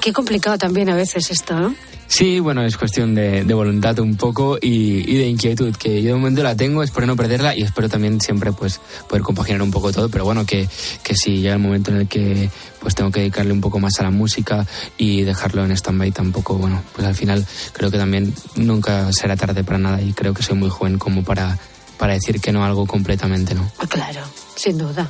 Qué 0.00 0.12
complicado 0.12 0.56
también 0.56 0.88
a 0.88 0.96
veces 0.96 1.30
esto, 1.30 1.54
¿no? 1.54 1.74
Sí, 2.10 2.40
bueno, 2.40 2.64
es 2.64 2.76
cuestión 2.76 3.14
de, 3.14 3.44
voluntad 3.54 3.96
un 4.00 4.16
poco 4.16 4.58
y, 4.60 5.16
de 5.16 5.28
inquietud, 5.28 5.76
que 5.76 6.02
yo 6.02 6.08
de 6.08 6.14
momento 6.14 6.42
la 6.42 6.56
tengo, 6.56 6.82
espero 6.82 7.06
no 7.06 7.14
perderla 7.14 7.56
y 7.56 7.62
espero 7.62 7.88
también 7.88 8.20
siempre 8.20 8.50
pues 8.50 8.80
poder 9.08 9.22
compaginar 9.22 9.62
un 9.62 9.70
poco 9.70 9.92
todo, 9.92 10.08
pero 10.08 10.24
bueno, 10.24 10.44
que, 10.44 10.68
que 11.04 11.14
si 11.14 11.36
llega 11.36 11.54
el 11.54 11.60
momento 11.60 11.92
en 11.92 11.98
el 11.98 12.08
que 12.08 12.50
pues 12.80 12.96
tengo 12.96 13.12
que 13.12 13.20
dedicarle 13.20 13.52
un 13.52 13.60
poco 13.60 13.78
más 13.78 14.00
a 14.00 14.02
la 14.02 14.10
música 14.10 14.66
y 14.98 15.22
dejarlo 15.22 15.64
en 15.64 15.70
stand-by 15.70 16.10
tampoco, 16.10 16.58
bueno, 16.58 16.82
pues 16.96 17.06
al 17.06 17.14
final 17.14 17.46
creo 17.74 17.92
que 17.92 17.98
también 17.98 18.34
nunca 18.56 19.12
será 19.12 19.36
tarde 19.36 19.62
para 19.62 19.78
nada 19.78 20.02
y 20.02 20.12
creo 20.12 20.34
que 20.34 20.42
soy 20.42 20.56
muy 20.56 20.68
joven 20.68 20.98
como 20.98 21.22
para, 21.22 21.60
para 21.96 22.14
decir 22.14 22.40
que 22.40 22.50
no 22.50 22.64
algo 22.64 22.86
completamente, 22.86 23.54
¿no? 23.54 23.70
Claro, 23.88 24.22
sin 24.56 24.78
duda. 24.78 25.08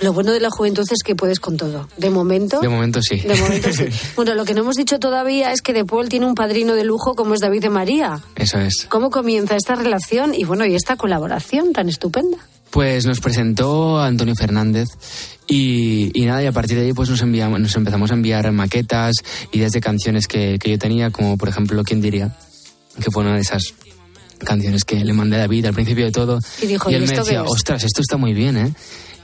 Lo 0.00 0.12
bueno 0.12 0.32
de 0.32 0.40
la 0.40 0.50
juventud 0.50 0.86
es 0.90 1.02
que 1.02 1.16
puedes 1.16 1.40
con 1.40 1.56
todo. 1.56 1.88
De 1.96 2.10
momento. 2.10 2.60
De 2.60 2.68
momento 2.68 3.02
sí. 3.02 3.20
De 3.20 3.34
momento 3.34 3.72
sí. 3.72 3.86
Bueno, 4.16 4.34
lo 4.34 4.44
que 4.44 4.54
no 4.54 4.60
hemos 4.60 4.76
dicho 4.76 4.98
todavía 4.98 5.52
es 5.52 5.62
que 5.62 5.72
De 5.72 5.84
Paul 5.84 6.08
tiene 6.08 6.26
un 6.26 6.34
padrino 6.34 6.74
de 6.74 6.84
lujo 6.84 7.14
como 7.14 7.34
es 7.34 7.40
David 7.40 7.62
de 7.62 7.70
María. 7.70 8.20
Eso 8.36 8.58
es. 8.58 8.86
¿Cómo 8.88 9.10
comienza 9.10 9.56
esta 9.56 9.74
relación 9.74 10.34
y 10.34 10.44
bueno, 10.44 10.64
y 10.66 10.74
esta 10.74 10.96
colaboración 10.96 11.72
tan 11.72 11.88
estupenda? 11.88 12.38
Pues 12.70 13.06
nos 13.06 13.20
presentó 13.20 13.98
Antonio 14.00 14.34
Fernández 14.34 14.88
y, 15.46 16.10
y 16.14 16.26
nada, 16.26 16.42
y 16.42 16.46
a 16.46 16.52
partir 16.52 16.78
de 16.78 16.84
ahí 16.84 16.92
pues 16.92 17.08
nos, 17.08 17.22
enviamos, 17.22 17.58
nos 17.58 17.74
empezamos 17.74 18.10
a 18.10 18.14
enviar 18.14 18.52
maquetas, 18.52 19.16
ideas 19.52 19.72
de 19.72 19.80
canciones 19.80 20.26
que, 20.26 20.58
que 20.58 20.70
yo 20.70 20.78
tenía, 20.78 21.10
como 21.10 21.38
por 21.38 21.48
ejemplo, 21.48 21.82
¿quién 21.82 22.00
diría? 22.00 22.36
Que 23.02 23.10
fue 23.10 23.22
una 23.22 23.34
de 23.34 23.40
esas 23.40 23.74
canciones 24.44 24.84
que 24.84 25.04
le 25.04 25.12
mandé 25.12 25.36
a 25.36 25.40
David 25.40 25.66
al 25.66 25.74
principio 25.74 26.04
de 26.04 26.12
todo. 26.12 26.38
Y 26.62 26.66
dijo, 26.66 26.90
y 26.90 26.92
¿y 26.92 26.96
él 26.96 27.06
me 27.06 27.16
decía, 27.16 27.42
ostras, 27.42 27.84
esto 27.84 28.02
está 28.02 28.16
muy 28.16 28.34
bien, 28.34 28.56
¿eh? 28.56 28.72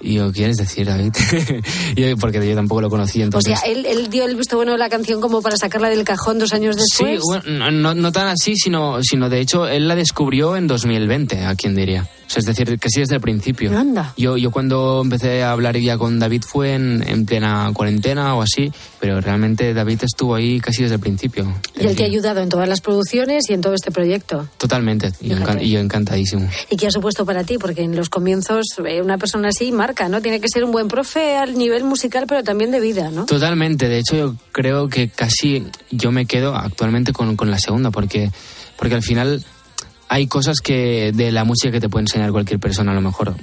Y 0.05 0.15
yo, 0.15 0.31
¿quieres 0.33 0.59
decir, 0.59 0.87
David? 0.87 1.13
yo, 1.97 2.17
porque 2.19 2.47
yo 2.47 2.55
tampoco 2.55 2.83
lo 2.83 2.91
conocía, 2.91 3.23
O 3.23 3.27
entonces... 3.27 3.59
sea, 3.59 3.73
él, 3.73 3.87
él 3.87 4.11
dio 4.11 4.27
el 4.27 4.37
visto 4.37 4.57
bueno 4.57 4.73
de 4.73 4.79
la 4.79 4.91
canción 4.91 5.21
como 5.23 5.41
para 5.41 5.57
sacarla 5.57 5.89
del 5.89 6.05
cajón 6.05 6.39
dos 6.39 6.53
años 6.53 6.77
después. 6.77 7.21
Sí, 7.21 7.27
bueno, 7.27 7.43
no, 7.47 7.71
no, 7.71 7.95
no 7.95 8.13
tan 8.13 8.29
así, 8.29 8.55
sino, 8.57 9.03
sino 9.03 9.31
de 9.31 9.41
hecho 9.41 9.67
él 9.67 9.89
la 9.89 9.97
descubrió 9.97 10.57
en 10.57 10.67
2020, 10.67 11.45
a 11.45 11.55
quien 11.55 11.75
diría. 11.75 12.07
O 12.27 12.31
sea, 12.31 12.41
es 12.41 12.47
decir, 12.47 12.79
que 12.79 12.89
sí 12.89 13.01
desde 13.01 13.17
el 13.17 13.21
principio. 13.21 13.77
Anda. 13.77 14.13
Yo, 14.17 14.37
yo 14.37 14.51
cuando 14.51 15.01
empecé 15.03 15.43
a 15.43 15.53
hablar 15.53 15.77
ya 15.79 15.99
con 15.99 16.19
David 16.19 16.43
fue 16.47 16.75
en, 16.75 17.05
en 17.07 17.27
plena 17.27 17.71
cuarentena 17.75 18.35
o 18.35 18.43
así, 18.43 18.73
pero 19.01 19.21
realmente 19.21 19.75
David 19.75 20.01
estuvo 20.03 20.35
ahí 20.35 20.59
casi 20.61 20.83
desde 20.83 20.95
el 20.97 21.01
principio. 21.01 21.53
Y 21.79 21.87
él 21.87 21.95
te 21.97 22.03
ha 22.05 22.07
ayudado 22.07 22.41
en 22.41 22.49
todas 22.49 22.69
las 22.69 22.81
producciones 22.81 23.49
y 23.51 23.53
en 23.55 23.61
todo 23.61 23.75
este 23.75 23.91
proyecto. 23.91 24.49
Totalmente, 24.59 25.13
y 25.21 25.29
yo, 25.31 25.37
encan- 25.37 25.61
yo 25.61 25.81
encantadísimo. 25.81 26.49
¿Y 26.71 26.77
qué 26.77 26.87
ha 26.87 26.91
supuesto 26.91 27.25
para 27.27 27.45
ti? 27.45 27.59
Porque 27.59 27.83
en 27.83 27.95
los 27.97 28.09
comienzos 28.09 28.65
eh, 28.87 29.03
una 29.03 29.19
persona 29.19 29.49
así 29.49 29.71
marca, 29.73 30.09
¿no? 30.09 30.21
Tiene 30.23 30.41
que 30.41 30.49
ser 30.49 30.65
un 30.65 30.73
buen 30.73 30.89
profe 30.89 31.37
al 31.37 31.55
nivel 31.59 31.85
musical, 31.85 32.25
pero 32.29 32.43
también 32.43 32.71
de 32.71 32.81
vida, 32.81 33.11
¿no? 33.11 33.27
Totalmente, 33.27 33.89
de 33.89 33.99
hecho 33.99 34.17
yo 34.17 34.37
creo 34.53 34.89
que 34.89 35.09
casi 35.09 35.67
yo 35.91 36.11
me 36.11 36.27
quedo 36.27 36.55
actualmente 36.57 37.13
con, 37.13 37.37
con 37.37 37.51
la 37.51 37.59
segunda, 37.59 37.91
porque, 37.91 38.31
porque 38.79 38.95
al 38.95 39.03
final 39.03 39.45
hay 40.15 40.29
cosas 40.29 40.61
que 40.61 41.11
de 41.13 41.33
la 41.33 41.43
música 41.43 41.73
que 41.73 41.81
te 41.81 41.89
puede 41.89 42.05
enseñar 42.05 42.31
cualquier 42.31 42.61
persona 42.61 42.93
a 42.93 42.95
lo 42.95 43.01
mejor 43.01 43.35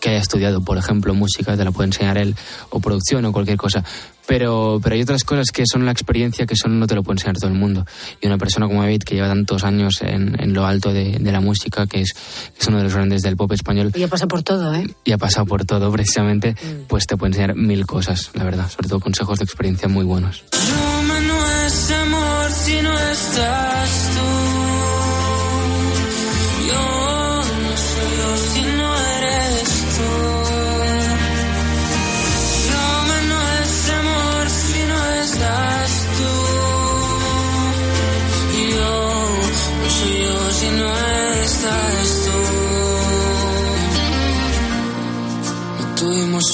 que 0.00 0.08
haya 0.08 0.20
estudiado, 0.20 0.62
por 0.62 0.78
ejemplo, 0.78 1.12
música, 1.12 1.54
te 1.54 1.64
la 1.64 1.70
puede 1.70 1.88
enseñar 1.88 2.16
él, 2.16 2.34
o 2.70 2.80
producción 2.80 3.26
o 3.26 3.32
cualquier 3.32 3.58
cosa. 3.58 3.84
Pero, 4.26 4.80
pero 4.82 4.94
hay 4.94 5.02
otras 5.02 5.22
cosas 5.22 5.50
que 5.50 5.64
son 5.70 5.84
la 5.84 5.92
experiencia 5.92 6.46
que 6.46 6.56
son 6.56 6.80
no 6.80 6.86
te 6.86 6.94
lo 6.94 7.02
puede 7.02 7.16
enseñar 7.16 7.36
todo 7.36 7.48
el 7.48 7.58
mundo. 7.58 7.84
Y 8.22 8.26
una 8.26 8.38
persona 8.38 8.66
como 8.66 8.80
David, 8.80 9.02
que 9.02 9.16
lleva 9.16 9.28
tantos 9.28 9.64
años 9.64 10.00
en, 10.00 10.42
en 10.42 10.54
lo 10.54 10.64
alto 10.64 10.94
de, 10.94 11.18
de 11.18 11.32
la 11.32 11.42
música, 11.42 11.86
que 11.86 12.00
es, 12.00 12.14
que 12.14 12.58
es 12.58 12.68
uno 12.68 12.78
de 12.78 12.84
los 12.84 12.94
grandes 12.94 13.20
del 13.20 13.36
pop 13.36 13.52
español, 13.52 13.92
Y 13.94 14.00
ya 14.00 14.08
pasa 14.08 14.26
por 14.26 14.42
todo, 14.42 14.74
¿eh? 14.74 14.86
y 15.04 15.12
ha 15.12 15.18
pasado 15.18 15.44
por 15.44 15.66
todo 15.66 15.92
precisamente, 15.92 16.56
pues 16.88 17.06
te 17.06 17.18
puede 17.18 17.32
enseñar 17.32 17.54
mil 17.54 17.84
cosas, 17.84 18.30
la 18.32 18.44
verdad, 18.44 18.70
sobre 18.70 18.88
todo 18.88 19.00
consejos 19.00 19.40
de 19.40 19.44
experiencia 19.44 19.88
muy 19.88 20.06
buenos. 20.06 20.42
No 20.52 21.66
es 21.66 21.90
amor 21.90 22.50
si 22.50 22.80
no 22.80 22.98
estás 22.98 23.73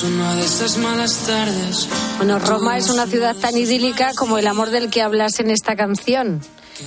Una 0.03 0.35
de 0.35 0.45
esas 0.45 0.79
malas 0.79 1.27
tardes. 1.27 1.87
Bueno, 2.17 2.39
Roma 2.39 2.79
es 2.79 2.89
una 2.89 3.07
ciudad 3.07 3.37
tan 3.37 3.55
idílica 3.57 4.13
como 4.17 4.39
el 4.39 4.47
amor 4.47 4.71
del 4.71 4.89
que 4.89 5.03
hablas 5.03 5.41
en 5.41 5.51
esta 5.51 5.77
canción. 5.77 6.41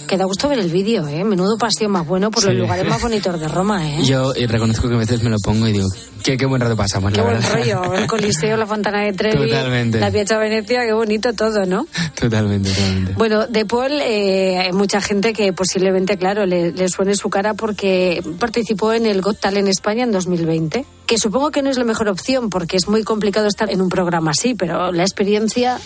Que 0.07 0.17
da 0.17 0.25
gusto 0.25 0.47
ver 0.49 0.59
el 0.59 0.69
vídeo, 0.69 1.07
¿eh? 1.07 1.23
Menudo 1.23 1.57
paseo 1.57 1.89
más 1.89 2.05
bueno 2.05 2.29
por 2.31 2.43
los 2.43 2.53
lugares 2.55 2.85
más 2.87 3.01
bonitos 3.01 3.39
de 3.39 3.47
Roma, 3.47 3.87
¿eh? 3.89 4.03
Yo 4.03 4.33
y 4.35 4.45
reconozco 4.45 4.87
que 4.89 4.95
a 4.95 4.97
veces 4.97 5.23
me 5.23 5.29
lo 5.29 5.37
pongo 5.39 5.67
y 5.67 5.71
digo, 5.73 5.87
qué, 6.23 6.37
qué 6.37 6.45
buen 6.45 6.61
rato 6.61 6.75
pasamos, 6.75 7.11
Qué 7.11 7.17
la 7.17 7.23
buen 7.23 7.35
verdad. 7.39 7.53
rollo. 7.81 7.93
El 7.95 8.07
Coliseo, 8.07 8.57
la 8.57 8.65
Fontana 8.67 9.01
de 9.01 9.13
Trevi, 9.13 9.47
Totalmente. 9.49 9.99
la 9.99 10.11
Piazza 10.11 10.37
Venecia, 10.37 10.85
qué 10.85 10.93
bonito 10.93 11.33
todo, 11.33 11.65
¿no? 11.65 11.87
Totalmente, 12.19 12.69
totalmente. 12.71 13.13
Bueno, 13.17 13.47
de 13.47 13.65
Paul, 13.65 13.91
eh, 14.01 14.57
hay 14.59 14.71
mucha 14.73 15.01
gente 15.01 15.33
que 15.33 15.51
posiblemente, 15.53 16.17
claro, 16.17 16.45
le, 16.45 16.71
le 16.71 16.89
suene 16.89 17.15
su 17.15 17.29
cara 17.29 17.53
porque 17.53 18.21
participó 18.39 18.93
en 18.93 19.05
el 19.05 19.21
Got 19.21 19.39
Talent 19.39 19.67
España 19.67 20.03
en 20.03 20.11
2020. 20.11 20.85
Que 21.05 21.17
supongo 21.17 21.51
que 21.51 21.61
no 21.61 21.69
es 21.69 21.77
la 21.77 21.83
mejor 21.83 22.07
opción 22.07 22.49
porque 22.49 22.77
es 22.77 22.87
muy 22.87 23.03
complicado 23.03 23.47
estar 23.47 23.69
en 23.71 23.81
un 23.81 23.89
programa 23.89 24.31
así, 24.31 24.55
pero 24.55 24.91
la 24.91 25.03
experiencia. 25.03 25.79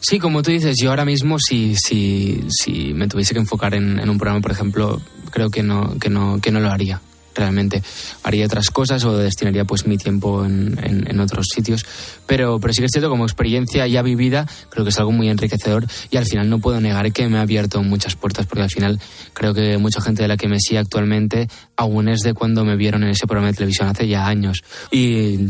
Sí, 0.00 0.18
como 0.18 0.42
tú 0.42 0.50
dices, 0.50 0.76
yo 0.80 0.90
ahora 0.90 1.04
mismo 1.04 1.38
si, 1.38 1.74
si, 1.76 2.40
si 2.48 2.94
me 2.94 3.08
tuviese 3.08 3.32
que 3.34 3.40
enfocar 3.40 3.74
en, 3.74 3.98
en 3.98 4.08
un 4.08 4.18
programa, 4.18 4.40
por 4.40 4.52
ejemplo, 4.52 5.00
creo 5.30 5.50
que 5.50 5.62
no, 5.62 5.98
que 5.98 6.10
no, 6.10 6.38
que 6.40 6.50
no 6.52 6.60
lo 6.60 6.70
haría. 6.70 7.00
Realmente 7.34 7.82
haría 8.22 8.46
otras 8.46 8.70
cosas 8.70 9.04
o 9.04 9.14
destinaría 9.18 9.64
pues 9.66 9.86
mi 9.86 9.98
tiempo 9.98 10.44
en, 10.46 10.78
en- 10.82 11.10
en 11.10 11.20
otros 11.20 11.46
sitios. 11.52 11.84
Pero, 12.26 12.58
pero 12.60 12.72
sí 12.72 12.80
que 12.80 12.86
es 12.86 12.92
cierto, 12.92 13.10
como 13.10 13.24
experiencia 13.24 13.86
ya 13.88 14.00
vivida, 14.02 14.46
creo 14.70 14.84
que 14.84 14.90
es 14.90 14.98
algo 14.98 15.12
muy 15.12 15.28
enriquecedor 15.28 15.86
y 16.10 16.16
al 16.16 16.24
final 16.24 16.48
no 16.48 16.60
puedo 16.60 16.80
negar 16.80 17.10
que 17.12 17.28
me 17.28 17.36
ha 17.38 17.42
abierto 17.42 17.82
muchas 17.82 18.14
puertas 18.16 18.46
porque 18.46 18.62
al 18.62 18.70
final 18.70 19.00
creo 19.34 19.52
que 19.52 19.76
mucha 19.76 20.00
gente 20.00 20.22
de 20.22 20.28
la 20.28 20.36
que 20.38 20.48
me 20.48 20.60
sigue 20.60 20.78
actualmente 20.78 21.48
aún 21.76 22.08
es 22.08 22.20
de 22.20 22.32
cuando 22.32 22.64
me 22.64 22.76
vieron 22.76 23.02
en 23.02 23.10
ese 23.10 23.26
programa 23.26 23.48
de 23.48 23.54
televisión 23.54 23.88
hace 23.88 24.08
ya 24.08 24.26
años. 24.26 24.62
Y, 24.90 25.40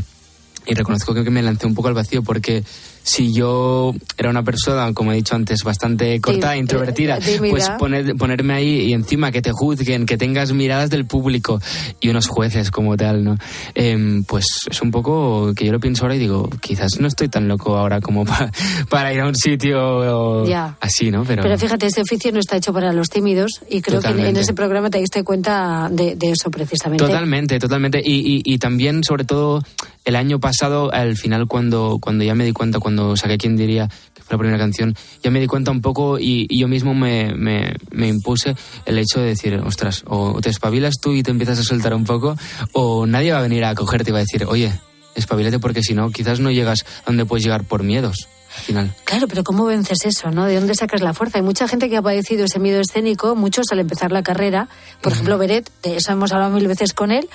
y 0.67 0.75
reconozco 0.75 1.15
que 1.15 1.31
me 1.31 1.43
lancé 1.43 1.67
un 1.67 1.75
poco 1.75 1.87
al 1.89 1.95
vacío 1.95 2.23
porque 2.25 2.65
si 3.09 3.33
yo 3.33 3.95
era 4.19 4.31
una 4.31 4.43
persona, 4.43 4.93
como 4.93 5.13
he 5.13 5.15
dicho 5.15 5.37
antes, 5.37 5.63
bastante 5.63 6.21
cortada, 6.21 6.55
Tim- 6.55 6.63
introvertida, 6.63 7.19
eh, 7.19 7.39
pues 7.51 7.71
poner- 7.79 8.17
ponerme 8.17 8.55
ahí 8.55 8.81
y 8.89 8.93
encima 8.95 9.31
que 9.31 9.41
te 9.43 9.53
juzguen, 9.53 10.07
que 10.07 10.17
tengas 10.19 10.53
miradas 10.53 10.91
del 10.91 11.05
público 11.07 11.61
y 12.01 12.09
unos 12.09 12.27
jueces 12.27 12.73
como 12.73 12.97
tal, 12.97 13.23
¿no? 13.23 13.37
Em, 13.77 14.25
pues 14.25 14.47
es 14.69 14.83
un 14.83 14.91
poco 14.91 15.53
que 15.55 15.67
yo 15.67 15.73
lo 15.73 15.79
pienso 15.79 16.03
ahora 16.03 16.17
y 16.17 16.19
digo, 16.19 16.51
quizás 16.61 16.99
no 16.99 17.07
estoy 17.07 17.29
tan 17.29 17.47
loco 17.47 17.77
ahora 17.77 18.01
como 18.01 18.25
pa- 18.25 18.51
para 18.91 19.13
ir 19.15 19.21
a 19.21 19.29
un 19.29 19.37
sitio 19.37 20.45
Ya. 20.45 20.77
así, 20.81 21.13
¿no? 21.13 21.23
Pero, 21.25 21.45
Pero 21.45 21.57
fíjate, 21.59 21.87
este 21.87 22.01
oficio 22.03 22.33
no 22.33 22.41
está 22.41 22.57
hecho 22.57 22.73
para 22.73 22.93
los 22.93 23.09
tímidos 23.09 23.61
y 23.71 23.83
creo 23.83 24.01
que 24.01 24.09
en- 24.09 24.37
ese 24.37 24.53
programa 24.53 24.91
te 24.91 24.99
diste 24.99 25.23
cuenta 25.23 25.89
de, 25.93 26.17
de 26.17 26.33
eso 26.33 26.51
precisamente. 26.51 27.05
Totalmente, 27.05 27.61
totalmente. 27.61 28.01
Y, 28.05 28.37
y- 28.37 28.43
y 28.55 28.59
también, 28.59 29.05
sobre 29.05 29.25
todo, 29.25 29.63
el 30.07 30.15
año 30.15 30.39
pasado, 30.39 30.93
al 30.93 31.17
final, 31.17 31.49
cuando, 31.49 31.99
cuando 32.01 32.25
ya 32.25 32.35
me 32.35 32.45
di 32.45 32.53
cuenta, 32.53 32.79
cuando 32.79 33.17
saqué 33.17 33.37
Quién 33.37 33.57
diría, 33.57 33.89
que 34.15 34.23
fue 34.23 34.37
la 34.37 34.39
primera 34.39 34.59
canción, 34.59 34.95
ya 35.23 35.33
me 35.33 35.41
di 35.41 35.49
cuenta 35.49 35.73
un 35.73 35.83
poco 35.83 36.19
y, 36.19 36.47
y 36.49 36.61
yo 36.61 36.69
mismo 36.69 36.95
me, 36.95 37.35
me, 37.35 37.75
me 37.91 38.07
impuse 38.07 38.55
el 38.87 38.99
hecho 38.99 39.21
de 39.21 39.27
decir, 39.27 39.61
ostras, 39.67 40.05
o 40.07 40.41
te 40.41 40.49
espabilas 40.49 41.01
tú 41.03 41.13
y 41.13 41.25
te 41.25 41.33
empiezas 41.33 41.59
a 41.59 41.65
soltar 41.65 41.93
un 41.93 42.05
poco, 42.05 42.37
o 42.73 43.05
nadie 43.07 43.33
va 43.33 43.41
a 43.41 43.43
venir 43.43 43.65
a 43.65 43.75
cogerte 43.75 44.11
y 44.11 44.13
va 44.13 44.19
a 44.19 44.23
decir, 44.23 44.45
oye, 44.47 44.73
espabilate 45.17 45.59
porque 45.59 45.83
si 45.83 45.95
no, 45.95 46.11
quizás 46.11 46.39
no 46.39 46.53
llegas 46.53 46.85
a 47.03 47.07
donde 47.07 47.27
puedes 47.27 47.45
llegar 47.45 47.65
por 47.65 47.83
miedos, 47.83 48.29
al 48.57 48.63
final. 48.63 48.95
Claro, 49.05 49.27
pero 49.27 49.43
¿cómo 49.43 49.65
vences 49.65 50.05
eso, 50.05 50.31
no? 50.31 50.45
¿De 50.45 50.55
dónde 50.55 50.77
sacas 50.77 51.01
la 51.01 51.15
fuerza? 51.15 51.39
Hay 51.39 51.43
mucha 51.43 51.67
gente 51.67 51.91
que 51.91 51.97
ha 51.97 52.03
padecido 52.03 52.45
ese 52.45 52.61
miedo 52.61 52.81
escénico, 52.81 53.35
muchos 53.35 53.67
al 53.73 53.81
empezar 53.81 54.13
la 54.13 54.23
carrera. 54.23 54.69
Por 55.01 55.13
ejemplo, 55.13 55.37
Beret, 55.37 55.69
de 55.83 55.97
eso 55.97 56.13
hemos 56.13 56.31
hablado 56.33 56.53
mil 56.53 56.69
veces 56.69 56.93
con 56.93 57.11
él. 57.11 57.29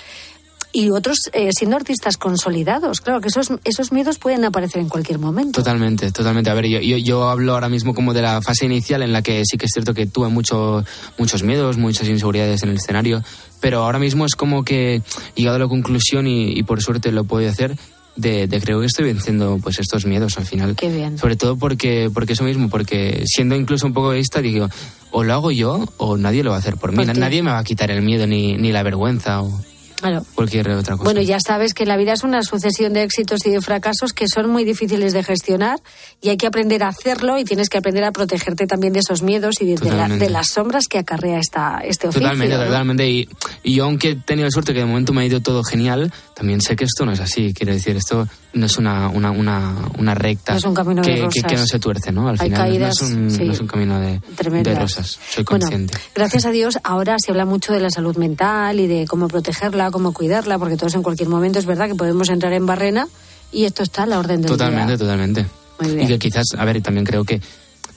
Y 0.74 0.90
otros 0.90 1.20
eh, 1.34 1.50
siendo 1.52 1.76
artistas 1.76 2.18
consolidados. 2.18 3.02
Claro 3.02 3.20
que 3.20 3.28
esos, 3.28 3.50
esos 3.64 3.92
miedos 3.92 4.18
pueden 4.18 4.46
aparecer 4.46 4.82
en 4.82 4.88
cualquier 4.88 5.20
momento. 5.20 5.60
Totalmente, 5.60 6.12
totalmente. 6.12 6.50
A 6.50 6.54
ver, 6.54 6.68
yo, 6.68 6.80
yo, 6.80 6.98
yo 6.98 7.30
hablo 7.30 7.54
ahora 7.54 7.68
mismo 7.68 7.94
como 7.94 8.14
de 8.14 8.22
la 8.22 8.42
fase 8.42 8.66
inicial 8.66 9.02
en 9.02 9.12
la 9.12 9.22
que 9.22 9.44
sí 9.46 9.58
que 9.58 9.66
es 9.66 9.72
cierto 9.74 9.94
que 9.94 10.08
tuve 10.08 10.30
mucho, 10.30 10.84
muchos 11.18 11.44
miedos, 11.44 11.78
muchas 11.78 12.08
inseguridades 12.08 12.64
en 12.64 12.70
el 12.70 12.78
escenario, 12.78 13.22
pero 13.60 13.84
ahora 13.84 14.00
mismo 14.00 14.26
es 14.26 14.36
como 14.36 14.64
que 14.64 14.96
he 14.96 15.02
llegado 15.36 15.58
a 15.58 15.60
la 15.60 15.68
conclusión 15.68 16.26
y, 16.28 16.58
y 16.58 16.64
por 16.64 16.82
suerte 16.82 17.12
lo 17.12 17.26
puedo 17.26 17.50
hacer. 17.50 17.76
De, 18.14 18.46
de 18.46 18.60
creo 18.60 18.82
que 18.82 18.88
estoy 18.88 19.06
venciendo 19.06 19.58
pues 19.64 19.80
estos 19.80 20.06
miedos 20.06 20.38
al 20.38 20.46
final. 20.46 20.76
Qué 20.76 20.90
bien. 20.90 21.18
Sobre 21.18 21.38
todo 21.38 21.56
porque, 21.56 22.10
porque 22.14 22.34
eso 22.34 22.44
mismo, 22.44 22.70
porque 22.70 23.24
siendo 23.26 23.56
incluso 23.56 23.88
un 23.88 23.94
poco 23.94 24.12
egoísta, 24.12 24.42
digo, 24.42 24.70
o 25.12 25.24
lo 25.24 25.34
hago 25.34 25.52
yo 25.52 25.86
o 25.96 26.18
nadie 26.18 26.44
lo 26.44 26.50
va 26.50 26.58
a 26.58 26.60
hacer 26.60 26.76
por 26.76 26.92
mí. 26.92 27.06
Nadie 27.06 27.42
me 27.42 27.52
va 27.52 27.60
a 27.60 27.64
quitar 27.64 27.90
el 27.90 28.02
miedo 28.02 28.28
ni, 28.28 28.58
ni 28.58 28.74
la 28.74 28.84
vergüenza 28.84 29.42
o 29.42 29.62
Claro. 30.02 30.26
cualquier 30.36 30.70
otra 30.72 30.94
cosa. 30.98 31.04
Bueno, 31.06 31.22
ya 31.22 31.38
sabes 31.40 31.74
que 31.74 31.86
la 31.86 31.96
vida 31.96 32.14
es 32.14 32.24
una 32.24 32.44
sucesión 32.44 32.92
de 32.94 33.04
éxitos 33.04 33.46
y 33.46 33.52
de 33.52 33.62
fracasos 33.62 34.12
que 34.14 34.28
son 34.28 34.50
muy 34.50 34.66
difíciles 34.66 35.14
de 35.14 35.24
gestionar 35.24 35.80
y 36.22 36.30
hay 36.30 36.38
que 36.38 36.48
aprender 36.48 36.84
a 36.84 36.88
hacerlo 36.90 37.38
y 37.38 37.46
tienes 37.46 37.70
que 37.70 37.78
aprender 37.78 38.04
a 38.04 38.12
protegerte 38.12 38.68
también 38.68 38.94
de 38.94 39.00
esos 39.00 39.22
miedos 39.22 39.62
y 39.62 39.66
de, 39.66 39.76
de 39.78 39.92
la- 39.92 40.08
de 40.10 40.30
las 40.30 40.48
sombras 40.50 40.88
que 40.90 40.98
acarrea 40.98 41.40
esta, 41.40 41.80
este 41.84 42.08
oficio. 42.08 42.24
Totalmente, 42.24 42.58
¿no? 42.58 42.66
totalmente. 42.66 43.10
Y, 43.10 43.30
y 43.64 43.76
yo, 43.76 43.86
aunque 43.86 44.10
he 44.10 44.16
tenido 44.16 44.46
la 44.48 44.52
suerte 44.52 44.74
que 44.74 44.80
de 44.80 44.86
momento 44.86 45.14
me 45.14 45.22
ha 45.22 45.26
ido 45.26 45.40
todo 45.40 45.64
genial, 45.64 46.12
también 46.36 46.60
sé 46.62 46.76
que 46.76 46.86
esto 46.86 47.06
no 47.06 47.12
es 47.12 47.20
así. 47.20 47.54
Quiero 47.54 47.72
decir, 47.74 47.96
esto 47.96 48.28
no 48.54 48.66
es 48.66 48.78
una, 48.78 49.08
una, 49.10 49.32
una, 49.32 49.76
una 50.00 50.16
recta 50.16 50.54
No 50.54 50.58
es 50.58 50.66
un 50.66 50.74
camino 50.74 51.02
de 51.04 51.08
que, 51.10 51.16
que- 51.16 51.22
rosas. 51.26 51.44
que 51.46 51.56
no 51.58 51.66
se 51.68 51.80
tuerce, 51.80 52.12
¿no? 52.12 52.28
Al 52.28 52.38
Hay 52.40 52.48
final 52.50 52.62
caídas, 52.68 53.02
no, 53.02 53.08
es 53.08 53.14
un, 53.14 53.32
sí. 53.32 53.44
no 53.44 53.54
es 53.54 53.60
un 53.60 53.68
camino 53.68 54.00
de, 54.00 54.20
de 54.64 54.76
rosas. 54.76 55.20
Soy 55.30 55.44
Bueno, 55.44 55.62
consciente. 55.68 55.98
gracias 56.16 56.46
a 56.46 56.52
Dios 56.52 56.80
ahora 56.84 57.18
se 57.24 57.32
habla 57.32 57.46
mucho 57.46 57.72
de 57.74 57.80
la 57.80 57.90
salud 57.92 58.16
mental 58.18 58.80
y 58.80 58.88
de 58.88 59.06
cómo 59.08 59.28
protegerla, 59.28 59.91
cómo 59.92 60.14
cuidarla, 60.14 60.58
porque 60.58 60.78
todos 60.78 60.96
en 60.96 61.04
cualquier 61.04 61.30
momento 61.30 61.60
es 61.60 61.66
verdad 61.66 61.88
que 61.88 61.96
podemos 61.96 62.30
entrar 62.30 62.54
en 62.54 62.66
barrena 62.66 63.08
y 63.52 63.66
esto 63.66 63.84
está 63.84 64.04
a 64.04 64.06
la 64.06 64.20
orden 64.20 64.42
del 64.42 64.52
Totalmente, 64.52 64.88
día. 64.94 64.98
totalmente. 64.98 65.46
Bien. 65.82 66.02
Y 66.04 66.08
que 66.08 66.20
quizás, 66.20 66.46
a 66.58 66.64
ver, 66.66 66.82
también 66.82 67.06
creo 67.06 67.24
que 67.24 67.42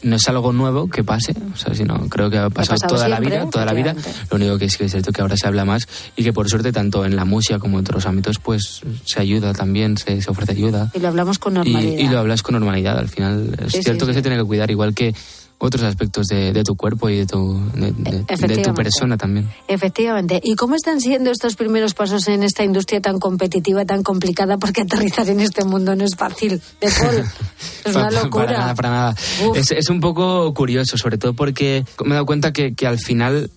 no 0.03 0.17
es 0.17 0.29
algo 0.29 0.53
nuevo 0.53 0.89
que 0.91 1.03
pase, 1.03 1.35
o 1.55 1.57
sea, 1.57 1.75
sino 1.75 1.99
creo 2.11 2.29
que 2.29 2.37
ha 2.37 2.51
pasado, 2.51 2.79
pasado 2.79 2.95
toda 2.97 3.09
la 3.09 3.21
vida, 3.21 3.49
toda 3.51 3.65
la 3.65 3.73
vida. 3.73 3.95
Lo 4.31 4.37
único 4.37 4.59
que 4.59 4.69
sí 4.69 4.77
que 4.77 4.85
es 4.85 4.91
cierto 4.93 5.13
que 5.13 5.23
ahora 5.23 5.35
se 5.37 5.47
habla 5.47 5.65
más 5.65 5.87
y 6.15 6.23
que 6.25 6.33
por 6.33 6.47
suerte 6.49 6.73
tanto 6.73 7.07
en 7.07 7.17
la 7.17 7.25
música 7.25 7.59
como 7.59 7.79
en 7.79 7.85
otros 7.87 8.05
ámbitos 8.05 8.39
pues 8.39 8.83
se 9.07 9.21
ayuda 9.21 9.55
también, 9.55 9.97
se, 9.97 10.21
se 10.21 10.31
ofrece 10.31 10.53
ayuda. 10.53 10.91
Y 10.95 10.99
lo 10.99 11.09
hablamos 11.09 11.39
con 11.39 11.53
Y, 11.55 11.57
normalidad. 11.57 11.99
y 11.99 12.09
lo 12.09 12.19
hablas 12.19 12.43
con 12.43 12.53
normalidad. 12.55 12.99
Al 12.99 13.09
final 13.09 13.57
es 13.65 13.73
Sí, 13.73 13.83
cierto 13.83 14.05
sí, 14.05 14.09
que 14.11 14.13
sí. 14.13 14.19
se 14.19 14.23
tiene 14.23 14.37
que 14.37 14.45
cuidar, 14.45 14.71
igual 14.71 14.93
que 14.95 15.15
otros 15.59 15.83
aspectos 15.85 16.27
de, 16.27 16.53
de 16.53 16.65
tu 16.65 16.77
cuerpo 16.77 17.09
y 17.09 17.19
de 17.19 17.27
tu, 17.27 17.61
de, 17.75 18.63
tu 18.63 18.75
persona 18.75 19.17
también. 19.17 19.49
Efectivamente. 19.69 20.41
¿Y 20.43 20.57
cómo 20.57 20.75
están 20.75 21.01
siendo 21.01 21.31
estos 21.31 21.57
primeros 21.57 21.95
pasos 21.95 22.29
en 22.29 22.43
esta 22.43 22.65
industria 22.65 23.01
tan 23.01 23.19
competitiva, 23.19 23.85
tan 23.85 24.03
complicada? 24.03 24.59
Porque 24.59 24.83
aterrizar 24.83 25.29
en 25.29 25.41
este 25.41 25.65
mundo 25.65 25.95
no 25.97 26.05
es 26.05 26.17
fácil. 26.17 26.61
De 26.81 26.89
Paul, 26.91 27.25
es 27.85 27.95
una 27.97 28.11
locura. 28.11 28.47
Para 28.47 28.59
nada, 28.59 28.75
para 28.75 28.91
nada. 28.91 29.15
Es, 29.55 29.71
es 29.71 29.89
un 29.89 30.01
poco 30.01 30.53
curioso, 30.55 30.99
sobre 30.99 31.19
todo 31.19 31.35
porque 31.35 31.85
me 32.05 32.11
he 32.11 32.15
dado 32.15 32.27
cuenta 32.27 32.53
que, 32.53 32.75
que 32.75 32.87
al 32.87 32.99
final 32.99 33.51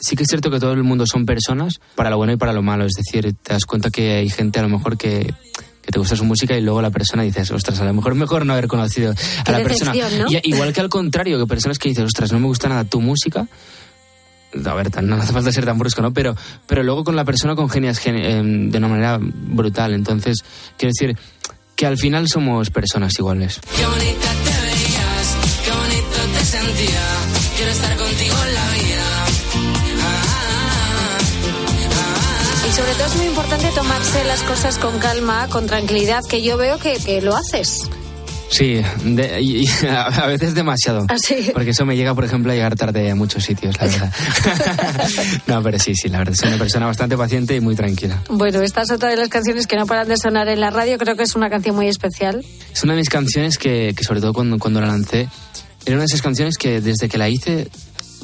sí 0.00 0.16
que 0.16 0.24
es 0.24 0.28
cierto 0.28 0.50
que 0.50 0.60
todo 0.60 0.72
el 0.72 0.82
mundo 0.82 1.06
son 1.06 1.24
personas, 1.24 1.80
para 1.94 2.10
lo 2.10 2.18
bueno 2.18 2.34
y 2.34 2.36
para 2.36 2.52
lo 2.52 2.62
malo. 2.62 2.84
Es 2.84 2.92
decir, 2.92 3.34
te 3.42 3.52
das 3.54 3.64
cuenta 3.64 3.90
que 3.90 4.16
hay 4.16 4.28
gente 4.28 4.58
a 4.58 4.62
lo 4.62 4.68
mejor 4.68 4.98
que 4.98 5.32
que 5.84 5.92
te 5.92 5.98
gusta 5.98 6.16
su 6.16 6.24
música 6.24 6.56
y 6.56 6.60
luego 6.62 6.80
la 6.80 6.90
persona 6.90 7.22
dices, 7.22 7.50
ostras, 7.50 7.78
a 7.80 7.84
lo 7.84 7.92
mejor 7.92 8.14
mejor 8.14 8.46
no 8.46 8.52
haber 8.54 8.68
conocido 8.68 9.12
a 9.12 9.44
Qué 9.44 9.52
la 9.52 9.58
persona. 9.62 9.92
decepción, 9.92 10.22
¿no? 10.22 10.30
Y- 10.30 10.40
igual 10.44 10.72
que 10.72 10.80
al 10.80 10.88
contrario, 10.88 11.38
que 11.38 11.46
personas 11.46 11.78
que 11.78 11.88
dices, 11.88 12.04
ostras, 12.04 12.32
no 12.32 12.38
me 12.40 12.46
gusta 12.46 12.68
nada 12.68 12.84
tu 12.84 13.00
música. 13.00 13.46
A 14.64 14.74
ver, 14.74 14.88
tan- 14.90 15.08
no 15.08 15.16
hace 15.16 15.32
falta 15.32 15.50
ser 15.50 15.64
tan 15.64 15.78
brusco, 15.78 16.00
¿no? 16.00 16.12
Pero, 16.12 16.36
pero 16.66 16.82
luego 16.84 17.02
con 17.04 17.16
la 17.16 17.24
persona 17.24 17.56
congenias 17.56 17.98
gen- 17.98 18.16
em, 18.16 18.70
de 18.70 18.78
una 18.78 18.88
manera 18.88 19.18
brutal. 19.20 19.92
Entonces, 19.94 20.38
quiero 20.78 20.92
decir 20.96 21.18
que 21.74 21.86
al 21.86 21.98
final 21.98 22.28
somos 22.28 22.70
personas 22.70 23.12
iguales. 23.18 23.60
Qué 23.76 23.84
bonita 23.84 24.30
te 24.44 24.50
veías, 24.62 25.36
qué 25.64 25.70
bonito 25.72 26.38
te 26.38 26.44
sentía. 26.44 27.00
Quiero 27.56 27.72
estar 27.72 27.96
contigo 27.96 28.36
sobre 32.74 32.92
todo 32.94 33.06
es 33.06 33.16
muy 33.16 33.26
importante 33.26 33.68
tomarse 33.74 34.24
las 34.24 34.42
cosas 34.42 34.78
con 34.78 34.98
calma, 34.98 35.46
con 35.48 35.66
tranquilidad, 35.66 36.20
que 36.28 36.42
yo 36.42 36.56
veo 36.56 36.78
que, 36.78 36.96
que 36.96 37.20
lo 37.22 37.36
haces. 37.36 37.78
Sí, 38.50 38.80
de- 39.04 39.40
y- 39.40 39.64
y 39.64 39.68
a 39.88 40.26
veces 40.26 40.54
demasiado. 40.54 41.06
¿Ah, 41.08 41.16
sí? 41.18 41.50
Porque 41.52 41.70
eso 41.70 41.84
me 41.84 41.96
llega, 41.96 42.14
por 42.14 42.24
ejemplo, 42.24 42.52
a 42.52 42.54
llegar 42.54 42.76
tarde 42.76 43.10
a 43.10 43.14
muchos 43.14 43.42
sitios, 43.44 43.76
la 43.80 43.86
verdad. 43.86 44.12
no, 45.46 45.62
pero 45.62 45.78
sí, 45.78 45.94
sí, 45.94 46.08
la 46.08 46.18
verdad. 46.18 46.34
Soy 46.34 46.48
una 46.48 46.58
persona 46.58 46.86
bastante 46.86 47.16
paciente 47.16 47.56
y 47.56 47.60
muy 47.60 47.74
tranquila. 47.74 48.22
Bueno, 48.28 48.60
esta 48.62 48.82
es 48.82 48.90
otra 48.90 49.08
de 49.10 49.16
las 49.16 49.28
canciones 49.28 49.66
que 49.66 49.76
no 49.76 49.86
paran 49.86 50.08
de 50.08 50.16
sonar 50.16 50.48
en 50.48 50.60
la 50.60 50.70
radio. 50.70 50.98
Creo 50.98 51.16
que 51.16 51.22
es 51.24 51.34
una 51.36 51.50
canción 51.50 51.74
muy 51.76 51.88
especial. 51.88 52.44
Es 52.72 52.82
una 52.82 52.92
de 52.94 52.98
mis 53.00 53.08
canciones 53.08 53.56
que, 53.58 53.94
que 53.96 54.04
sobre 54.04 54.20
todo 54.20 54.32
cuando, 54.32 54.58
cuando 54.58 54.80
la 54.80 54.88
lancé, 54.88 55.28
era 55.86 55.96
una 55.96 56.00
de 56.02 56.06
esas 56.06 56.22
canciones 56.22 56.56
que 56.56 56.80
desde 56.80 57.08
que 57.08 57.18
la 57.18 57.28
hice, 57.28 57.68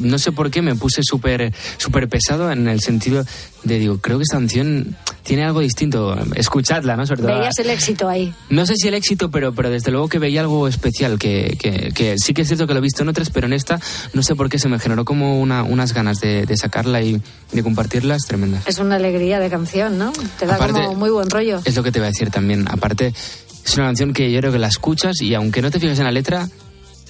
no 0.00 0.18
sé 0.18 0.32
por 0.32 0.50
qué 0.50 0.62
me 0.62 0.74
puse 0.74 1.02
súper 1.02 1.52
súper 1.78 2.08
pesado 2.08 2.50
en 2.50 2.66
el 2.68 2.80
sentido 2.80 3.24
de, 3.62 3.78
digo, 3.78 3.98
creo 3.98 4.16
que 4.18 4.22
esta 4.24 4.36
canción 4.36 4.96
tiene 5.22 5.44
algo 5.44 5.60
distinto. 5.60 6.16
Escuchadla, 6.34 6.96
¿no? 6.96 7.06
Sobre 7.06 7.22
todo. 7.22 7.38
Veías 7.38 7.58
el 7.58 7.68
éxito 7.70 8.08
ahí. 8.08 8.32
No 8.48 8.64
sé 8.66 8.74
si 8.76 8.88
el 8.88 8.94
éxito, 8.94 9.30
pero, 9.30 9.52
pero 9.52 9.68
desde 9.70 9.90
luego 9.90 10.08
que 10.08 10.18
veía 10.18 10.40
algo 10.40 10.66
especial, 10.66 11.18
que, 11.18 11.56
que, 11.60 11.92
que 11.94 12.16
sí 12.18 12.32
que 12.34 12.42
es 12.42 12.48
cierto 12.48 12.66
que 12.66 12.72
lo 12.72 12.78
he 12.78 12.82
visto 12.82 13.02
en 13.02 13.10
otras, 13.10 13.30
pero 13.30 13.46
en 13.46 13.52
esta 13.52 13.78
no 14.14 14.22
sé 14.22 14.34
por 14.34 14.48
qué 14.48 14.58
se 14.58 14.68
me 14.68 14.78
generó 14.78 15.04
como 15.04 15.40
una, 15.40 15.62
unas 15.62 15.92
ganas 15.92 16.20
de, 16.20 16.46
de 16.46 16.56
sacarla 16.56 17.02
y 17.02 17.20
de 17.52 17.62
compartirlas 17.62 18.22
tremendas. 18.26 18.66
Es 18.66 18.78
una 18.78 18.96
alegría 18.96 19.38
de 19.38 19.50
canción, 19.50 19.98
¿no? 19.98 20.12
Te 20.38 20.46
da 20.46 20.54
Aparte- 20.56 20.80
como 20.84 20.94
muy 20.94 21.10
buen 21.10 21.28
rollo. 21.28 21.60
Es 21.64 21.76
lo 21.76 21.82
que 21.82 21.92
te 21.92 21.98
voy 21.98 22.06
a 22.06 22.10
decir 22.10 22.30
también. 22.30 22.66
Aparte, 22.68 23.12
es 23.64 23.76
una 23.76 23.86
canción 23.86 24.14
que 24.14 24.32
yo 24.32 24.40
creo 24.40 24.52
que 24.52 24.58
la 24.58 24.68
escuchas 24.68 25.20
y 25.20 25.34
aunque 25.34 25.60
no 25.60 25.70
te 25.70 25.78
fijes 25.78 25.98
en 25.98 26.04
la 26.06 26.12
letra, 26.12 26.48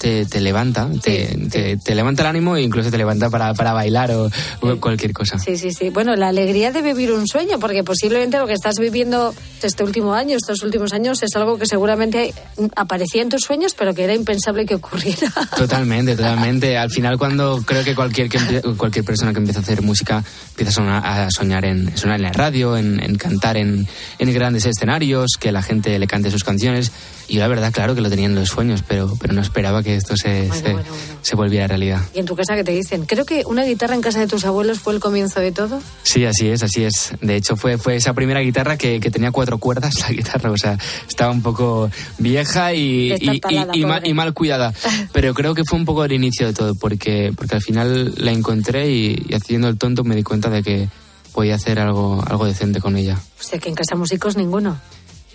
te, 0.01 0.25
te 0.27 0.41
levanta, 0.41 0.89
te, 1.03 1.37
te- 1.51 1.77
te 1.77 1.95
levanta 1.95 2.23
el 2.23 2.29
ánimo 2.29 2.57
e 2.57 2.63
incluso 2.63 2.91
te 2.91 2.97
levanta 2.99 3.29
para, 3.31 3.53
para 3.55 3.73
bailar 3.75 4.11
o, 4.13 4.31
o 4.63 4.77
cualquier 4.81 5.13
cosa. 5.13 5.39
Sí, 5.39 5.57
sí, 5.59 5.73
sí. 5.73 5.91
Bueno, 5.91 6.17
la 6.17 6.29
alegría 6.29 6.73
de 6.73 6.81
vivir 6.83 7.13
un 7.13 7.27
sueño, 7.29 7.59
porque 7.61 7.85
posiblemente 7.85 8.39
lo 8.39 8.47
que 8.47 8.55
estás 8.55 8.77
viviendo 8.79 9.35
este 9.63 9.85
último 9.85 10.15
año, 10.15 10.37
estos 10.37 10.63
últimos 10.63 10.93
años, 10.95 11.23
es 11.23 11.37
algo 11.37 11.59
que 11.59 11.67
seguramente 11.67 12.33
aparecía 12.77 13.21
en 13.23 13.29
tus 13.29 13.43
sueños, 13.43 13.75
pero 13.79 13.95
que 13.95 14.05
era 14.05 14.15
impensable 14.15 14.65
que 14.65 14.75
ocurriera. 14.77 15.31
Totalmente, 15.57 16.17
totalmente. 16.17 16.79
Al 16.79 16.91
final, 16.91 17.19
cuando 17.19 17.63
creo 17.67 17.85
que 17.85 17.95
cualquier, 17.95 18.29
que 18.29 18.39
empie- 18.39 18.77
cualquier 18.77 19.05
persona 19.05 19.33
que 19.33 19.39
empieza 19.39 19.61
a 19.61 19.63
hacer 19.63 19.83
música 19.83 20.25
empieza 20.51 20.71
a 20.71 20.73
soñar, 20.73 21.03
a 21.07 21.29
soñar 21.31 21.65
en, 21.67 21.97
sonar 21.97 22.17
en 22.17 22.23
la 22.23 22.33
radio, 22.33 22.77
en, 22.77 23.01
en 23.03 23.17
cantar 23.17 23.57
en, 23.59 23.87
en 24.19 24.33
grandes 24.33 24.65
escenarios, 24.67 25.33
que 25.39 25.53
la 25.53 25.63
gente 25.63 25.99
le 25.99 26.07
cante 26.07 26.31
sus 26.31 26.45
canciones. 26.45 26.91
Y 27.29 27.35
yo, 27.35 27.41
la 27.41 27.49
verdad, 27.49 27.73
claro 27.73 27.95
que 27.95 28.01
lo 28.01 28.11
tenía 28.11 28.27
en 28.27 28.35
los 28.35 28.49
sueños, 28.49 28.83
pero, 28.87 29.15
pero 29.21 29.33
no 29.35 29.41
esperaba 29.43 29.83
que 29.83 29.90
esto 29.95 30.17
se, 30.17 30.51
se, 30.53 30.77
se 31.23 31.37
volviera 31.37 31.67
realidad. 31.67 32.01
Y 32.15 32.19
en 32.21 32.27
tu 32.27 32.35
casa, 32.37 32.55
que 32.55 32.65
te 32.65 32.73
dicen? 32.73 33.05
Creo 33.07 33.25
que 33.25 33.45
una 33.47 33.65
guitarra 33.65 33.95
en 33.95 34.01
casa 34.01 34.21
de 34.21 34.27
tus 34.27 34.45
abuelos 34.45 34.81
fue 34.81 34.93
el 34.95 35.01
comienzo 35.01 35.41
de 35.41 35.53
todo. 35.53 35.81
Sí, 36.03 36.25
así 36.25 36.49
es, 36.49 36.63
así 36.63 36.85
es. 36.85 37.13
De 37.21 37.37
hecho, 37.37 37.57
fue, 37.57 37.79
fue 37.79 37.97
esa 37.97 38.13
primera 38.15 38.41
guitarra 38.41 38.77
que, 38.77 39.01
que 39.01 39.11
tenía 39.11 39.31
cuatro 39.33 39.59
cuerdas, 39.59 40.01
la 40.01 40.11
guitarra. 40.11 40.51
O 40.51 40.57
sea, 40.59 40.79
estaba 41.09 41.31
un 41.33 41.43
poco 41.43 41.91
vieja 42.19 42.73
y, 42.75 43.13
y, 43.21 43.41
y- 43.75 43.85
mal, 43.85 44.07
y 44.07 44.15
mal 44.15 44.35
cuidada. 44.35 44.73
Pero 45.13 45.35
creo 45.35 45.55
que 45.55 45.65
fue 45.65 45.79
un 45.79 45.85
poco 45.85 46.05
el 46.05 46.13
inicio 46.13 46.47
de 46.47 46.53
todo, 46.53 46.75
porque, 46.75 47.33
porque 47.37 47.55
al 47.57 47.63
final 47.63 48.15
la 48.17 48.33
encontré 48.33 48.91
y, 48.91 49.27
y 49.29 49.35
haciendo 49.35 49.69
el 49.69 49.79
tonto 49.79 50.05
me 50.05 50.15
di 50.17 50.23
cuenta 50.23 50.51
de 50.51 50.63
que 50.63 50.89
podía 51.33 51.55
hacer 51.55 51.79
algo, 51.79 52.23
algo 52.27 52.45
decente 52.47 52.81
con 52.81 52.97
ella. 52.97 53.17
O 53.39 53.43
sea, 53.43 53.59
que 53.59 53.69
en 53.69 53.75
casa 53.75 53.95
músicos 53.95 54.37
ninguno. 54.37 54.79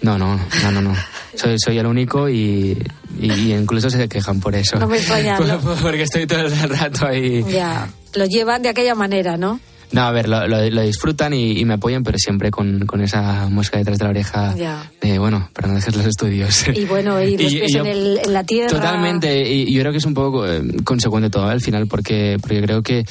No, 0.02 0.18
no, 0.18 0.40
no, 0.64 0.72
no, 0.72 0.82
no. 0.82 0.96
Soy, 1.36 1.56
soy 1.58 1.78
el 1.80 1.86
único 1.88 2.30
y, 2.30 2.78
y- 3.20 3.54
incluso 3.54 3.90
se 3.90 4.08
quejan 4.08 4.40
por 4.40 4.56
eso. 4.56 4.78
No 4.78 4.88
me 4.88 5.00
Por- 5.38 5.48
¿no? 5.48 5.60
Porque 5.82 6.04
estoy 6.04 6.28
todo 6.28 6.42
el 6.42 6.70
rato 6.70 7.08
ahí. 7.08 7.44
Ya, 7.50 7.88
lo 8.14 8.26
llevan 8.26 8.62
de 8.62 8.70
aquella 8.70 8.94
manera, 8.96 9.38
¿no? 9.38 9.60
No, 9.92 10.02
a 10.02 10.12
ver, 10.12 10.28
lo, 10.28 10.48
lo- 10.48 10.70
lo 10.70 10.82
disfrutan 10.82 11.34
y, 11.34 11.60
y 11.60 11.66
me 11.66 11.76
apoyan, 11.76 12.04
pero 12.04 12.18
siempre 12.18 12.52
con, 12.52 12.86
con 12.86 13.02
esa 13.02 13.48
mosca 13.50 13.78
detrás 13.78 13.98
de 13.98 14.04
la 14.04 14.10
oreja 14.10 14.54
Ya. 14.58 14.92
de, 15.02 15.18
bueno, 15.20 15.50
pero 15.54 15.70
no 15.70 15.76
dejes 15.76 15.96
los 15.96 16.06
estudios. 16.06 16.66
Y 16.74 16.86
bueno, 16.86 17.22
y 17.24 17.38
los 17.38 17.52
Y- 17.54 17.60
pies 17.60 17.72
yo- 17.74 17.82
en, 17.82 17.88
el- 17.88 18.20
en 18.26 18.34
la 18.34 18.44
tierra. 18.44 18.70
Totalmente, 18.70 19.50
y 19.50 19.72
yo 19.74 19.80
creo 19.82 19.92
que 19.92 20.00
es 20.00 20.06
un 20.06 20.14
poco 20.14 20.46
eh, 20.48 20.62
consecuente 20.84 21.30
todo 21.30 21.48
¿eh? 21.50 21.54
al 21.54 21.62
final, 21.62 21.88
porque, 21.88 22.38
porque 22.42 22.62
creo 22.62 22.82
que 22.82 23.06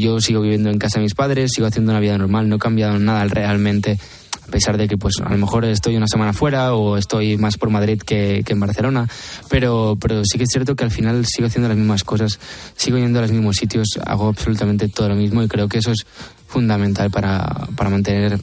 yo 0.00 0.20
sigo 0.20 0.40
viviendo 0.40 0.70
en 0.70 0.78
casa 0.78 0.98
de 0.98 1.04
mis 1.04 1.14
padres, 1.14 1.52
sigo 1.54 1.66
haciendo 1.68 1.92
una 1.92 2.00
vida 2.00 2.16
normal, 2.18 2.48
no 2.48 2.56
he 2.56 2.58
cambiado 2.58 2.98
nada 2.98 3.24
realmente, 3.26 3.98
a 4.48 4.50
pesar 4.50 4.78
de 4.78 4.88
que 4.88 4.96
pues 4.96 5.14
a 5.22 5.28
lo 5.28 5.36
mejor 5.36 5.66
estoy 5.66 5.96
una 5.96 6.08
semana 6.08 6.32
fuera 6.32 6.74
o 6.74 6.96
estoy 6.96 7.36
más 7.36 7.58
por 7.58 7.68
Madrid 7.68 8.00
que, 8.00 8.42
que 8.44 8.54
en 8.54 8.60
Barcelona, 8.60 9.06
pero, 9.50 9.98
pero 10.00 10.22
sí 10.24 10.38
que 10.38 10.44
es 10.44 10.50
cierto 10.50 10.74
que 10.74 10.84
al 10.84 10.90
final 10.90 11.26
sigo 11.26 11.46
haciendo 11.46 11.68
las 11.68 11.76
mismas 11.76 12.02
cosas, 12.02 12.38
sigo 12.74 12.96
yendo 12.96 13.18
a 13.18 13.22
los 13.22 13.30
mismos 13.30 13.56
sitios, 13.56 13.98
hago 14.04 14.28
absolutamente 14.28 14.88
todo 14.88 15.10
lo 15.10 15.14
mismo 15.14 15.42
y 15.42 15.48
creo 15.48 15.68
que 15.68 15.78
eso 15.78 15.92
es 15.92 16.06
fundamental 16.46 17.10
para, 17.10 17.68
para 17.76 17.90
mantener 17.90 18.40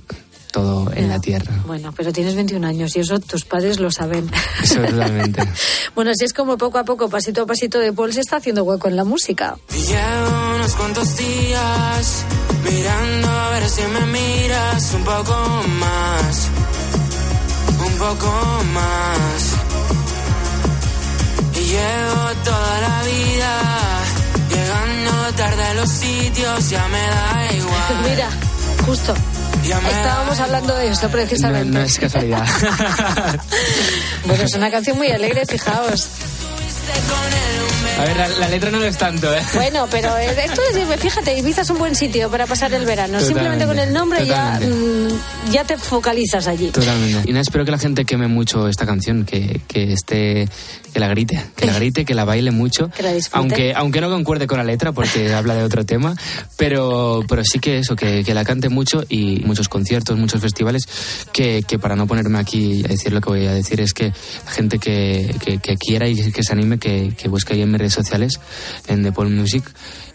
todo 0.55 0.89
en 0.93 1.09
la 1.09 1.19
tierra. 1.19 1.51
Bueno, 1.67 1.93
pero 1.97 2.13
tienes 2.13 2.33
21 2.33 2.65
años 2.65 2.95
y 2.95 3.01
eso 3.01 3.19
tus 3.19 3.43
padres 3.43 3.77
lo 3.81 3.91
saben. 3.91 4.31
Eso 4.63 4.79
totalmente. 4.79 5.43
bueno, 5.95 6.11
así 6.11 6.23
es 6.23 6.31
como 6.31 6.57
poco 6.57 6.77
a 6.77 6.85
poco, 6.85 7.09
pasito 7.09 7.41
a 7.41 7.45
pasito 7.45 7.77
de 7.77 7.91
Paul 7.91 8.13
se 8.13 8.21
está 8.21 8.37
haciendo 8.37 8.63
hueco 8.63 8.87
en 8.87 8.95
la 8.95 9.03
música. 9.03 9.57
Llevo 9.69 10.55
unos 10.55 10.73
cuantos 10.75 11.17
días 11.17 12.25
mirando 12.63 13.27
a 13.27 13.49
ver 13.49 13.69
si 13.69 13.81
me 13.81 14.05
miras 14.05 14.93
un 14.93 15.03
poco 15.03 15.35
más, 15.77 16.47
un 17.85 17.93
poco 17.97 18.31
más. 18.73 19.39
Y 21.53 21.63
llevo 21.65 22.21
toda 22.45 22.81
la 22.87 23.03
vida 23.03 23.51
llegando 24.51 25.11
tarde 25.35 25.63
a 25.63 25.73
los 25.73 25.89
sitios, 25.89 26.69
ya 26.69 26.87
me 26.87 27.01
da 27.01 27.53
igual. 27.57 28.09
Mira, 28.09 28.29
justo. 28.85 29.13
Estábamos 29.71 30.39
hablando 30.39 30.75
de 30.75 30.89
esto 30.89 31.07
No, 31.07 31.11
precisamente. 31.11 31.65
no 31.71 31.81
es 31.81 31.97
casualidad. 31.99 32.45
Bueno, 34.25 34.43
es 34.43 34.53
una 34.55 34.71
canción 34.71 34.97
muy 34.97 35.09
alegre, 35.11 35.45
fijaos. 35.45 36.07
A 37.97 38.03
ver, 38.03 38.17
la, 38.17 38.27
la 38.27 38.49
letra 38.49 38.71
no 38.71 38.79
lo 38.79 38.85
es 38.85 38.97
tanto, 38.97 39.33
¿eh? 39.33 39.41
Bueno, 39.53 39.87
pero 39.89 40.17
eh, 40.17 40.35
esto 40.43 40.61
es, 40.69 40.99
fíjate, 40.99 41.37
Ibiza 41.39 41.61
es 41.61 41.69
un 41.69 41.77
buen 41.77 41.95
sitio 41.95 42.29
para 42.29 42.45
pasar 42.45 42.73
el 42.73 42.85
verano. 42.85 43.19
Totalmente, 43.19 43.25
Simplemente 43.27 43.65
con 43.65 43.79
el 43.79 43.93
nombre 43.93 44.25
ya, 44.25 44.59
totalmente. 44.59 45.13
mm, 45.13 45.51
ya 45.51 45.63
te 45.63 45.77
focalizas 45.77 46.47
allí. 46.47 46.71
Totalmente. 46.71 47.21
Y 47.29 47.31
nada, 47.31 47.41
espero 47.41 47.63
que 47.63 47.71
la 47.71 47.77
gente 47.77 48.03
queme 48.03 48.27
mucho 48.27 48.67
esta 48.67 48.85
canción, 48.85 49.23
que, 49.23 49.61
que 49.69 49.93
esté, 49.93 50.49
que 50.93 50.99
la 50.99 51.07
grite, 51.07 51.41
que 51.55 51.65
la 51.67 51.73
grite, 51.73 52.03
que 52.03 52.13
la 52.13 52.25
baile 52.25 52.51
mucho. 52.51 52.89
Que 52.95 53.01
la 53.01 53.13
disfrute. 53.13 53.37
Aunque, 53.39 53.73
aunque 53.73 54.01
no 54.01 54.09
concuerde 54.09 54.45
con 54.45 54.57
la 54.57 54.65
letra, 54.65 54.91
porque 54.91 55.33
habla 55.33 55.55
de 55.55 55.63
otro 55.63 55.85
tema, 55.85 56.15
pero, 56.57 57.23
pero 57.29 57.43
sí 57.45 57.59
que 57.59 57.77
eso, 57.79 57.95
que, 57.95 58.25
que 58.25 58.33
la 58.33 58.43
cante 58.43 58.67
mucho 58.67 59.05
y 59.07 59.41
muchos 59.45 59.69
conciertos, 59.69 60.17
muchos 60.17 60.41
festivales, 60.41 60.83
que, 61.31 61.63
que 61.63 61.79
para 61.79 61.95
no 61.95 62.07
ponerme 62.07 62.39
aquí 62.39 62.83
a 62.83 62.89
decir 62.89 63.13
lo 63.13 63.21
que 63.21 63.29
voy 63.29 63.45
a 63.45 63.53
decir 63.53 63.79
es 63.79 63.93
que 63.93 64.11
la 64.45 64.51
gente 64.51 64.79
que, 64.79 65.33
que, 65.43 65.59
que 65.59 65.77
quiera 65.77 66.09
y 66.09 66.31
que 66.33 66.43
se 66.43 66.51
anime, 66.51 66.74
que, 66.77 67.13
que 67.17 67.27
busque 67.27 67.53
ahí 67.53 67.61
en 67.61 67.71
mis 67.71 67.79
redes 67.79 67.93
sociales, 67.93 68.39
en 68.87 69.03
The 69.03 69.11
Paul 69.11 69.29
Music, 69.29 69.63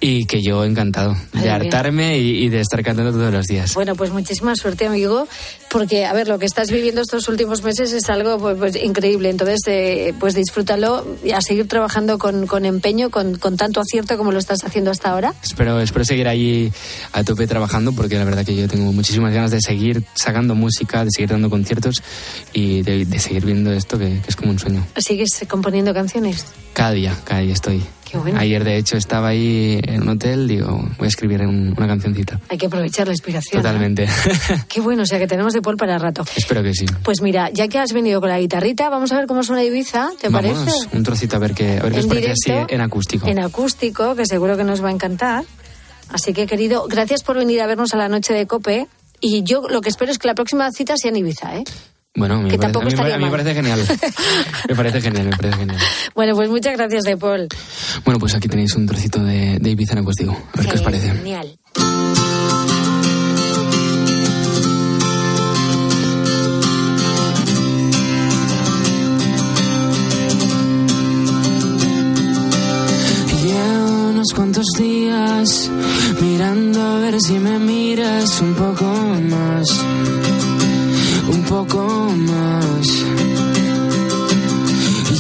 y 0.01 0.25
que 0.25 0.43
yo 0.43 0.65
encantado 0.65 1.15
de 1.33 1.41
Ay, 1.43 1.49
hartarme 1.49 2.19
y, 2.19 2.45
y 2.45 2.49
de 2.49 2.61
estar 2.61 2.83
cantando 2.83 3.13
todos 3.13 3.33
los 3.33 3.47
días. 3.47 3.75
Bueno, 3.75 3.95
pues 3.95 4.11
muchísima 4.11 4.57
suerte, 4.57 4.87
amigo, 4.87 5.29
porque, 5.71 6.07
a 6.07 6.13
ver, 6.13 6.27
lo 6.27 6.39
que 6.39 6.47
estás 6.47 6.71
viviendo 6.71 7.03
estos 7.03 7.29
últimos 7.29 7.63
meses 7.63 7.93
es 7.93 8.09
algo 8.09 8.39
pues, 8.39 8.57
pues, 8.57 8.77
increíble. 8.77 9.29
Entonces, 9.29 9.61
eh, 9.67 10.15
pues 10.19 10.35
disfrútalo 10.35 11.07
y 11.23 11.33
a 11.33 11.41
seguir 11.43 11.69
trabajando 11.69 12.19
con, 12.19 12.47
con 12.47 12.65
empeño, 12.65 13.11
con, 13.11 13.37
con 13.37 13.57
tanto 13.57 13.81
acierto 13.81 14.17
como 14.17 14.33
lo 14.33 14.39
estás 14.39 14.65
haciendo 14.65 14.91
hasta 14.91 15.11
ahora. 15.11 15.35
Espero, 15.43 15.81
espero 15.81 16.05
seguir 16.05 16.29
ahí 16.29 16.73
a 17.13 17.23
tope 17.23 17.47
trabajando 17.47 17.93
porque 17.93 18.17
la 18.17 18.25
verdad 18.25 18.45
que 18.45 18.57
yo 18.57 18.69
tengo 18.69 18.93
muchísimas 18.93 19.35
ganas 19.35 19.51
de 19.51 19.61
seguir 19.61 20.03
sacando 20.15 20.55
música, 20.55 21.05
de 21.05 21.11
seguir 21.11 21.31
dando 21.31 21.51
conciertos 21.51 22.03
y 22.53 22.83
de, 22.83 23.05
de 23.05 23.19
seguir 23.19 23.45
viendo 23.45 23.73
esto 23.73 23.99
que, 23.99 24.21
que 24.21 24.29
es 24.29 24.37
como 24.37 24.51
un 24.51 24.59
sueño. 24.59 24.87
¿Sigues 24.97 25.45
componiendo 25.49 25.93
canciones? 25.93 26.47
Cada 26.73 26.93
día, 26.93 27.17
cada 27.25 27.41
día 27.43 27.53
estoy. 27.53 27.83
Bueno. 28.19 28.39
Ayer 28.41 28.65
de 28.65 28.77
hecho 28.77 28.97
estaba 28.97 29.29
ahí 29.29 29.81
en 29.85 30.03
un 30.03 30.09
hotel, 30.11 30.49
digo, 30.49 30.69
voy 30.99 31.05
a 31.05 31.09
escribir 31.09 31.43
un- 31.43 31.75
una 31.77 31.87
cancioncita. 31.87 32.41
Hay 32.49 32.59
que 32.59 32.67
aprovechar 32.67 33.07
la 33.07 33.13
inspiración. 33.13 33.63
¿no? 33.63 33.69
Totalmente. 33.69 34.09
Qué 34.69 34.81
bueno, 34.81 35.03
o 35.03 35.07
sea 35.07 35.19
que 35.19 35.27
tenemos 35.27 35.53
de 35.53 35.63
Paul 35.63 35.77
para 35.77 35.99
rato. 35.99 36.25
espero 36.37 36.63
que 36.63 36.75
sí. 36.75 36.87
Pues 37.03 37.21
mira, 37.23 37.51
ya 37.51 37.69
que 37.69 37.79
has 37.79 37.93
venido 37.93 38.21
con 38.21 38.29
la 38.31 38.39
guitarrita, 38.41 38.89
vamos 38.91 39.13
a 39.13 39.17
ver 39.17 39.27
cómo 39.27 39.43
suena 39.43 39.63
Ibiza, 39.65 40.11
¿te 40.21 40.29
Vamos, 40.29 40.53
parece? 40.65 40.97
un 40.97 41.03
trocito 41.03 41.37
a 41.37 41.39
ver 41.39 41.55
qué, 41.55 41.79
a 41.79 41.83
ver 41.85 41.93
qué 41.93 41.99
os 42.01 42.07
parece 42.07 42.31
así 42.33 42.53
en 42.69 42.81
acústico. 42.81 43.27
En 43.27 43.39
acústico, 43.39 44.15
que 44.15 44.27
seguro 44.27 44.57
que 44.57 44.65
nos 44.65 44.83
va 44.83 44.89
a 44.89 44.93
encantar. 44.93 45.45
Así 46.09 46.33
que, 46.33 46.47
querido, 46.47 46.87
gracias 46.89 47.23
por 47.23 47.37
venir 47.37 47.61
a 47.61 47.67
vernos 47.67 47.95
a 47.95 47.97
la 47.97 48.09
noche 48.09 48.35
de 48.35 48.47
Cope. 48.47 48.89
Y 49.21 49.43
yo 49.45 49.69
lo 49.69 49.81
que 49.83 49.89
espero 49.91 50.11
es 50.11 50.19
que 50.19 50.27
la 50.29 50.35
próxima 50.35 50.71
cita 50.73 50.97
sea 50.97 51.11
en 51.11 51.17
Ibiza, 51.17 51.57
¿eh? 51.57 51.65
Bueno, 52.17 52.43
me 52.43 52.49
Que 52.49 52.57
parece, 52.59 52.73
tampoco 52.73 52.83
a 52.83 52.87
mí, 52.87 52.93
estaría 52.93 53.15
a 53.15 53.19
mí 53.19 53.25
me 53.25 53.31
mal. 53.31 53.39
parece 53.41 53.55
genial. 53.55 53.81
me 54.69 54.75
parece 54.75 55.01
genial, 55.01 55.27
me 55.27 55.37
parece 55.37 55.57
genial. 55.59 55.79
Bueno, 56.15 56.35
pues 56.35 56.51
muchas 56.51 56.77
gracias, 56.77 57.05
de 57.05 57.17
Paul. 57.17 57.49
Bueno, 58.05 58.19
pues 58.19 58.35
aquí 58.35 58.49
tenéis 58.49 58.75
un 58.75 58.87
trocito 58.87 59.23
de, 59.23 59.59
de 59.61 59.71
Ibiza 59.71 59.97
en 59.97 60.05
Digo. 60.19 60.33
A 60.55 60.57
ver 60.59 60.67
qué 60.67 60.75
os 60.75 60.83
parece. 60.83 61.13
Genial. 61.13 61.57
Llevo 73.43 74.11
unos 74.11 74.33
cuantos 74.35 74.67
días 74.79 75.71
mirando 76.21 76.81
a 76.83 76.99
ver 77.01 77.21
si 77.21 77.39
me 77.39 77.59
miras 77.59 78.41
un 78.41 78.55
poco 78.55 78.85
más, 79.31 79.67
un 81.33 81.43
poco 81.45 82.13
más. 82.17 82.87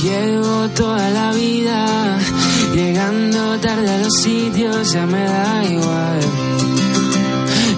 Llevo 0.02 0.68
toda 0.70 1.10
la 1.10 1.32
vida 1.32 2.18
llegando 2.74 3.58
tarde 3.58 3.90
a 3.90 3.98
los 3.98 4.14
sitios, 4.22 4.92
ya 4.92 5.06
me 5.06 5.22
da 5.24 5.64
igual, 5.64 6.20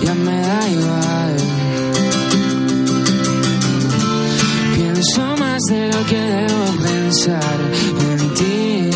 ya 0.05 0.15
me 0.15 0.41
da 0.41 0.69
igual. 0.69 1.37
Pienso 4.77 5.37
más 5.39 5.63
de 5.69 5.89
lo 5.89 6.07
que 6.07 6.21
debo 6.21 6.65
pensar 6.89 7.59
en 8.11 8.35
ti. 8.35 8.91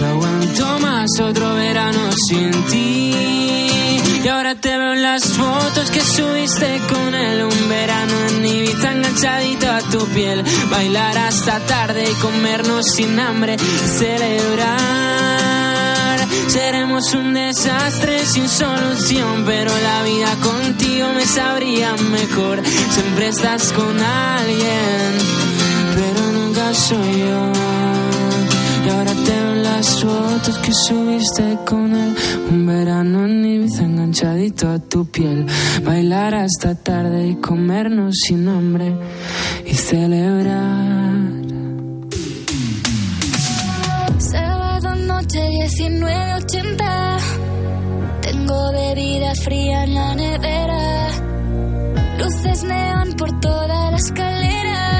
No 0.00 0.06
aguanto 0.06 0.78
más 0.80 1.10
otro 1.20 1.54
verano 1.54 2.00
sin 2.28 2.52
ti. 2.70 3.14
Y 4.22 4.28
ahora 4.28 4.54
te 4.54 4.76
veo 4.76 4.92
en 4.92 5.02
las 5.02 5.24
fotos 5.24 5.90
que 5.90 6.00
subiste 6.00 6.80
con 6.90 6.99
A 9.22 9.80
tu 9.90 10.06
piel. 10.14 10.42
Bailar 10.70 11.18
hasta 11.18 11.60
tarde 11.66 12.10
y 12.10 12.14
comernos 12.22 12.86
sin 12.94 13.20
hambre. 13.20 13.58
Celebrar. 13.98 14.78
Seremos 16.48 17.12
un 17.12 17.34
desastre 17.34 18.24
sin 18.24 18.48
solución. 18.48 19.44
Pero 19.44 19.70
la 19.78 20.04
vida 20.04 20.34
contigo 20.42 21.12
me 21.12 21.26
sabría 21.26 21.94
mejor. 21.96 22.62
Siempre 22.64 23.28
estás 23.28 23.70
con 23.72 24.00
alguien. 24.02 25.18
Pero 25.96 26.32
nunca 26.32 26.72
soy 26.72 27.18
yo. 27.18 27.52
Y 28.86 28.88
ahora 28.88 29.12
te 29.12 29.39
las 29.80 30.02
fotos 30.02 30.58
que 30.58 30.72
subiste 30.74 31.58
con 31.64 31.96
él. 31.96 32.14
Un 32.50 32.66
verano 32.66 33.24
en 33.24 33.44
Ibiza 33.46 33.82
enganchadito 33.84 34.68
a 34.68 34.78
tu 34.78 35.06
piel. 35.06 35.46
Bailar 35.82 36.34
hasta 36.34 36.74
tarde 36.74 37.28
y 37.28 37.36
comernos 37.36 38.14
sin 38.26 38.46
hambre. 38.48 38.94
Y 39.64 39.74
celebrar. 39.74 41.30
Sábado 44.18 44.94
noche 44.96 45.40
1980. 45.48 47.16
Tengo 48.20 48.72
bebida 48.72 49.34
fría 49.34 49.84
en 49.84 49.94
la 49.94 50.14
nevera. 50.14 51.08
Luces 52.18 52.64
neón 52.64 53.14
por 53.16 53.30
toda 53.40 53.90
la 53.92 53.96
escalera. 53.96 54.99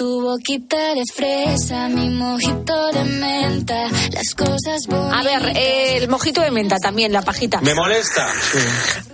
Tu 0.00 0.18
boquita 0.22 0.94
de 0.94 1.02
fresa, 1.14 1.86
mi 1.90 2.08
mojito 2.08 2.86
de 2.90 3.04
menta. 3.04 3.82
Las 4.12 4.34
cosas 4.34 4.86
bonitas. 4.88 5.12
A 5.14 5.22
ver, 5.22 5.54
eh, 5.58 5.98
el 5.98 6.08
mojito 6.08 6.40
de 6.40 6.50
menta 6.50 6.76
también, 6.78 7.12
la 7.12 7.20
pajita. 7.20 7.60
Me 7.60 7.74
molesta. 7.74 8.26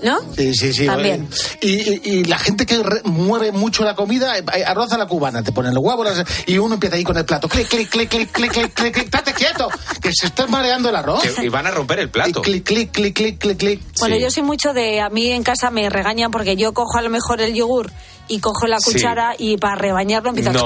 ¿No? 0.05 0.19
Sí, 0.37 0.55
sí, 0.55 0.73
sí. 0.73 0.87
También. 0.87 1.29
Y, 1.61 1.71
y- 1.73 2.01
y 2.05 2.25
la 2.27 2.39
gente 2.39 2.67
que 2.67 2.81
re- 2.85 3.01
mueve 3.03 3.51
mucho 3.51 3.83
la 3.83 3.97
comida, 3.97 4.39
eh, 4.39 4.45
arroz 4.65 4.93
a 4.93 4.99
la 4.99 5.07
cubana, 5.09 5.43
te 5.43 5.51
ponen 5.51 5.75
los 5.75 5.83
huevos 5.83 6.07
y 6.47 6.57
uno 6.59 6.75
empieza 6.75 6.95
ahí 6.95 7.03
con 7.03 7.17
el 7.19 7.25
plato. 7.25 7.49
Clic, 7.49 7.67
clic, 7.67 7.89
clic, 7.91 8.09
clic, 8.09 8.31
clic, 8.31 8.53
clic, 8.53 8.73
clic, 8.73 8.95
clic. 8.95 9.05
¡Estate 9.07 9.33
quieto! 9.35 9.69
Que 10.01 10.13
se 10.15 10.27
está 10.29 10.47
mareando 10.47 10.89
el 10.91 10.95
arroz. 10.95 11.21
Que- 11.21 11.47
y 11.47 11.49
van 11.49 11.67
a 11.67 11.73
romper 11.73 11.99
el 11.99 12.11
plato. 12.11 12.43
Clic, 12.43 12.63
clic, 12.65 12.93
clic, 12.93 13.13
clic, 13.13 13.39
clic, 13.41 13.59
clic. 13.59 13.81
Bueno, 13.99 14.15
Sí. 14.15 14.23
yo 14.23 14.31
soy 14.31 14.45
mucho 14.45 14.73
de. 14.73 15.01
A 15.01 15.11
mí 15.11 15.33
en 15.33 15.43
casa 15.43 15.69
me 15.73 15.91
regañan 15.91 16.31
porque 16.31 16.55
yo 16.55 16.73
cojo 16.73 16.97
a 16.97 17.03
lo 17.03 17.11
mejor 17.11 17.41
el 17.41 17.55
yogur 17.55 17.91
y 18.29 18.41
cojo 18.41 18.67
la 18.67 18.79
Sí. 18.81 18.93
cuchara 18.93 19.35
y 19.39 19.57
para 19.57 19.77
rebañarlo 19.77 20.31
empiezo. 20.31 20.53
No. 20.53 20.65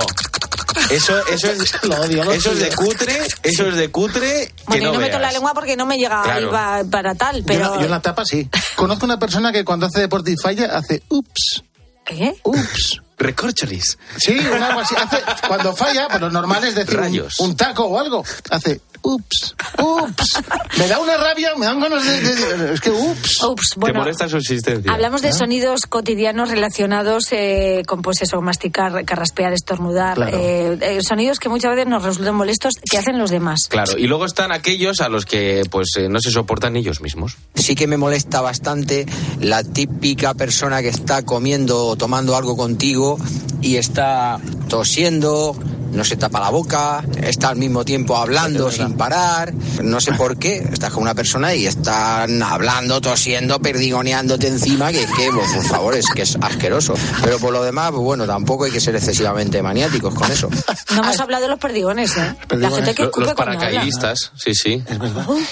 Eso, 0.91 1.27
eso 1.27 1.51
es, 1.53 1.83
Lo 1.85 2.01
odio, 2.01 2.25
lo 2.25 2.33
eso 2.33 2.53
es 2.53 2.59
de 2.61 2.71
cutre, 2.75 3.21
eso 3.43 3.67
es 3.69 3.77
de 3.77 3.91
cutre. 3.91 4.47
que 4.47 4.55
Bueno, 4.67 4.83
y 4.83 4.87
no, 4.87 4.93
no 4.95 4.99
meto 5.01 5.13
la 5.15 5.19
veas. 5.21 5.33
lengua 5.35 5.55
porque 5.55 5.77
no 5.77 5.87
me 5.87 5.97
llega 5.97 6.23
Claro. 6.23 6.51
para 6.91 7.15
tal, 7.15 7.39
Yo, 7.41 7.45
pero. 7.47 7.65
en 7.67 7.71
la- 7.71 7.77
yo 7.79 7.85
en 7.85 7.91
la 7.91 8.01
tapa 8.01 8.25
sí. 8.25 8.49
Conozco 8.77 9.05
una 9.05 9.19
persona 9.19 9.53
que 9.53 9.65
cuando 9.65 9.87
hace 9.87 10.01
deporte 10.01 10.31
y 10.33 10.37
falla, 10.37 10.77
hace 10.77 11.03
ups, 11.09 11.63
¿Eh? 12.07 12.35
ups. 12.45 13.01
Recorcholis. 13.19 13.99
Sí, 14.17 14.33
un 14.39 14.63
algo 14.63 14.81
así. 14.81 14.95
Hace, 14.97 15.19
cuando 15.47 15.77
falla, 15.77 16.09
pues 16.09 16.21
lo 16.23 16.31
normal 16.31 16.65
es 16.65 16.75
decir 16.75 16.99
un 17.41 17.55
taco 17.57 17.85
o 17.85 18.01
algo. 18.01 18.25
Hace 18.51 18.81
ups, 19.03 19.55
ups. 19.79 20.43
Me 20.79 20.87
da 20.89 20.99
una 20.99 21.17
rabia, 21.17 21.55
me 21.57 21.67
dan 21.67 21.81
ganas 21.81 22.05
de... 22.05 22.21
de- 22.21 22.57
de- 22.59 22.75
es 22.75 22.81
que 22.81 22.91
ups. 22.91 23.43
Ups, 23.43 23.71
Te 23.75 23.81
bueno. 23.81 24.01
molesta 24.01 24.29
su 24.29 24.37
existencia. 24.37 24.93
Hablamos 24.93 25.23
¿Ah? 25.23 25.27
de 25.29 25.33
sonidos 25.33 25.83
cotidianos 25.87 26.51
relacionados 26.51 27.25
eh, 27.33 27.83
con, 27.87 28.03
pues 28.03 28.23
eso, 28.23 28.41
masticar, 28.41 29.05
carraspear, 29.05 29.53
estornudar. 29.53 30.17
Claro. 30.17 30.37
eh, 30.37 30.79
eh, 30.81 30.99
sonidos 31.03 31.39
que 31.39 31.49
muchas 31.49 31.73
veces 31.73 31.87
nos 31.89 32.03
resultan 32.03 32.35
molestos 32.35 32.75
que 32.91 32.99
hacen 32.99 33.19
los 33.19 33.31
demás. 33.31 33.61
Claro, 33.69 33.97
y 33.99 34.07
luego 34.07 34.25
están 34.27 34.53
aquellos 34.53 35.01
a 35.01 35.09
los 35.09 35.25
que 35.27 35.63
pues 35.71 35.89
eh, 35.99 36.09
no 36.09 36.21
se 36.21 36.31
soportan 36.31 36.77
ellos 36.77 37.01
mismos. 37.01 37.37
Sí 37.55 37.75
que 37.75 37.87
me 37.87 37.97
molesta 37.97 38.41
bastante 38.41 39.07
la 39.41 39.63
típica 39.65 40.35
persona 40.35 40.83
que 40.83 40.89
está 40.89 41.23
comiendo 41.25 41.87
o 41.87 41.97
tomando 41.97 42.37
algo 42.37 42.57
contigo 42.57 43.19
y 43.63 43.77
está 43.77 44.39
tosiendo, 44.69 45.57
no 45.93 46.05
se 46.05 46.17
tapa 46.17 46.41
la 46.41 46.51
boca, 46.51 47.05
está 47.23 47.49
al 47.51 47.57
mismo 47.57 47.85
tiempo 47.85 48.17
hablando 48.17 48.71
sin 48.71 48.90
parar, 48.97 49.53
no 49.83 50.01
sé 50.01 50.13
por 50.13 50.39
qué, 50.39 50.57
estás 50.73 50.93
con 50.93 51.03
una 51.03 51.15
persona 51.15 51.55
y 51.55 51.67
están 51.67 52.43
hablando, 52.43 53.01
tosiendo, 53.01 53.61
perdigoneándote 53.61 54.49
encima, 54.49 54.91
que, 54.93 55.07
que 55.07 55.31
pues, 55.33 55.51
por 55.53 55.65
favor, 55.65 55.97
es 55.97 56.07
que 56.11 56.23
es 56.23 56.37
asqueroso. 56.41 56.95
Pero 57.23 57.39
por 57.39 57.53
lo 57.53 57.63
demás, 57.63 57.91
pues 57.91 58.03
bueno, 58.03 58.27
tampoco 58.27 58.65
hay 58.65 58.71
que 58.71 58.81
ser 58.81 58.95
excesivamente 58.97 59.63
maniáticos 59.63 60.15
con 60.15 60.31
eso. 60.31 60.49
No 60.95 61.03
hemos 61.03 61.19
hablado 61.21 61.43
de 61.45 61.49
los 61.49 61.59
perdigones, 61.59 62.17
¿eh? 62.17 62.37
La 62.51 62.71
gente 62.71 62.95
que 62.95 63.03
escupe 63.05 63.27
los 63.27 63.35
paracaidistas, 63.35 64.33
sí, 64.37 64.55
sí. 64.55 64.83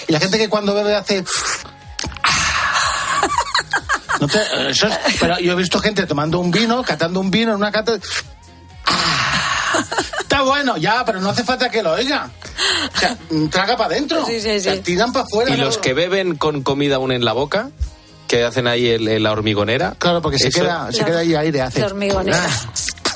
Y 0.08 0.12
la 0.12 0.20
gente 0.20 0.38
que 0.38 0.48
cuando 0.48 0.74
bebe 0.74 0.94
hace... 0.94 1.24
No 4.20 4.26
te- 4.26 4.70
eso 4.70 4.88
es- 4.88 4.98
pero 5.20 5.38
yo 5.38 5.52
he 5.52 5.56
visto 5.56 5.78
gente 5.78 6.04
tomando 6.06 6.40
un 6.40 6.50
vino, 6.50 6.82
catando 6.82 7.20
un 7.20 7.30
vino 7.30 7.52
en 7.52 7.56
una 7.58 7.70
cata... 7.70 7.92
Está 10.30 10.42
bueno, 10.42 10.76
ya, 10.76 11.04
pero 11.06 11.22
no 11.22 11.30
hace 11.30 11.42
falta 11.42 11.70
que 11.70 11.82
lo 11.82 11.92
oiga. 11.92 12.30
O 12.94 12.98
sea, 12.98 13.16
traga 13.50 13.78
para 13.78 13.94
adentro. 13.94 14.26
Sí, 14.26 14.38
sí, 14.42 14.60
sí. 14.60 14.78
Tiran 14.84 15.10
para 15.10 15.24
afuera. 15.24 15.54
Y 15.54 15.56
los 15.56 15.78
que 15.78 15.94
beben 15.94 16.36
con 16.36 16.62
comida 16.62 16.96
aún 16.96 17.12
en 17.12 17.24
la 17.24 17.32
boca, 17.32 17.70
que 18.26 18.44
hacen 18.44 18.66
ahí 18.66 18.88
el- 18.88 19.08
el- 19.08 19.22
la 19.22 19.32
hormigonera. 19.32 19.94
Claro, 19.98 20.20
porque 20.20 20.38
se 20.38 20.50
queda, 20.50 20.92
se 20.92 21.02
queda 21.02 21.20
ahí 21.20 21.34
aire, 21.34 21.62
hace... 21.62 21.80
La 21.80 21.86
hormigonera. 21.86 22.46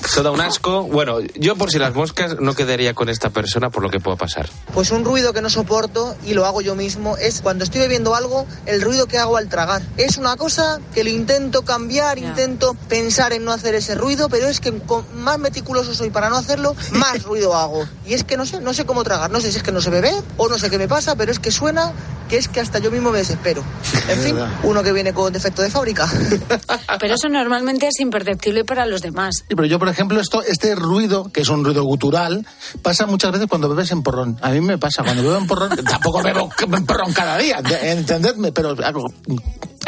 Eso 0.05 0.23
da 0.23 0.31
un 0.31 0.41
asco. 0.41 0.83
Bueno, 0.85 1.21
yo 1.35 1.57
por 1.57 1.71
si 1.71 1.79
las 1.79 1.95
moscas 1.95 2.41
no 2.41 2.55
quedaría 2.55 2.95
con 2.95 3.09
esta 3.09 3.31
persona 3.31 3.71
por 3.71 3.83
lo 3.83 3.91
que 3.91 4.01
pueda 4.01 4.17
pasar. 4.17 4.49
Pues 4.75 4.91
un 4.91 5.05
ruido 5.05 5.33
que 5.33 5.43
no 5.43 5.51
soporto 5.51 6.15
y 6.25 6.35
lo 6.35 6.47
hago 6.47 6.61
yo 6.61 6.75
mismo 6.75 7.17
es 7.17 7.41
cuando 7.41 7.65
estoy 7.65 7.81
bebiendo 7.81 8.15
algo, 8.15 8.47
el 8.67 8.83
ruido 8.83 9.07
que 9.07 9.19
hago 9.19 9.37
al 9.37 9.49
tragar. 9.49 9.83
Es 9.97 10.17
una 10.17 10.37
cosa 10.37 10.81
que 10.95 11.05
lo 11.05 11.11
intento 11.11 11.63
cambiar, 11.63 12.19
intento 12.19 12.75
pensar 12.89 13.33
en 13.33 13.45
no 13.45 13.53
hacer 13.53 13.75
ese 13.75 13.95
ruido, 13.95 14.29
pero 14.29 14.49
es 14.49 14.61
que 14.61 14.73
con 14.73 15.05
más 15.23 15.39
meticuloso 15.39 15.95
soy 15.95 16.11
para 16.11 16.29
no 16.29 16.37
hacerlo, 16.37 16.75
más 16.93 17.23
ruido 17.25 17.55
hago. 17.57 17.87
Y 18.07 18.15
es 18.15 18.25
que 18.25 18.37
no 18.37 18.47
sé, 18.47 18.61
no 18.61 18.75
sé 18.75 18.85
cómo 18.85 19.05
tragar, 19.05 19.31
no 19.31 19.41
sé 19.41 19.51
si 19.51 19.59
es 19.59 19.63
que 19.63 19.73
no 19.73 19.81
sé 19.81 19.91
beber 19.91 20.23
o 20.37 20.49
no 20.49 20.59
sé 20.59 20.71
qué 20.71 20.79
me 20.79 20.89
pasa, 20.89 21.17
pero 21.17 21.31
es 21.31 21.39
que 21.39 21.51
suena 21.51 21.93
que 22.33 22.39
es 22.39 22.49
que 22.49 22.61
hasta 22.61 22.79
yo 22.79 22.91
mismo 22.91 23.11
me 23.13 23.19
desespero. 23.19 23.63
En 24.09 24.19
fin, 24.21 24.35
uno 24.63 24.83
que 24.83 24.91
viene 24.95 25.13
con 25.13 25.31
defecto 25.31 25.61
de 25.61 25.69
fábrica. 25.69 26.11
Pero 26.99 27.15
eso 27.15 27.29
normalmente 27.29 27.87
es 27.89 28.01
imperceptible 28.01 28.65
para 28.65 28.87
los 28.87 29.03
demás. 29.03 29.35
Sí, 29.47 29.55
pero 29.55 29.67
yo, 29.67 29.79
por 29.79 29.89
ejemplo, 29.91 30.19
esto, 30.19 30.43
este 30.43 30.75
ruido, 30.75 31.31
que 31.31 31.43
es 31.43 31.49
un 31.51 31.63
ruido 31.63 31.83
gutural, 31.85 32.47
pasa 32.81 33.05
muchas 33.05 33.33
veces 33.33 33.49
cuando 33.49 33.69
bebes 33.69 33.91
en 33.91 34.03
porrón. 34.03 34.39
A 34.41 34.49
mí 34.49 34.63
me 34.63 34.79
pasa, 34.79 35.03
cuando 35.03 35.23
bebo 35.23 35.37
en 35.37 35.47
porrón, 35.47 35.77
tampoco 35.85 36.23
bebo 36.23 36.49
en 36.59 36.87
porrón 36.87 37.13
cada 37.13 37.37
día, 37.37 37.61
de- 37.61 37.93
entendedme, 37.93 38.51
pero 38.51 38.71
hago... 38.83 39.13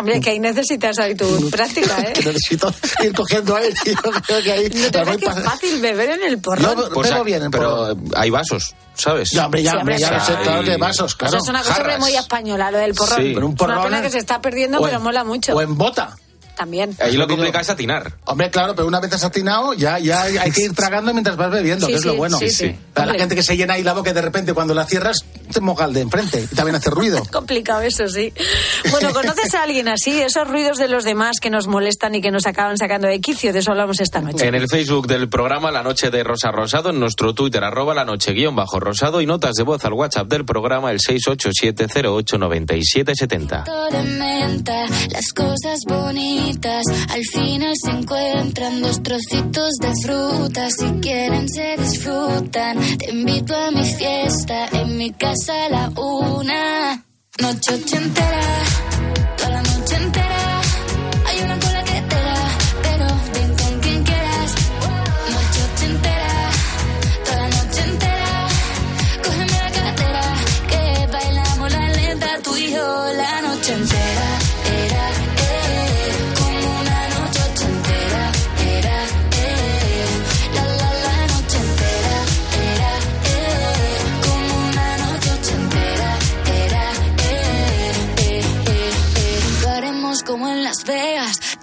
Hombre, 0.05 0.21
que 0.21 0.31
ahí 0.31 0.39
necesitas 0.41 0.99
ahí 0.99 1.15
tu 1.15 1.49
práctica, 1.51 1.99
¿eh? 2.01 2.13
Que 2.13 2.25
necesito 2.27 2.73
ir 3.03 3.13
cogiendo 3.15 3.57
aire. 3.57 3.75
Yo 3.85 3.95
creo 4.23 4.43
que 4.43 4.53
ahí 4.53 4.69
¿No 4.75 4.91
te 4.91 5.05
parece 5.05 5.27
pa- 5.27 5.35
fácil 5.35 5.81
beber 5.81 6.11
en 6.11 6.23
el 6.25 6.39
porrón? 6.39 6.77
Yo 6.77 6.91
Pues, 6.91 7.09
bebo 7.09 7.21
ah, 7.21 7.25
bien 7.25 7.43
en 7.43 7.51
pero 7.51 7.71
porrón. 7.71 8.05
hay 8.17 8.31
vasos, 8.31 8.75
¿sabes? 8.95 9.31
Ya, 9.31 9.47
hombre, 9.47 9.63
ya, 9.63 9.71
Sí, 9.73 9.77
hombre, 9.79 9.95
hombre, 9.95 10.07
ya 10.07 10.13
lo 10.19 10.21
sí. 10.21 10.27
sé, 10.33 10.39
claro 10.43 10.65
que 10.65 10.77
vasos, 10.77 11.11
Eso 11.13 11.17
claro. 11.19 11.39
es 11.43 11.49
una 11.49 11.63
cosa 11.63 11.99
muy 11.99 12.15
española, 12.15 12.71
lo 12.71 12.79
del 12.79 12.95
porrón. 12.95 13.17
Sí. 13.23 13.33
Pero 13.35 13.47
un 13.47 13.55
Es 13.55 13.61
una 13.63 13.75
porrón 13.75 13.85
pena 13.85 14.01
que 14.03 14.07
es- 14.09 14.13
se 14.13 14.19
está 14.19 14.41
perdiendo, 14.41 14.79
o 14.79 14.85
pero 14.85 14.97
en- 14.99 15.03
mola 15.03 15.25
mucho. 15.25 15.55
O 15.55 15.63
en 15.63 15.77
bota. 15.77 16.17
También. 16.57 16.95
Ahí 17.01 17.17
lo 17.17 17.27
complicado 17.27 17.63
es 17.63 17.71
atinar. 17.71 18.13
Hombre, 18.27 18.51
claro, 18.51 18.75
pero 18.75 18.87
una 18.87 19.01
vez 19.01 19.13
has 19.13 19.25
atinado, 19.25 19.75
ya, 19.75 19.99
ya 19.99 20.23
hay 20.23 20.51
que 20.53 20.63
ir 20.63 20.73
tragando 20.75 21.13
mientras 21.13 21.37
vas 21.37 21.51
bebiendo, 21.51 21.87
Sí, 21.87 21.93
que 21.93 21.97
es 21.97 22.03
sí, 22.03 22.09
lo 22.09 22.15
bueno. 22.17 22.39
sí, 22.39 22.51
sí. 22.51 22.77
Para 22.93 23.13
la 23.13 23.19
gente 23.19 23.35
que 23.35 23.43
se 23.43 23.57
llena 23.57 23.75
ahí 23.75 23.83
la 23.83 23.93
boca 23.93 24.11
y 24.11 24.13
de 24.13 24.23
repente 24.23 24.55
cuando 24.55 24.73
la 24.73 24.87
cierras 24.87 25.25
te 25.53 25.61
moja 25.61 25.85
el 25.87 25.93
de 25.93 26.01
enfrente 26.03 26.47
y 26.51 26.55
también 26.55 26.77
hace 26.77 26.91
ruido. 26.91 27.21
Complicado 27.33 27.81
eso, 27.83 28.07
sí. 28.09 28.33
Bueno, 28.91 29.13
¿conoces 29.13 29.53
a 29.55 29.65
alguien 29.65 29.89
así? 29.89 30.23
Esos 30.23 30.47
ruidos 30.49 30.79
de 30.79 30.87
los 30.89 31.03
demás 31.05 31.39
que 31.41 31.51
nos 31.51 31.67
molestan 31.67 32.15
y 32.15 32.21
que 32.21 32.31
nos 32.31 32.47
acaban 32.47 32.79
sacando 32.79 33.09
de 33.09 33.21
quicio, 33.21 33.53
de 33.53 33.59
eso 33.59 33.73
hablamos 33.73 33.99
esta 34.01 34.21
noche. 34.21 34.47
En 34.47 34.55
el 34.55 34.69
Facebook 34.69 35.09
del 35.09 35.29
programa 35.29 35.73
La 35.73 35.83
Noche 35.83 36.11
de 36.11 36.23
Rosa 36.23 36.53
Rosado, 36.53 36.91
en 36.91 37.01
nuestro 37.01 37.35
Twitter, 37.35 37.65
arroba 37.65 37.95
la 37.95 38.05
noche 38.05 38.33
guion 38.33 38.55
bajo 38.55 38.79
rosado 38.79 39.21
y 39.21 39.27
notas 39.27 39.55
de 39.57 39.65
voz 39.65 39.85
al 39.85 39.95
WhatsApp 39.95 40.29
del 40.29 40.45
programa 40.45 40.93
el 40.93 41.01
687089770. 41.01 43.65
de 43.91 44.03
menta, 44.19 44.87
las 45.11 45.33
cosas 45.35 45.81
bonitas 45.87 46.44
al 46.45 47.25
final 47.33 47.73
se 47.83 47.91
encuentran 47.91 48.83
dos 48.83 49.03
trocitos 49.03 49.71
de 49.81 49.93
fruta. 50.03 50.69
Si 50.71 50.85
quieren 51.01 51.49
se 51.49 51.77
disfrutan. 51.79 52.79
Te 52.99 53.11
invito 53.11 53.57
a 53.57 53.71
mi 53.71 53.85
fiesta 53.85 54.69
en 54.73 54.97
mi 54.99 55.11
casa 55.13 55.65
a 55.65 55.69
la 55.71 55.93
una. 55.97 57.05
Noche 57.41 57.75
ochentera, 57.75 58.41
toda 59.37 59.51
la 59.51 59.63
noche 59.63 59.97
entera. 59.97 60.54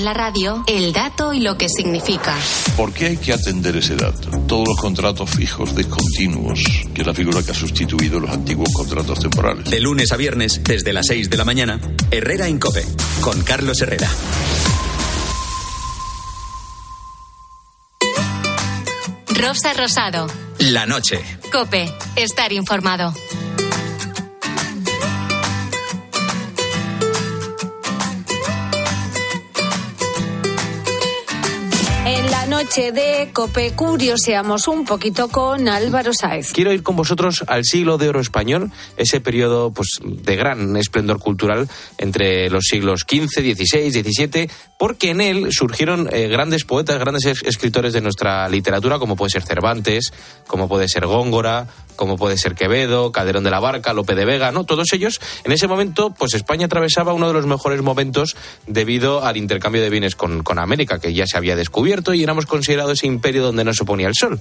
En 0.00 0.06
la 0.06 0.14
radio, 0.14 0.64
el 0.66 0.94
dato 0.94 1.34
y 1.34 1.40
lo 1.40 1.58
que 1.58 1.68
significa. 1.68 2.34
¿Por 2.74 2.90
qué 2.90 3.08
hay 3.08 3.16
que 3.18 3.34
atender 3.34 3.76
ese 3.76 3.96
dato? 3.96 4.30
Todos 4.46 4.68
los 4.68 4.76
contratos 4.78 5.28
fijos 5.28 5.76
discontinuos, 5.76 6.62
que 6.94 7.02
es 7.02 7.06
la 7.06 7.12
figura 7.12 7.42
que 7.42 7.50
ha 7.50 7.54
sustituido 7.54 8.18
los 8.18 8.30
antiguos 8.30 8.70
contratos 8.72 9.20
temporales. 9.20 9.68
De 9.68 9.78
lunes 9.78 10.10
a 10.12 10.16
viernes, 10.16 10.62
desde 10.64 10.94
las 10.94 11.06
6 11.06 11.28
de 11.28 11.36
la 11.36 11.44
mañana, 11.44 11.78
Herrera 12.10 12.48
en 12.48 12.58
Cope, 12.58 12.82
con 13.20 13.42
Carlos 13.42 13.82
Herrera. 13.82 14.08
Rosa 19.38 19.74
Rosado. 19.74 20.28
La 20.60 20.86
noche. 20.86 21.20
Cope. 21.52 21.92
Estar 22.16 22.54
informado. 22.54 23.12
Noche 32.62 32.92
de 32.92 33.30
Cope 33.32 33.72
curioseamos 33.72 34.68
un 34.68 34.84
poquito 34.84 35.28
con 35.28 35.66
Álvaro 35.66 36.12
Sáez. 36.12 36.52
Quiero 36.52 36.72
ir 36.74 36.82
con 36.82 36.94
vosotros 36.94 37.42
al 37.46 37.64
siglo 37.64 37.96
de 37.96 38.10
oro 38.10 38.20
español, 38.20 38.70
ese 38.98 39.20
periodo 39.20 39.70
pues, 39.70 39.88
de 40.04 40.36
gran 40.36 40.76
esplendor 40.76 41.20
cultural 41.20 41.70
entre 41.96 42.50
los 42.50 42.64
siglos 42.66 43.06
XV, 43.08 43.28
XVI, 43.54 43.90
XVII, 44.02 44.50
porque 44.78 45.08
en 45.10 45.22
él 45.22 45.48
surgieron 45.52 46.08
eh, 46.12 46.28
grandes 46.28 46.64
poetas, 46.64 46.98
grandes 46.98 47.24
es- 47.24 47.42
escritores 47.44 47.94
de 47.94 48.02
nuestra 48.02 48.46
literatura, 48.50 48.98
como 48.98 49.16
puede 49.16 49.30
ser 49.30 49.42
Cervantes, 49.42 50.12
como 50.46 50.68
puede 50.68 50.86
ser 50.88 51.06
Góngora, 51.06 51.66
como 52.00 52.16
puede 52.16 52.38
ser 52.38 52.54
Quevedo, 52.54 53.12
Calderón 53.12 53.44
de 53.44 53.50
la 53.50 53.60
Barca, 53.60 53.92
Lope 53.92 54.14
de 54.14 54.24
Vega, 54.24 54.52
¿no? 54.52 54.64
Todos 54.64 54.90
ellos, 54.94 55.20
en 55.44 55.52
ese 55.52 55.68
momento, 55.68 56.14
pues 56.18 56.32
España 56.32 56.64
atravesaba 56.64 57.12
uno 57.12 57.26
de 57.26 57.34
los 57.34 57.44
mejores 57.44 57.82
momentos 57.82 58.38
debido 58.66 59.22
al 59.22 59.36
intercambio 59.36 59.82
de 59.82 59.90
bienes 59.90 60.16
con, 60.16 60.42
con 60.42 60.58
América, 60.58 60.98
que 60.98 61.12
ya 61.12 61.26
se 61.26 61.36
había 61.36 61.56
descubierto 61.56 62.14
y 62.14 62.22
éramos 62.22 62.46
considerados 62.46 62.92
ese 62.92 63.06
imperio 63.06 63.42
donde 63.42 63.64
no 63.64 63.74
se 63.74 63.84
ponía 63.84 64.08
el 64.08 64.14
sol. 64.14 64.40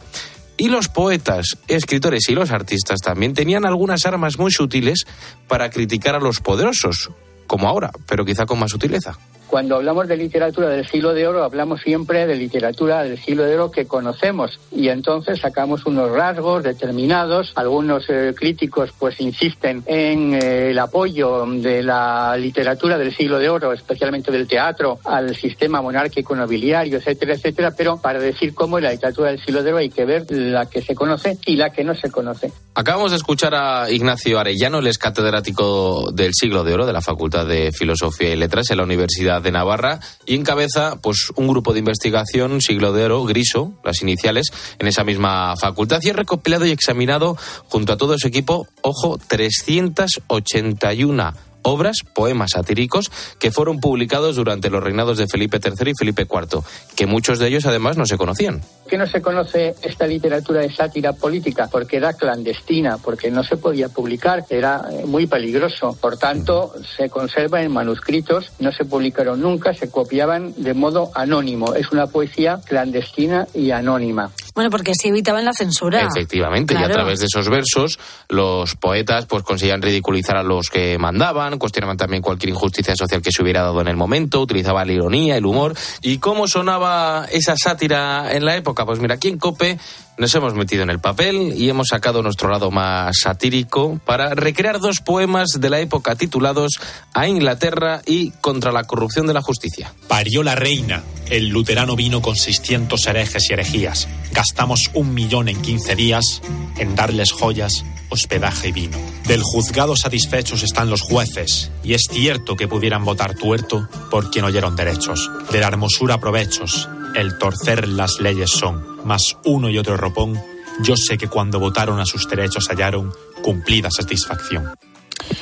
Y 0.55 0.70
los 0.70 0.88
poetas, 0.88 1.57
escritores 1.68 2.30
y 2.30 2.34
los 2.34 2.51
artistas 2.51 3.01
también 3.01 3.34
tenían 3.34 3.66
algunas 3.66 4.05
armas 4.05 4.39
muy 4.39 4.53
sutiles 4.53 5.05
para 5.49 5.70
criticar 5.70 6.16
a 6.16 6.20
los 6.20 6.39
poderosos, 6.39 7.10
como 7.49 7.67
ahora, 7.67 7.91
pero 8.07 8.23
quizá 8.23 8.45
con 8.45 8.59
más 8.59 8.69
sutileza. 8.69 9.17
Cuando 9.49 9.77
hablamos 9.77 10.07
de 10.07 10.15
literatura 10.15 10.69
del 10.69 10.87
siglo 10.87 11.15
de 11.15 11.27
oro, 11.27 11.43
hablamos 11.43 11.81
siempre 11.81 12.27
de 12.27 12.35
literatura 12.35 13.01
del 13.01 13.17
siglo 13.17 13.45
de 13.45 13.55
oro 13.55 13.71
que 13.71 13.87
conocemos 13.87 14.59
y 14.71 14.89
entonces 14.89 15.39
sacamos 15.39 15.87
unos 15.87 16.11
rasgos 16.11 16.61
determinados. 16.61 17.53
Algunos 17.55 18.07
eh, 18.09 18.35
críticos 18.37 18.91
pues 18.99 19.19
insisten 19.19 19.81
en 19.87 20.35
eh, 20.35 20.69
el 20.69 20.77
apoyo 20.77 21.47
de 21.47 21.81
la 21.81 22.37
literatura 22.37 22.99
del 22.99 23.11
siglo 23.15 23.39
de 23.39 23.49
oro, 23.49 23.73
especialmente 23.73 24.31
del 24.31 24.47
teatro, 24.47 24.99
al 25.03 25.35
sistema 25.35 25.81
monárquico 25.81 26.35
nobiliario, 26.35 26.99
etcétera, 26.99 27.33
etcétera, 27.33 27.71
pero 27.75 27.99
para 27.99 28.19
decir 28.19 28.53
cómo 28.53 28.77
en 28.77 28.83
la 28.83 28.91
literatura 28.91 29.31
del 29.31 29.43
siglo 29.43 29.63
de 29.63 29.71
oro 29.71 29.79
hay 29.79 29.89
que 29.89 30.05
ver 30.05 30.27
la 30.29 30.67
que 30.67 30.83
se 30.83 30.93
conoce 30.93 31.39
y 31.47 31.55
la 31.55 31.71
que 31.71 31.83
no 31.83 31.95
se 31.95 32.11
conoce. 32.11 32.53
Acabamos 32.75 33.09
de 33.09 33.17
escuchar 33.17 33.55
a 33.55 33.89
Ignacio 33.89 34.39
Arellano, 34.39 34.77
él 34.77 34.87
es 34.87 34.99
catedrático 34.99 36.11
del 36.11 36.35
siglo 36.35 36.63
de 36.63 36.75
oro 36.75 36.85
de 36.85 36.93
la 36.93 37.01
Facultad 37.01 37.38
de 37.45 37.71
Filosofía 37.71 38.33
y 38.33 38.35
Letras 38.35 38.71
en 38.71 38.77
la 38.77 38.83
Universidad 38.83 39.41
de 39.41 39.51
Navarra 39.51 39.99
y 40.25 40.35
encabeza 40.35 40.97
pues 41.01 41.31
un 41.35 41.47
grupo 41.47 41.73
de 41.73 41.79
investigación 41.79 42.61
siglo 42.61 42.93
de 42.93 43.05
oro, 43.05 43.23
Griso, 43.25 43.73
las 43.83 44.01
iniciales, 44.01 44.51
en 44.79 44.87
esa 44.87 45.03
misma 45.03 45.55
facultad 45.57 45.99
y 46.01 46.09
ha 46.09 46.13
recopilado 46.13 46.65
y 46.65 46.71
examinado 46.71 47.37
junto 47.67 47.93
a 47.93 47.97
todo 47.97 48.17
su 48.17 48.27
equipo, 48.27 48.67
ojo, 48.81 49.19
381 49.27 51.48
obras, 51.64 51.99
poemas 52.14 52.51
satíricos, 52.51 53.12
que 53.39 53.51
fueron 53.51 53.80
publicados 53.80 54.36
durante 54.36 54.70
los 54.70 54.84
reinados 54.84 55.18
de 55.18 55.28
Felipe 55.28 55.60
III 55.64 55.91
y 55.91 55.95
Felipe 55.95 56.28
IV, 56.30 56.62
que 56.95 57.05
muchos 57.05 57.39
de 57.39 57.47
ellos 57.47 57.66
además 57.66 57.97
no 57.97 58.05
se 58.05 58.18
conocían. 58.18 58.60
¿Por 58.60 58.91
qué 58.91 58.97
no 58.97 59.07
se 59.07 59.22
conoce 59.22 59.76
esta 59.84 60.07
literatura 60.07 60.62
de 60.62 60.72
sátira 60.72 61.14
política? 61.14 61.68
Porque 61.72 61.97
era 61.97 62.14
clandestina, 62.14 62.97
porque 62.97 63.30
no 63.30 63.43
se 63.43 63.57
podía 63.57 63.89
publicar, 63.89 64.45
era 64.49 64.82
eh, 64.91 65.05
muy 65.05 65.28
peligroso. 65.28 65.95
Por 65.99 66.18
tanto, 66.18 66.74
se 66.97 67.10
conserva 67.10 67.62
en 67.62 67.72
manuscritos, 67.72 68.51
no 68.60 68.72
se 68.72 68.86
publicaron 68.86 69.41
nunca, 69.41 69.74
se 69.74 69.91
copiaban 69.91 70.53
de 70.57 70.74
modo 70.74 71.12
anónimo. 71.14 71.76
Es 71.76 71.91
una 71.91 72.07
poesía 72.07 72.62
clandestina 72.66 73.47
y 73.53 73.72
anónima. 73.72 74.32
Bueno, 74.60 74.72
porque 74.72 74.91
así 74.91 75.07
evitaban 75.07 75.45
la 75.45 75.53
censura. 75.53 76.05
Efectivamente, 76.05 76.74
y 76.74 76.84
a 76.84 76.91
través 76.91 77.20
de 77.20 77.28
esos 77.28 77.47
versos 77.47 77.97
los 78.28 78.76
poetas 78.76 79.26
pues 79.26 79.41
conseguían 79.43 79.82
ridiculizar 79.82 80.36
a 80.36 80.43
los 80.43 80.70
que 80.70 80.97
mandaban, 80.97 81.57
cuestionaban 81.57 81.95
también 81.95 82.22
cualquier 82.22 82.49
injusticia 82.49 82.93
social 82.93 83.22
que 83.22 83.32
se 83.32 83.41
hubiera 83.41 83.62
dado 83.62 83.80
en 83.80 83.88
el 83.88 83.95
momento, 83.95 84.41
utilizaban 84.41 84.88
la 84.88 84.91
ironía, 84.91 85.38
el 85.38 85.45
humor. 85.45 85.78
¿Y 86.01 86.18
cómo 86.18 86.45
sonaba 86.49 87.26
esa 87.32 87.55
sátira 87.55 88.34
en 88.34 88.43
la 88.43 88.57
época? 88.57 88.86
Pues 88.86 88.99
mira, 88.99 89.16
aquí 89.16 89.30
en 89.30 89.38
COPE 89.38 89.80
nos 90.20 90.36
hemos 90.36 90.53
metido 90.53 90.84
en 90.84 90.89
el 90.89 90.99
papel 90.99 91.53
y 91.55 91.70
hemos 91.70 91.88
sacado 91.88 92.22
nuestro 92.22 92.49
lado 92.49 92.72
más 92.72 93.20
satírico 93.22 94.01
para 94.05 94.36
recrear 94.36 94.80
dos 94.80 94.99
poemas 94.99 95.61
de 95.61 95.70
la 95.70 95.80
época 95.80 96.15
titulados 96.15 96.74
A 97.13 97.28
Inglaterra 97.28 98.01
y 98.05 98.32
Contra 98.32 98.74
la 98.74 98.84
corrupción 98.84 99.28
de 99.28 99.34
la 99.34 99.41
justicia. 99.41 99.93
Parió 100.09 100.43
la 100.43 100.55
reina. 100.55 101.03
El 101.30 101.49
luterano 101.49 101.95
vino 101.95 102.22
con 102.22 102.36
600 102.36 103.07
herejes 103.07 103.49
y 103.49 103.53
herejías. 103.53 104.09
Gastamos 104.34 104.91
un 104.93 105.13
millón 105.13 105.47
en 105.47 105.61
15 105.61 105.95
días 105.95 106.41
en 106.78 106.95
darles 106.95 107.32
joyas, 107.32 107.86
hospedaje 108.09 108.70
y 108.70 108.72
vino. 108.74 108.97
Del 109.26 109.41
juzgado 109.41 109.95
satisfechos 109.95 110.63
están 110.63 110.89
los 110.89 111.01
jueces, 111.01 111.72
y 111.84 111.93
es 111.93 112.03
cierto 112.11 112.57
que 112.57 112.67
pudieran 112.67 113.05
votar 113.05 113.36
tuerto 113.36 113.88
por 114.11 114.32
quien 114.32 114.45
oyeron 114.45 114.76
derechos. 114.76 115.32
De 115.51 115.59
la 115.59 115.67
hermosura 115.67 116.20
provechos, 116.20 116.89
el 117.16 117.38
torcer 117.38 117.88
las 117.88 118.20
leyes 118.20 118.49
son, 118.51 118.84
mas 119.03 119.38
uno 119.45 119.70
y 119.70 119.78
otro 119.78 119.97
ropón, 119.97 120.39
yo 120.82 120.95
sé 120.95 121.18
que 121.18 121.28
cuando 121.28 121.60
votaron 121.60 121.99
a 121.99 122.05
sus 122.05 122.28
derechos 122.28 122.68
hallaron 122.70 123.12
cumplida 123.43 123.89
satisfacción. 123.91 124.74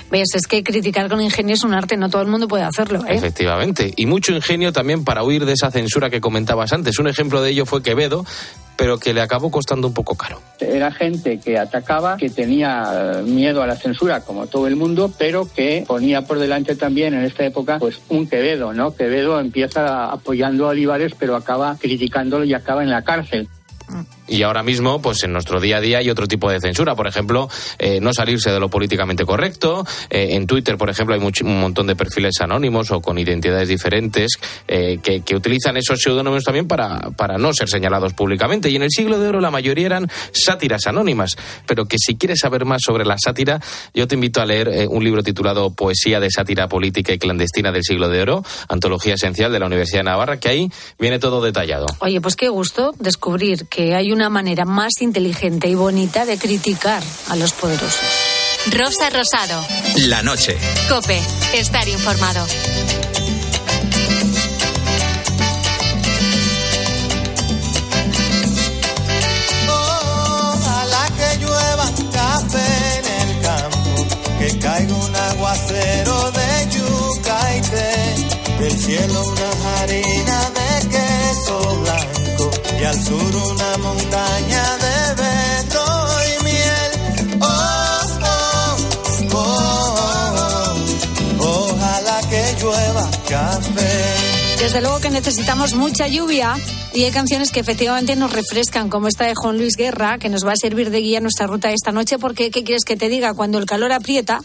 ¿Ves? 0.10 0.36
Es 0.36 0.48
que 0.48 0.64
criticar 0.64 1.10
con 1.10 1.22
ingenio 1.22 1.56
es 1.56 1.64
un 1.64 1.74
arte, 1.74 1.98
no 1.98 2.10
todo 2.10 2.22
el 2.22 2.28
mundo 2.28 2.48
puede 2.48 2.64
hacerlo, 2.64 3.04
¿eh? 3.06 3.16
Efectivamente. 3.16 3.94
Y 3.96 4.06
mucho 4.06 4.34
ingenio 4.34 4.72
también 4.72 5.04
para 5.04 5.24
huir 5.24 5.46
de 5.46 5.54
esa 5.54 5.72
censura 5.72 6.10
que 6.10 6.22
comentabas 6.22 6.74
antes. 6.74 7.00
Un 7.00 7.08
ejemplo 7.08 7.42
de 7.42 7.52
ello 7.52 7.66
fue 7.66 7.82
Quevedo, 7.82 8.26
pero 8.78 9.00
que 9.00 9.14
le 9.14 9.22
acabó 9.22 9.52
costando 9.52 9.88
un 9.88 9.94
poco 9.94 10.16
caro. 10.16 10.42
Era 10.60 10.92
gente 10.92 11.40
que 11.40 11.58
atacaba, 11.58 12.16
que 12.18 12.30
tenía 12.30 13.18
eh, 13.18 13.24
miedo 13.24 13.64
a 13.64 13.68
la 13.68 13.76
censura, 13.76 14.22
como 14.22 14.48
todo 14.48 14.68
el 14.68 14.76
mundo, 14.76 15.12
pero 15.18 15.52
que 15.52 15.84
ponía 15.86 16.22
por 16.22 16.40
delante 16.40 16.76
también 16.76 17.14
en 17.14 17.24
esta 17.24 17.46
época 17.46 17.80
pues 17.80 18.00
un 18.10 18.28
Quevedo, 18.28 18.74
¿no? 18.74 18.96
Quevedo 18.96 19.40
empieza 19.40 20.06
apoyando 20.06 20.68
a 20.68 20.70
Olivares, 20.70 21.14
pero 21.18 21.36
acaba 21.36 21.76
criticándolo 21.80 22.46
y 22.46 22.54
acaba 22.54 22.84
en 22.84 22.90
la 22.90 23.04
cárcel. 23.04 23.50
Y 24.28 24.44
ahora 24.44 24.64
mismo, 24.64 25.02
pues 25.02 25.24
en 25.24 25.34
nuestro 25.34 25.60
día 25.60 25.78
a 25.78 25.82
día 25.82 26.00
hay 26.00 26.10
otro 26.10 26.28
tipo 26.28 26.50
de 26.52 26.60
censura. 26.60 26.96
Por 26.96 27.08
ejemplo, 27.08 27.50
eh, 27.80 28.00
no 28.02 28.14
salirse 28.14 28.52
de 28.52 28.60
lo 28.60 28.70
políticamente 28.70 29.26
correcto. 29.26 29.86
Eh, 30.10 30.30
en 30.32 30.48
Twitter, 30.48 30.78
por 30.78 30.90
ejemplo, 30.90 31.16
hay 31.16 31.22
much- 31.22 31.42
un 31.44 31.60
montón 31.60 31.88
de 31.88 31.96
perfiles 31.96 32.42
anónimos 32.42 32.92
o 32.92 33.02
con 33.02 33.18
identidades 33.18 33.68
diferentes 33.70 34.32
eh, 34.68 35.00
que, 35.02 35.24
utilizan 35.36 35.78
esos 35.78 36.00
seudónimos 36.02 36.44
también 36.44 36.68
para, 36.68 37.12
para 37.12 37.38
no 37.38 37.54
ser 37.54 37.70
señalados 37.70 38.14
públicamente. 38.14 38.70
Y 38.70 38.76
en 38.76 38.84
el 38.84 38.90
siglo 38.92 39.20
de 39.20 39.28
oro 39.30 39.40
la 39.40 39.52
mayoría 39.52 39.86
eran 39.86 40.10
sátiras 40.32 40.88
anónimas. 40.88 41.36
Pero 41.66 41.86
que 41.86 41.98
si 42.00 42.16
quieres 42.18 42.40
saber 42.40 42.66
más 42.66 42.82
sobre 42.84 43.06
la 43.06 43.18
sátira, 43.18 43.62
yo 43.94 44.08
te 44.08 44.16
invito 44.16 44.42
a 44.42 44.46
leer 44.46 44.88
un 44.90 45.04
libro 45.04 45.24
titulado 45.24 45.72
Poesía 45.72 46.20
de 46.20 46.30
sátira 46.32 46.68
política 46.68 47.14
y 47.14 47.20
clandestina 47.20 47.72
del 47.72 47.84
siglo 47.84 48.10
de 48.10 48.22
oro, 48.22 48.44
antología 48.68 49.14
esencial 49.14 49.52
de 49.52 49.60
la 49.60 49.68
Universidad 49.68 50.00
de 50.00 50.04
Navarra, 50.06 50.40
que 50.40 50.50
ahí 50.50 50.72
viene 51.00 51.20
todo 51.20 51.42
detallado. 51.42 51.86
Oye, 52.00 52.20
pues 52.22 52.36
qué 52.36 52.50
gusto 52.50 52.94
descubrir 53.00 53.68
que 53.68 53.96
hay 53.96 54.12
una 54.18 54.30
manera 54.32 54.66
más 54.66 54.94
inteligente 55.02 55.68
y 55.68 55.76
bonita 55.76 56.26
de 56.26 56.40
criticar 56.40 57.04
a 57.30 57.36
los 57.36 57.54
poderosos. 57.54 58.02
Rosa 58.72 59.12
Rosado. 59.12 59.64
La 60.08 60.24
noche. 60.24 60.58
Cope. 60.90 61.22
Estar 61.54 61.88
informado. 61.88 62.44
Ojalá 69.70 71.08
que 71.16 71.38
llueva 71.38 71.92
café 72.12 72.98
en 72.98 73.30
el 73.30 73.42
campo, 73.44 74.08
que 74.40 74.58
caiga 74.58 74.96
un 74.96 75.16
aguacero 75.16 76.32
de 76.32 76.70
yuca 76.76 77.56
y 77.56 77.62
té, 77.62 78.64
del 78.64 78.80
cielo 78.80 79.22
una 79.28 79.82
harina 79.82 80.50
de 80.58 80.90
queso 80.90 81.76
blanco 81.82 81.87
y 82.80 82.84
al 82.84 83.04
sur 83.04 83.36
una 83.36 83.78
montaña 83.78 84.64
de 84.78 85.24
vento 85.24 86.08
y 86.28 86.44
miel. 86.44 87.38
Oh, 87.42 87.48
oh, 88.24 88.78
oh, 89.34 90.76
oh, 91.40 91.70
ojalá 91.72 92.20
que 92.30 92.56
llueva 92.62 93.10
café. 93.28 94.38
Desde 94.60 94.82
luego 94.82 95.00
que 95.00 95.10
necesitamos 95.10 95.76
mucha 95.76 96.08
lluvia 96.08 96.56
y 96.94 97.04
hay 97.04 97.12
canciones 97.12 97.52
que 97.52 97.60
efectivamente 97.60 98.16
nos 98.16 98.32
refrescan, 98.34 98.90
como 98.90 99.08
esta 99.08 99.26
de 99.26 99.36
Juan 99.36 99.58
Luis 99.58 99.76
Guerra, 99.78 100.18
que 100.18 100.30
nos 100.30 100.46
va 100.46 100.54
a 100.54 100.58
servir 100.58 100.90
de 100.90 101.00
guía 101.00 101.18
en 101.18 101.24
nuestra 101.24 101.48
ruta 101.48 101.72
esta 101.72 101.92
noche, 101.92 102.18
porque 102.18 102.52
¿qué 102.52 102.64
quieres 102.64 102.84
que 102.84 102.98
te 102.98 103.08
diga? 103.08 103.34
Cuando 103.34 103.60
el 103.60 103.66
calor 103.66 103.92
aprieta, 103.92 104.42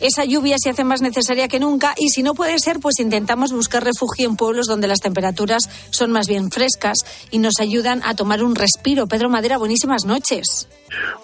esa 0.00 0.24
lluvia 0.24 0.56
se 0.58 0.70
hace 0.70 0.84
más 0.84 1.00
necesaria 1.00 1.48
que 1.48 1.60
nunca 1.60 1.94
y 1.96 2.08
si 2.08 2.22
no 2.22 2.34
puede 2.34 2.58
ser, 2.58 2.80
pues 2.80 2.98
intentamos 2.98 3.52
buscar 3.52 3.84
refugio 3.84 4.28
en 4.28 4.36
pueblos 4.36 4.66
donde 4.66 4.88
las 4.88 5.00
temperaturas 5.00 5.68
son 5.90 6.10
más 6.10 6.28
bien 6.28 6.50
frescas 6.50 6.98
y 7.30 7.38
nos 7.38 7.54
ayudan 7.60 8.00
a 8.04 8.14
tomar 8.14 8.42
un 8.42 8.54
respiro. 8.54 9.06
Pedro 9.06 9.28
Madera, 9.28 9.58
buenísimas 9.58 10.04
noches. 10.04 10.68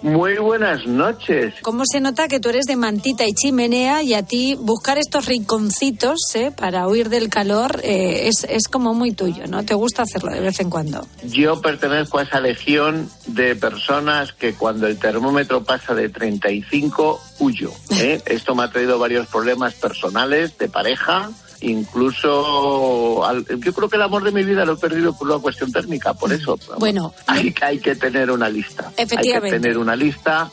Muy 0.01 0.37
buenas 0.37 0.85
noches. 0.85 1.53
¿Cómo 1.61 1.83
se 1.85 2.01
nota 2.01 2.27
que 2.27 2.39
tú 2.39 2.49
eres 2.49 2.65
de 2.65 2.75
mantita 2.75 3.25
y 3.25 3.33
chimenea 3.33 4.03
y 4.03 4.13
a 4.13 4.23
ti 4.23 4.57
buscar 4.59 4.97
estos 4.97 5.27
rinconcitos 5.27 6.19
eh, 6.33 6.51
para 6.51 6.87
huir 6.87 7.09
del 7.09 7.29
calor 7.29 7.79
eh, 7.83 8.27
es, 8.27 8.45
es 8.49 8.67
como 8.67 8.93
muy 8.93 9.11
tuyo, 9.11 9.47
¿no? 9.47 9.63
Te 9.63 9.75
gusta 9.75 10.03
hacerlo 10.03 10.31
de 10.31 10.41
vez 10.41 10.59
en 10.59 10.69
cuando. 10.69 11.07
Yo 11.23 11.61
pertenezco 11.61 12.17
a 12.17 12.23
esa 12.23 12.39
legión 12.39 13.09
de 13.27 13.55
personas 13.55 14.33
que 14.33 14.53
cuando 14.53 14.87
el 14.87 14.97
termómetro 14.97 15.63
pasa 15.63 15.93
de 15.93 16.09
35 16.09 17.21
huyo. 17.39 17.71
¿eh? 17.91 18.21
Esto 18.25 18.55
me 18.61 18.65
ha 18.67 18.71
traído 18.71 18.99
varios 18.99 19.27
problemas 19.27 19.73
personales, 19.73 20.55
de 20.59 20.69
pareja, 20.69 21.29
incluso 21.61 23.25
al- 23.25 23.45
yo 23.59 23.73
creo 23.73 23.89
que 23.89 23.95
el 23.95 24.01
amor 24.03 24.23
de 24.23 24.31
mi 24.31 24.43
vida 24.43 24.65
lo 24.65 24.73
he 24.73 24.77
perdido 24.77 25.17
por 25.17 25.27
una 25.29 25.39
cuestión 25.39 25.71
térmica, 25.71 26.13
por 26.13 26.31
eso. 26.31 26.57
Bueno, 26.77 27.13
Hay, 27.27 27.51
que- 27.51 27.65
hay 27.65 27.79
que 27.79 27.95
tener 27.95 28.29
una 28.31 28.49
lista. 28.49 28.91
Efectivamente. 28.97 29.47
Hay 29.47 29.51
que 29.53 29.59
tener 29.59 29.77
una 29.77 29.95
lista. 29.95 30.49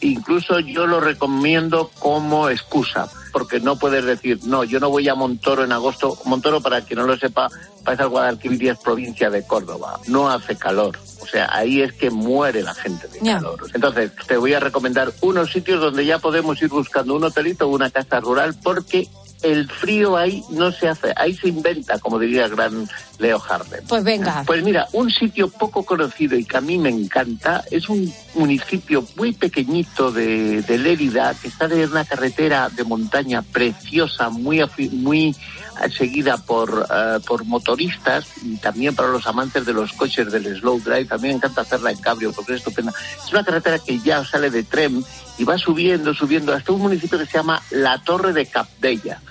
Incluso 0.00 0.58
yo 0.60 0.86
lo 0.86 1.00
recomiendo 1.00 1.90
como 1.98 2.48
excusa, 2.48 3.08
porque 3.30 3.60
no 3.60 3.76
puedes 3.76 4.04
decir, 4.04 4.40
no, 4.44 4.64
yo 4.64 4.80
no 4.80 4.90
voy 4.90 5.08
a 5.08 5.14
Montoro 5.14 5.64
en 5.64 5.72
agosto. 5.72 6.16
Montoro, 6.24 6.60
para 6.60 6.82
quien 6.82 6.98
no 6.98 7.06
lo 7.06 7.16
sepa, 7.16 7.48
al 7.84 8.08
Guadalquivir 8.08 8.70
es 8.70 8.78
provincia 8.78 9.30
de 9.30 9.46
Córdoba. 9.46 10.00
No 10.06 10.30
hace 10.30 10.56
calor. 10.56 10.98
O 11.20 11.26
sea, 11.26 11.48
ahí 11.52 11.82
es 11.82 11.92
que 11.92 12.10
muere 12.10 12.62
la 12.62 12.74
gente 12.74 13.08
de 13.08 13.20
calor. 13.20 13.66
Entonces, 13.74 14.12
te 14.26 14.36
voy 14.36 14.54
a 14.54 14.60
recomendar 14.60 15.12
unos 15.20 15.50
sitios 15.50 15.80
donde 15.80 16.04
ya 16.04 16.18
podemos 16.18 16.60
ir 16.62 16.68
buscando 16.68 17.14
un 17.14 17.24
hotelito 17.24 17.66
o 17.66 17.70
una 17.74 17.90
casa 17.90 18.20
rural, 18.20 18.54
porque 18.62 19.08
el 19.42 19.68
frío 19.68 20.16
ahí 20.16 20.42
no 20.50 20.72
se 20.72 20.88
hace, 20.88 21.12
ahí 21.16 21.34
se 21.34 21.48
inventa, 21.48 21.98
como 21.98 22.18
diría 22.18 22.44
el 22.44 22.54
gran 22.54 22.88
Leo 23.18 23.42
Harlem. 23.46 23.84
Pues 23.88 24.04
venga. 24.04 24.42
Pues 24.46 24.62
mira, 24.62 24.86
un 24.92 25.10
sitio 25.10 25.48
poco 25.48 25.84
conocido 25.84 26.36
y 26.36 26.44
que 26.44 26.56
a 26.56 26.60
mí 26.60 26.78
me 26.78 26.90
encanta 26.90 27.64
es 27.70 27.88
un 27.88 28.12
municipio 28.34 29.04
muy 29.16 29.32
pequeñito 29.32 30.10
de, 30.10 30.62
de 30.62 30.78
Lérida 30.78 31.34
que 31.40 31.48
está 31.48 31.68
de 31.68 31.86
una 31.86 32.04
carretera 32.04 32.68
de 32.68 32.84
montaña 32.84 33.42
preciosa, 33.42 34.30
muy, 34.30 34.62
muy 34.92 35.28
eh, 35.82 35.90
seguida 35.90 36.36
por, 36.38 36.86
eh, 36.90 37.18
por 37.26 37.44
motoristas 37.44 38.26
y 38.42 38.56
también 38.56 38.94
para 38.94 39.08
los 39.08 39.26
amantes 39.26 39.64
de 39.64 39.72
los 39.72 39.92
coches 39.92 40.30
del 40.30 40.56
slow 40.56 40.80
drive. 40.80 41.08
A 41.10 41.16
mí 41.16 41.28
me 41.28 41.34
encanta 41.34 41.62
hacerla 41.62 41.90
en 41.90 41.98
cabrio 41.98 42.32
porque 42.32 42.52
es 42.52 42.58
estupenda. 42.58 42.92
Es 43.24 43.32
una 43.32 43.44
carretera 43.44 43.78
que 43.78 43.98
ya 43.98 44.24
sale 44.24 44.50
de 44.50 44.62
tren 44.62 45.04
y 45.40 45.44
va 45.44 45.56
subiendo, 45.56 46.12
subiendo 46.12 46.52
hasta 46.52 46.70
un 46.70 46.82
municipio 46.82 47.18
que 47.18 47.24
se 47.24 47.38
llama 47.38 47.62
La 47.70 47.96
Torre 47.96 48.34
de 48.34 48.44
Capdella. 48.44 49.22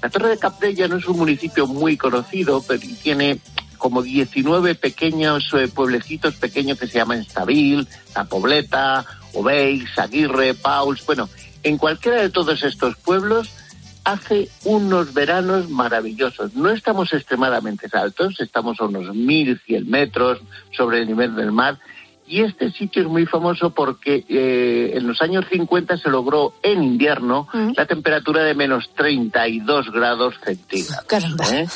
La 0.00 0.08
Torre 0.08 0.30
de 0.30 0.38
Capdella 0.38 0.88
no 0.88 0.96
es 0.96 1.06
un 1.06 1.18
municipio 1.18 1.66
muy 1.66 1.98
conocido, 1.98 2.64
pero 2.66 2.80
tiene 3.02 3.38
como 3.76 4.00
19 4.00 4.76
pequeños 4.76 5.52
eh, 5.52 5.68
pueblecitos 5.68 6.36
pequeños 6.36 6.78
que 6.78 6.86
se 6.86 6.96
llaman 6.96 7.20
Estabil, 7.20 7.86
La 8.14 8.24
Pobleta, 8.24 9.04
Obeis, 9.34 9.90
Aguirre, 9.98 10.54
Pauls. 10.54 11.04
Bueno, 11.04 11.28
en 11.62 11.76
cualquiera 11.76 12.22
de 12.22 12.30
todos 12.30 12.62
estos 12.62 12.96
pueblos 12.96 13.50
hace 14.04 14.48
unos 14.64 15.12
veranos 15.12 15.68
maravillosos. 15.68 16.54
No 16.54 16.70
estamos 16.70 17.12
extremadamente 17.12 17.88
altos, 17.92 18.40
estamos 18.40 18.80
a 18.80 18.86
unos 18.86 19.08
1.100 19.08 19.84
metros 19.84 20.40
sobre 20.74 21.00
el 21.02 21.08
nivel 21.08 21.36
del 21.36 21.52
mar 21.52 21.78
Y 22.28 22.42
este 22.42 22.70
sitio 22.72 23.02
es 23.02 23.08
muy 23.08 23.24
famoso 23.26 23.70
porque 23.70 24.24
eh, 24.28 24.92
en 24.94 25.06
los 25.06 25.22
años 25.22 25.46
50 25.50 25.96
se 25.96 26.10
logró 26.10 26.52
en 26.62 26.82
invierno 26.82 27.48
la 27.76 27.86
temperatura 27.86 28.42
de 28.42 28.54
menos 28.54 28.90
32 28.94 29.90
grados 29.90 30.34
centígrados. 30.44 31.06
¿eh? 31.52 31.66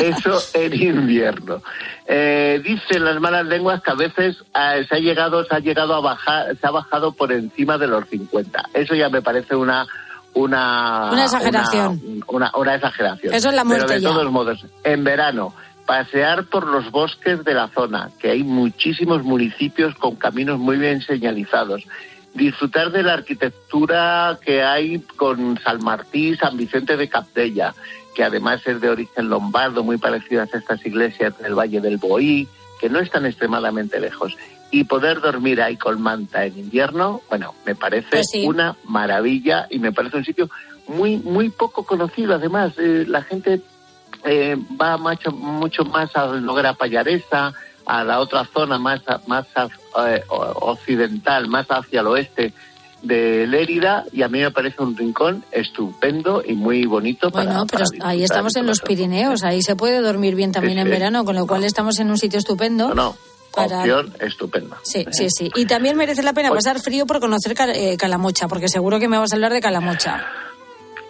Eso 0.00 0.38
en 0.54 0.74
invierno. 0.74 1.62
Eh, 2.06 2.60
dicen 2.64 3.04
las 3.04 3.20
malas 3.20 3.46
lenguas 3.46 3.82
que 3.82 3.90
a 3.90 3.94
veces 3.94 4.36
eh, 4.54 4.84
se 4.88 4.96
ha 4.96 4.98
llegado, 4.98 5.44
se 5.44 5.54
ha 5.54 5.60
llegado 5.60 5.94
a 5.94 6.00
bajar, 6.00 6.56
se 6.60 6.66
ha 6.66 6.70
bajado 6.70 7.12
por 7.12 7.32
encima 7.32 7.78
de 7.78 7.86
los 7.86 8.06
50. 8.08 8.70
Eso 8.74 8.94
ya 8.94 9.08
me 9.08 9.22
parece 9.22 9.54
una 9.54 9.86
una 10.34 11.10
Una 11.12 11.24
exageración. 11.24 12.00
Una, 12.26 12.48
una- 12.48 12.52
una 12.56 12.74
exageración. 12.74 13.32
Eso 13.32 13.50
es 13.50 13.54
la 13.54 13.62
muerte 13.64 13.84
Pero 13.86 13.94
de 14.00 14.02
ya. 14.02 14.08
todos 14.08 14.32
modos, 14.32 14.66
en 14.82 15.04
verano 15.04 15.54
pasear 15.86 16.44
por 16.44 16.66
los 16.66 16.90
bosques 16.90 17.44
de 17.44 17.54
la 17.54 17.68
zona, 17.68 18.10
que 18.18 18.30
hay 18.30 18.42
muchísimos 18.42 19.22
municipios 19.22 19.94
con 19.96 20.16
caminos 20.16 20.58
muy 20.58 20.76
bien 20.76 21.00
señalizados. 21.02 21.84
Disfrutar 22.32 22.90
de 22.90 23.02
la 23.02 23.12
arquitectura 23.14 24.38
que 24.44 24.62
hay 24.62 25.00
con 25.16 25.58
San 25.62 25.82
Martí, 25.84 26.34
San 26.36 26.56
Vicente 26.56 26.96
de 26.96 27.08
Capdella, 27.08 27.74
que 28.14 28.24
además 28.24 28.66
es 28.66 28.80
de 28.80 28.88
origen 28.88 29.28
lombardo, 29.28 29.84
muy 29.84 29.98
parecidas 29.98 30.52
a 30.54 30.58
estas 30.58 30.84
iglesias 30.86 31.36
del 31.38 31.54
Valle 31.54 31.80
del 31.80 31.98
Boí, 31.98 32.48
que 32.80 32.88
no 32.88 32.98
están 32.98 33.26
extremadamente 33.26 34.00
lejos. 34.00 34.36
Y 34.70 34.84
poder 34.84 35.20
dormir 35.20 35.62
ahí 35.62 35.76
con 35.76 36.00
manta 36.02 36.44
en 36.44 36.58
invierno, 36.58 37.20
bueno, 37.28 37.54
me 37.64 37.76
parece 37.76 38.08
Pues 38.10 38.28
sí. 38.32 38.44
una 38.46 38.76
maravilla 38.84 39.68
y 39.70 39.78
me 39.78 39.92
parece 39.92 40.16
un 40.16 40.24
sitio 40.24 40.50
muy 40.88 41.16
muy 41.18 41.50
poco 41.50 41.84
conocido. 41.84 42.34
Además, 42.34 42.72
eh, 42.78 43.04
la 43.06 43.22
gente 43.22 43.60
eh, 44.24 44.56
va 44.80 44.96
mucho, 44.96 45.30
mucho 45.32 45.84
más 45.84 46.14
a 46.16 46.26
Noguera 46.26 46.72
Pallaresa, 46.74 47.52
a 47.86 48.04
la 48.04 48.20
otra 48.20 48.44
zona 48.46 48.78
más, 48.78 49.00
más 49.26 49.46
eh, 50.06 50.22
occidental, 50.28 51.48
más 51.48 51.66
hacia 51.68 52.00
el 52.00 52.06
oeste 52.06 52.52
de 53.02 53.46
Lérida, 53.46 54.04
y 54.12 54.22
a 54.22 54.28
mí 54.28 54.40
me 54.40 54.50
parece 54.50 54.82
un 54.82 54.96
rincón 54.96 55.44
estupendo 55.52 56.42
y 56.46 56.54
muy 56.54 56.86
bonito 56.86 57.30
para 57.30 57.44
Bueno, 57.44 57.66
pero 57.70 57.84
para 57.98 58.10
ahí 58.10 58.24
estamos 58.24 58.56
en 58.56 58.66
los. 58.66 58.80
Pirineos, 58.80 59.42
ahí 59.44 59.60
se 59.62 59.76
puede 59.76 60.00
dormir 60.00 60.34
bien 60.34 60.52
también 60.52 60.76
Sí, 60.76 60.80
en 60.80 60.86
sí. 60.86 60.90
verano, 60.90 61.24
con 61.26 61.36
lo 61.36 61.46
cual 61.46 61.64
estamos 61.64 61.98
en 61.98 62.08
un 62.10 62.16
sitio 62.16 62.38
estupendo. 62.38 62.88
No, 62.88 62.94
no, 62.94 63.16
para- 63.54 63.80
opción 63.80 64.10
estupenda. 64.20 64.78
Sí, 64.84 65.04
sí, 65.10 65.28
sí. 65.28 65.50
Y 65.54 65.66
también 65.66 65.98
merece 65.98 66.22
la 66.22 66.32
pena 66.32 66.48
pasar 66.50 66.80
frío 66.80 67.04
por 67.04 67.20
conocer 67.20 67.54
Cal- 67.54 67.76
eh, 67.76 67.98
Calamocha, 67.98 68.48
porque 68.48 68.68
seguro 68.68 68.98
que 68.98 69.08
me 69.08 69.18
vas 69.18 69.32
a 69.32 69.36
hablar 69.36 69.52
de 69.52 69.60
Calamocha. 69.60 70.24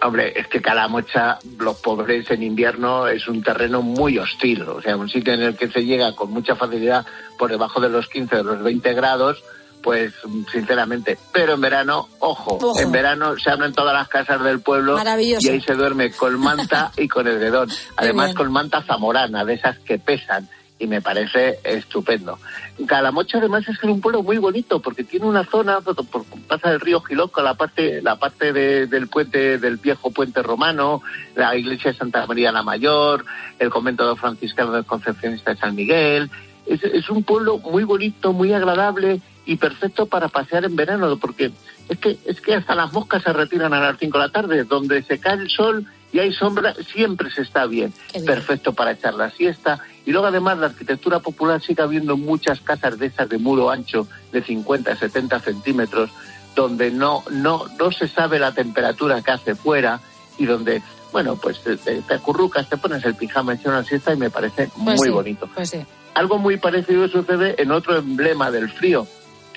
Hombre, 0.05 0.33
es 0.35 0.47
que 0.47 0.61
Calamocha, 0.61 1.39
los 1.57 1.77
pobres 1.77 2.29
en 2.29 2.43
invierno, 2.43 3.07
es 3.07 3.27
un 3.27 3.41
terreno 3.41 3.81
muy 3.81 4.19
hostil. 4.19 4.61
O 4.63 4.81
sea, 4.81 4.95
un 4.95 5.09
sitio 5.09 5.33
en 5.33 5.41
el 5.41 5.57
que 5.57 5.67
se 5.67 5.83
llega 5.83 6.15
con 6.15 6.31
mucha 6.31 6.55
facilidad 6.55 7.05
por 7.39 7.49
debajo 7.49 7.81
de 7.81 7.89
los 7.89 8.07
15, 8.07 8.35
de 8.35 8.43
los 8.43 8.61
20 8.61 8.93
grados, 8.93 9.43
pues 9.81 10.13
sinceramente. 10.51 11.17
Pero 11.31 11.53
en 11.53 11.61
verano, 11.61 12.07
ojo, 12.19 12.57
Ojo. 12.61 12.79
en 12.79 12.91
verano 12.91 13.37
se 13.37 13.49
abren 13.49 13.73
todas 13.73 13.93
las 13.93 14.07
casas 14.07 14.43
del 14.43 14.59
pueblo 14.59 14.97
y 15.39 15.47
ahí 15.49 15.61
se 15.61 15.73
duerme 15.73 16.11
con 16.11 16.39
manta 16.39 16.91
y 16.97 17.07
con 17.07 17.27
edredón. 17.27 17.69
Además, 17.97 18.33
con 18.33 18.51
manta 18.51 18.83
zamorana, 18.83 19.43
de 19.43 19.53
esas 19.55 19.79
que 19.79 19.97
pesan. 19.97 20.47
Y 20.77 20.87
me 20.87 21.01
parece 21.01 21.59
estupendo. 21.63 22.37
Calamocha 22.85 23.37
además 23.37 23.65
es 23.69 23.81
un 23.83 24.01
pueblo 24.01 24.23
muy 24.23 24.37
bonito 24.37 24.81
porque 24.81 25.05
tiene 25.05 25.25
una 25.25 25.45
zona, 25.45 25.79
por, 25.79 26.25
pasa 26.47 26.71
el 26.71 26.81
río 26.81 26.99
Giloco, 27.01 27.41
la 27.41 27.53
parte, 27.53 28.01
la 28.01 28.17
parte 28.17 28.51
de- 28.51 28.85
del 28.87 29.07
puente, 29.07 29.57
del 29.57 29.77
viejo 29.77 30.11
puente 30.11 30.43
romano, 30.43 31.01
la 31.35 31.55
iglesia 31.55 31.91
de 31.93 31.97
Santa 31.97 32.25
María 32.27 32.51
la 32.51 32.61
Mayor, 32.63 33.23
el 33.57 33.69
convento 33.69 34.07
de 34.09 34.19
franciscano 34.19 34.73
del 34.73 34.83
Concepcionista 34.85 35.51
de 35.53 35.57
San 35.61 35.75
Miguel. 35.75 36.29
Es, 36.65 36.83
es 36.83 37.09
un 37.09 37.23
pueblo 37.23 37.57
muy 37.59 37.85
bonito, 37.85 38.33
muy 38.33 38.51
agradable 38.51 39.21
y 39.45 39.55
perfecto 39.55 40.07
para 40.07 40.27
pasear 40.27 40.65
en 40.65 40.75
verano, 40.75 41.15
porque 41.17 41.51
es 41.87 41.97
que, 41.99 42.17
es 42.25 42.41
que 42.41 42.55
hasta 42.55 42.75
las 42.75 42.91
moscas 42.91 43.23
se 43.23 43.31
retiran 43.31 43.73
a 43.73 43.79
las 43.79 43.97
5 43.97 44.17
de 44.17 44.23
la 44.25 44.31
tarde, 44.31 44.63
donde 44.65 45.03
se 45.03 45.19
cae 45.19 45.35
el 45.35 45.49
sol 45.49 45.85
y 46.15 46.19
hay 46.19 46.31
sombra, 46.31 46.73
siempre 46.93 47.29
se 47.29 47.41
está 47.41 47.65
bien. 47.65 47.93
Perfecto 48.25 48.71
para 48.71 48.91
echar 48.91 49.15
la 49.15 49.29
siesta. 49.31 49.79
Y 50.05 50.11
luego 50.13 50.27
además 50.27 50.57
la 50.57 50.67
arquitectura 50.67 51.19
popular 51.19 51.61
sigue 51.61 51.83
habiendo 51.83 52.15
muchas 52.15 52.61
casas 52.61 52.97
de 52.97 53.07
esas 53.07 53.27
de 53.27 53.37
muro 53.37 53.69
ancho 53.69 54.07
de 54.31 54.41
50, 54.41 54.95
70 54.95 55.39
centímetros, 55.41 56.09
donde 56.55 56.89
no, 56.89 57.21
no, 57.31 57.65
no 57.77 57.91
se 57.91 58.07
sabe 58.07 58.39
la 58.39 58.53
temperatura 58.53 59.21
que 59.21 59.31
hace 59.31 59.55
fuera 59.55 59.99
y 60.37 60.45
donde, 60.45 60.81
bueno, 61.11 61.35
pues 61.35 61.59
te, 61.61 61.75
te- 61.75 62.01
te 62.01 62.13
acurrucas, 62.13 62.69
te 62.69 62.77
pones 62.77 63.03
el 63.03 63.15
pijama, 63.15 63.55
echas 63.55 63.65
una 63.65 63.83
siesta 63.83 64.13
y 64.13 64.17
me 64.17 64.29
parece 64.29 64.69
Pues 64.73 64.97
muy 65.01 65.07
sí, 65.07 65.09
bonito. 65.13 65.49
Pues 65.53 65.69
sí. 65.71 65.85
Algo 66.13 66.37
muy 66.37 66.55
parecido 66.55 67.09
sucede 67.09 67.61
en 67.61 67.71
otro 67.71 67.97
emblema 67.97 68.51
del 68.51 68.69
frío, 68.71 69.05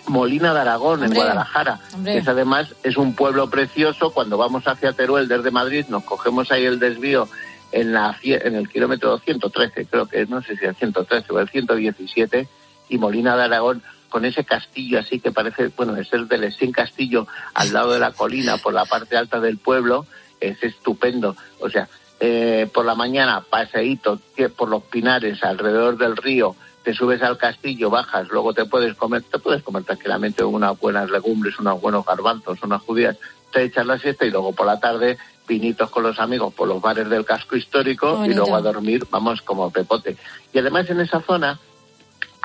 Molina 0.08 0.54
de 0.54 0.60
Aragón, 0.60 1.04
en 1.04 1.14
Guadalajara. 1.14 1.80
hombre. 1.94 2.12
que 2.12 2.18
es 2.18 2.28
además 2.28 2.74
es 2.82 2.96
un 2.96 3.14
pueblo 3.14 3.48
precioso. 3.50 4.10
Cuando 4.10 4.36
vamos 4.36 4.66
hacia 4.66 4.92
Teruel 4.92 5.28
desde 5.28 5.50
Madrid, 5.50 5.86
nos 5.88 6.04
cogemos 6.04 6.50
ahí 6.50 6.64
el 6.64 6.78
desvío 6.78 7.28
en, 7.72 7.92
la, 7.92 8.16
en 8.22 8.54
el 8.54 8.68
kilómetro 8.68 9.18
113, 9.18 9.86
creo 9.86 10.06
que 10.06 10.26
no 10.26 10.42
sé 10.42 10.56
si 10.56 10.64
el 10.64 10.74
113 10.74 11.32
o 11.32 11.40
el 11.40 11.48
117, 11.48 12.48
y 12.88 12.98
Molina 12.98 13.36
de 13.36 13.44
Aragón 13.44 13.82
con 14.08 14.24
ese 14.24 14.44
castillo 14.44 14.98
así 14.98 15.20
que 15.20 15.32
parece, 15.32 15.68
bueno, 15.76 15.94
es 15.96 16.10
el 16.14 16.28
del 16.28 16.44
Estín 16.44 16.72
Castillo 16.72 17.26
al 17.52 17.72
lado 17.74 17.92
de 17.92 17.98
la 17.98 18.12
colina 18.12 18.56
por 18.56 18.72
la 18.72 18.86
parte 18.86 19.16
alta 19.16 19.38
del 19.38 19.58
pueblo, 19.58 20.06
es 20.40 20.62
estupendo. 20.62 21.36
O 21.60 21.68
sea, 21.68 21.88
eh, 22.20 22.68
por 22.72 22.84
la 22.84 22.94
mañana 22.94 23.42
paseíto 23.48 24.20
por 24.56 24.68
los 24.68 24.82
pinares 24.84 25.42
alrededor 25.44 25.98
del 25.98 26.16
río, 26.16 26.56
te 26.88 26.94
subes 26.94 27.22
al 27.22 27.36
castillo, 27.36 27.90
bajas, 27.90 28.28
luego 28.30 28.54
te 28.54 28.64
puedes 28.64 28.94
comer, 28.94 29.22
te 29.22 29.38
puedes 29.38 29.62
comer 29.62 29.84
tranquilamente 29.84 30.42
unas 30.42 30.80
buenas 30.80 31.10
legumbres, 31.10 31.58
unos 31.58 31.78
buenos 31.82 32.02
garbanzos, 32.06 32.62
unas 32.62 32.80
judías, 32.80 33.18
te 33.52 33.62
echas 33.62 33.84
la 33.84 33.98
siesta 33.98 34.24
y 34.24 34.30
luego 34.30 34.54
por 34.54 34.64
la 34.64 34.80
tarde 34.80 35.18
pinitos 35.46 35.90
con 35.90 36.02
los 36.02 36.18
amigos 36.18 36.54
por 36.54 36.66
los 36.66 36.80
bares 36.80 37.10
del 37.10 37.26
casco 37.26 37.56
histórico 37.56 38.24
y 38.24 38.32
luego 38.32 38.56
a 38.56 38.62
dormir, 38.62 39.06
vamos 39.10 39.42
como 39.42 39.70
pepote. 39.70 40.16
Y 40.54 40.60
además 40.60 40.88
en 40.88 41.00
esa 41.00 41.20
zona 41.20 41.58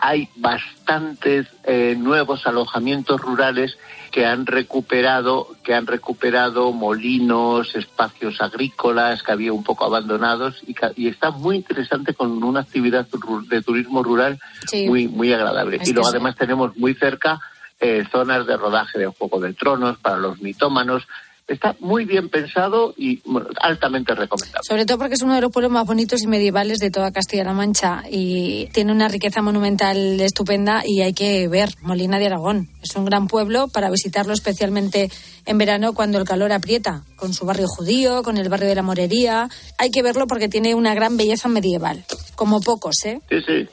hay 0.06 0.28
bastantes 0.36 1.48
eh, 1.64 1.96
nuevos 1.98 2.46
alojamientos 2.46 3.22
rurales 3.22 3.78
que 4.12 4.26
han 4.26 4.46
recuperado 4.46 5.48
que 5.64 5.74
han 5.74 5.88
recuperado 5.88 6.74
molinos, 6.74 7.74
espacios 7.74 8.42
agrícolas 8.42 9.24
que 9.24 9.32
había 9.32 9.54
un 9.54 9.64
poco 9.64 9.86
abandonados 9.86 10.62
y, 10.68 11.08
está 11.08 11.32
muy 11.32 11.56
interesante 11.56 12.14
con 12.14 12.44
una 12.44 12.60
actividad 12.60 13.08
de 13.48 13.62
turismo 13.62 14.04
rural 14.04 14.40
Sí. 14.68 14.88
muy 14.88 15.08
muy 15.08 15.32
agradable. 15.32 15.78
Es 15.78 15.88
y 15.88 15.94
luego 15.94 16.10
sí. 16.10 16.16
además 16.16 16.36
tenemos 16.36 16.76
muy 16.76 16.96
cerca 16.96 17.40
eh, 17.80 18.04
zonas 18.12 18.46
de 18.46 18.58
rodaje 18.58 19.00
de 19.00 19.08
Juego 19.08 19.40
de 19.40 19.54
Tronos 19.54 19.98
para 20.00 20.18
los 20.18 20.42
mitómanos. 20.42 21.08
Está 21.46 21.76
muy 21.80 22.06
bien 22.06 22.30
pensado 22.30 22.94
y 22.96 23.22
bueno, 23.26 23.50
altamente 23.62 24.16
recomendable. 24.16 24.64
Sobre 24.66 24.86
todo 24.86 24.98
porque 24.98 25.16
es 25.16 25.22
uno 25.22 25.36
de 25.36 25.42
los 25.42 25.52
pueblos 25.52 25.74
más 25.74 25.86
bonitos 25.86 26.22
y 26.24 26.28
medievales 26.28 26.80
de 26.80 26.90
toda 26.90 27.12
Castilla-La 27.12 27.52
Mancha 27.52 28.04
y 28.10 28.68
tiene 28.68 28.94
una 28.94 29.10
riqueza 29.10 29.42
monumental 29.42 29.98
estupenda 30.22 30.84
y 30.86 31.02
hay 31.02 31.14
que 31.14 31.50
ver 31.50 31.70
Molina 31.82 32.18
de 32.18 32.28
Aragón. 32.28 32.70
Es 32.82 32.96
un 32.96 33.04
gran 33.04 33.28
pueblo 33.28 33.68
para 33.68 33.90
visitarlo 33.90 34.32
especialmente 34.32 35.12
en 35.46 35.58
verano 35.58 35.94
cuando 35.94 36.18
el 36.18 36.24
calor 36.24 36.54
aprieta, 36.54 37.04
con 37.18 37.34
su 37.34 37.46
barrio 37.46 37.68
judío, 37.68 38.24
con 38.24 38.38
el 38.38 38.48
barrio 38.48 38.70
de 38.70 38.76
la 38.76 38.82
Morería. 38.82 39.50
Hay 39.78 39.92
que 39.92 40.02
verlo 40.02 40.28
porque 40.28 40.48
tiene 40.48 40.76
una 40.76 40.96
gran 40.96 41.18
belleza 41.18 41.50
medieval, 41.50 42.06
como 42.36 42.62
pocos, 42.62 43.04
¿eh? 43.04 43.20
Sí, 43.30 43.42
sí. 43.46 43.68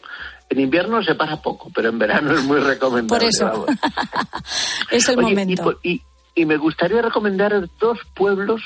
En 0.49 0.59
invierno 0.59 1.01
se 1.05 1.14
para 1.14 1.41
poco, 1.41 1.71
pero 1.73 1.91
en 1.91 1.99
verano 2.01 2.33
es 2.33 2.43
muy 2.43 2.59
recomendable. 2.59 3.09
Por 3.09 3.23
eso. 3.23 3.66
Es 4.91 5.09
el 5.09 5.18
Oye, 5.18 5.29
momento. 5.29 5.79
Y, 5.85 6.03
y 6.41 6.47
me 6.47 6.57
gustaría 6.57 7.03
recomendar 7.03 7.68
dos 7.78 7.99
pueblos, 8.14 8.62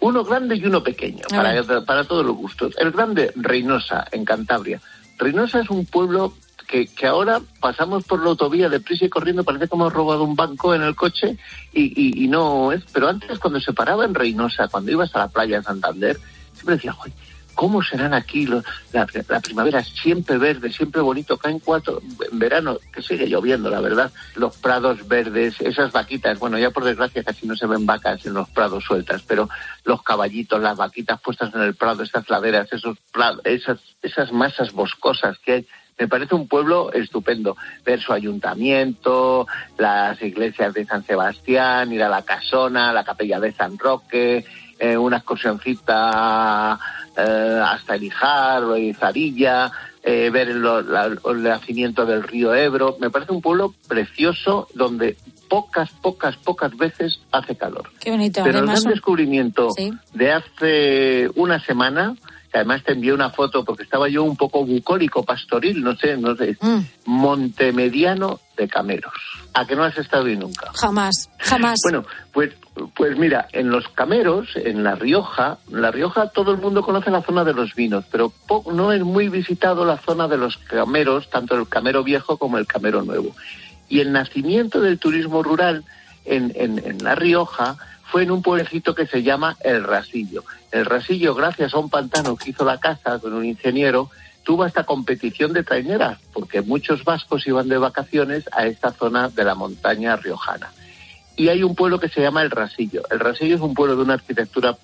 uno 0.00 0.24
grande 0.24 0.56
y 0.56 0.64
uno 0.64 0.82
pequeño, 0.82 1.24
para, 1.28 1.84
para 1.84 2.04
todos 2.04 2.24
los 2.24 2.36
gustos. 2.36 2.74
El 2.78 2.90
grande, 2.92 3.32
Reynosa, 3.36 4.06
en 4.12 4.24
Cantabria. 4.24 4.80
Reynosa 5.18 5.60
es 5.60 5.70
un 5.70 5.86
pueblo 5.86 6.34
que, 6.68 6.86
que 6.86 7.06
ahora 7.06 7.40
pasamos 7.60 8.04
por 8.04 8.22
la 8.22 8.28
autovía 8.30 8.68
deprisa 8.68 9.04
y 9.04 9.08
corriendo, 9.08 9.42
parece 9.42 9.66
que 9.68 9.74
hemos 9.74 9.92
robado 9.92 10.22
un 10.22 10.36
banco 10.36 10.74
en 10.74 10.82
el 10.82 10.94
coche 10.94 11.36
y, 11.72 11.82
y- 12.00 12.24
y 12.24 12.28
no 12.28 12.72
es. 12.72 12.82
Pero 12.92 13.08
antes, 13.08 13.38
cuando 13.38 13.58
se 13.60 13.72
paraba 13.72 14.04
en 14.04 14.14
Reynosa, 14.14 14.68
cuando 14.68 14.92
ibas 14.92 15.14
a 15.16 15.20
la 15.20 15.28
playa 15.28 15.58
de 15.58 15.64
Santander, 15.64 16.16
siempre 16.54 16.76
decía, 16.76 16.92
"Joder, 16.92 17.12
¿Cómo 17.60 17.82
serán 17.82 18.14
aquí 18.14 18.46
la, 18.46 19.06
primavera? 19.42 19.84
Siempre 19.84 20.38
verde, 20.38 20.72
siempre 20.72 21.02
bonito. 21.02 21.36
Caen 21.36 21.58
cuatro, 21.58 22.00
en 22.32 22.38
verano, 22.38 22.78
que 22.90 23.02
sigue 23.02 23.26
lloviendo, 23.26 23.68
la 23.68 23.82
verdad. 23.82 24.10
Los 24.34 24.56
prados 24.56 25.06
verdes, 25.06 25.60
esas 25.60 25.92
vaquitas. 25.92 26.38
Bueno, 26.38 26.58
ya 26.58 26.70
por 26.70 26.84
desgracia 26.84 27.22
casi 27.22 27.46
no 27.46 27.54
se 27.54 27.66
ven 27.66 27.84
vacas 27.84 28.24
en 28.24 28.32
los 28.32 28.48
prados 28.48 28.84
sueltas, 28.84 29.24
pero 29.28 29.50
los 29.84 30.02
caballitos, 30.02 30.62
las 30.62 30.78
vaquitas 30.78 31.20
puestas 31.20 31.54
en 31.54 31.60
el 31.60 31.74
prado, 31.74 32.02
esas 32.02 32.30
laderas, 32.30 32.72
esos 32.72 32.96
prados, 33.12 33.42
esas, 33.44 33.78
esas 34.00 34.32
masas 34.32 34.72
boscosas 34.72 35.38
que 35.40 35.52
hay. 35.52 35.66
Me 35.98 36.08
parece 36.08 36.34
un 36.34 36.48
pueblo 36.48 36.90
estupendo. 36.94 37.58
Ver 37.84 38.00
su 38.00 38.14
ayuntamiento, 38.14 39.46
las 39.76 40.22
iglesias 40.22 40.72
de 40.72 40.86
San 40.86 41.04
Sebastián, 41.04 41.92
ir 41.92 42.02
a 42.02 42.08
la 42.08 42.22
Casona, 42.22 42.90
la 42.94 43.04
capilla 43.04 43.38
de 43.38 43.52
San 43.52 43.76
Roque, 43.76 44.46
eh, 44.80 44.96
una 44.96 45.18
excursioncita 45.18 46.78
eh, 47.16 47.60
hasta 47.64 47.94
el 47.94 48.04
Ijar 48.04 48.64
o 48.64 48.76
Izarilla. 48.76 49.70
eh, 50.02 50.30
ver 50.30 50.48
el, 50.48 50.62
la- 50.62 51.10
el 51.26 51.42
nacimiento 51.42 52.06
del 52.06 52.22
río 52.22 52.54
Ebro. 52.54 52.96
Me 53.00 53.10
parece 53.10 53.32
un 53.32 53.42
pueblo 53.42 53.74
precioso 53.86 54.66
donde 54.74 55.18
pocas, 55.50 55.90
pocas, 56.00 56.38
pocas 56.38 56.74
veces 56.74 57.20
hace 57.30 57.54
calor. 57.54 57.90
Qué 58.00 58.10
bonito. 58.10 58.40
Pero 58.42 58.60
el 58.60 58.66
gran 58.66 58.82
descubrimiento 58.84 59.68
Sí. 59.76 59.90
de 60.14 60.32
hace 60.32 61.28
una 61.34 61.60
semana, 61.60 62.14
que 62.50 62.56
además 62.58 62.82
te 62.82 62.92
envié 62.92 63.12
una 63.12 63.28
foto 63.28 63.62
porque 63.62 63.82
estaba 63.82 64.08
yo 64.08 64.24
un 64.24 64.38
poco 64.38 64.64
bucólico, 64.64 65.22
pastoril, 65.22 65.82
no 65.84 65.94
sé, 65.96 66.16
no 66.16 66.34
sé, 66.34 66.56
Mm. 66.62 66.80
Montemediano 67.04 68.40
de 68.56 68.68
Cameros. 68.68 69.12
¿A 69.52 69.66
que 69.66 69.76
no 69.76 69.84
has 69.84 69.98
estado 69.98 70.24
ahí 70.26 70.36
nunca? 70.36 70.70
jamás, 70.80 71.28
jamás. 71.38 71.78
Bueno, 71.82 72.04
pues, 72.32 72.52
pues 72.94 73.18
mira, 73.18 73.48
en 73.52 73.70
los 73.70 73.88
Cameros, 73.88 74.48
en 74.56 74.82
La 74.82 74.94
Rioja, 74.94 75.58
La 75.70 75.90
Rioja 75.90 76.28
todo 76.28 76.52
el 76.52 76.58
mundo 76.58 76.82
conoce 76.82 77.10
la 77.10 77.22
zona 77.22 77.44
de 77.44 77.52
los 77.52 77.74
vinos, 77.74 78.04
pero 78.10 78.32
no 78.72 78.92
es 78.92 79.02
muy 79.02 79.28
visitado 79.28 79.84
la 79.84 79.98
zona 79.98 80.28
de 80.28 80.36
los 80.36 80.56
Cameros, 80.56 81.28
tanto 81.30 81.56
el 81.56 81.68
Camero 81.68 82.04
Viejo 82.04 82.38
como 82.38 82.58
el 82.58 82.66
Camero 82.66 83.02
Nuevo. 83.02 83.34
Y 83.88 84.00
el 84.00 84.12
nacimiento 84.12 84.80
del 84.80 84.98
turismo 84.98 85.42
rural 85.42 85.84
en, 86.24 86.52
en, 86.54 86.78
en 86.84 87.02
La 87.02 87.14
Rioja 87.14 87.76
fue 88.04 88.22
en 88.22 88.30
un 88.30 88.42
pueblecito 88.42 88.94
que 88.94 89.06
se 89.06 89.22
llama 89.22 89.56
El 89.60 89.84
Rasillo. 89.84 90.44
El 90.72 90.84
Rasillo, 90.84 91.34
gracias 91.34 91.74
a 91.74 91.78
un 91.78 91.90
pantano 91.90 92.36
que 92.36 92.50
hizo 92.50 92.64
la 92.64 92.78
casa 92.78 93.18
con 93.18 93.32
un 93.32 93.44
ingeniero, 93.44 94.10
tuvo 94.42 94.64
esta 94.64 94.84
competición 94.84 95.52
de 95.52 95.62
traineras, 95.62 96.18
porque 96.32 96.62
muchos 96.62 97.04
vascos 97.04 97.46
iban 97.46 97.68
de 97.68 97.78
vacaciones 97.78 98.48
a 98.52 98.66
esta 98.66 98.90
zona 98.92 99.28
de 99.28 99.44
la 99.44 99.54
montaña 99.54 100.16
riojana. 100.16 100.70
Y 101.40 101.48
hay 101.48 101.62
un 101.62 101.74
pueblo 101.74 101.98
que 101.98 102.10
se 102.10 102.20
llama 102.20 102.42
El 102.42 102.50
Rasillo. 102.50 103.00
El 103.10 103.18
Rasillo 103.18 103.54
es 103.54 103.62
un 103.62 103.72
pueblo 103.72 103.96
de 103.96 104.02
una 104.02 104.12
arquitectura 104.12 104.76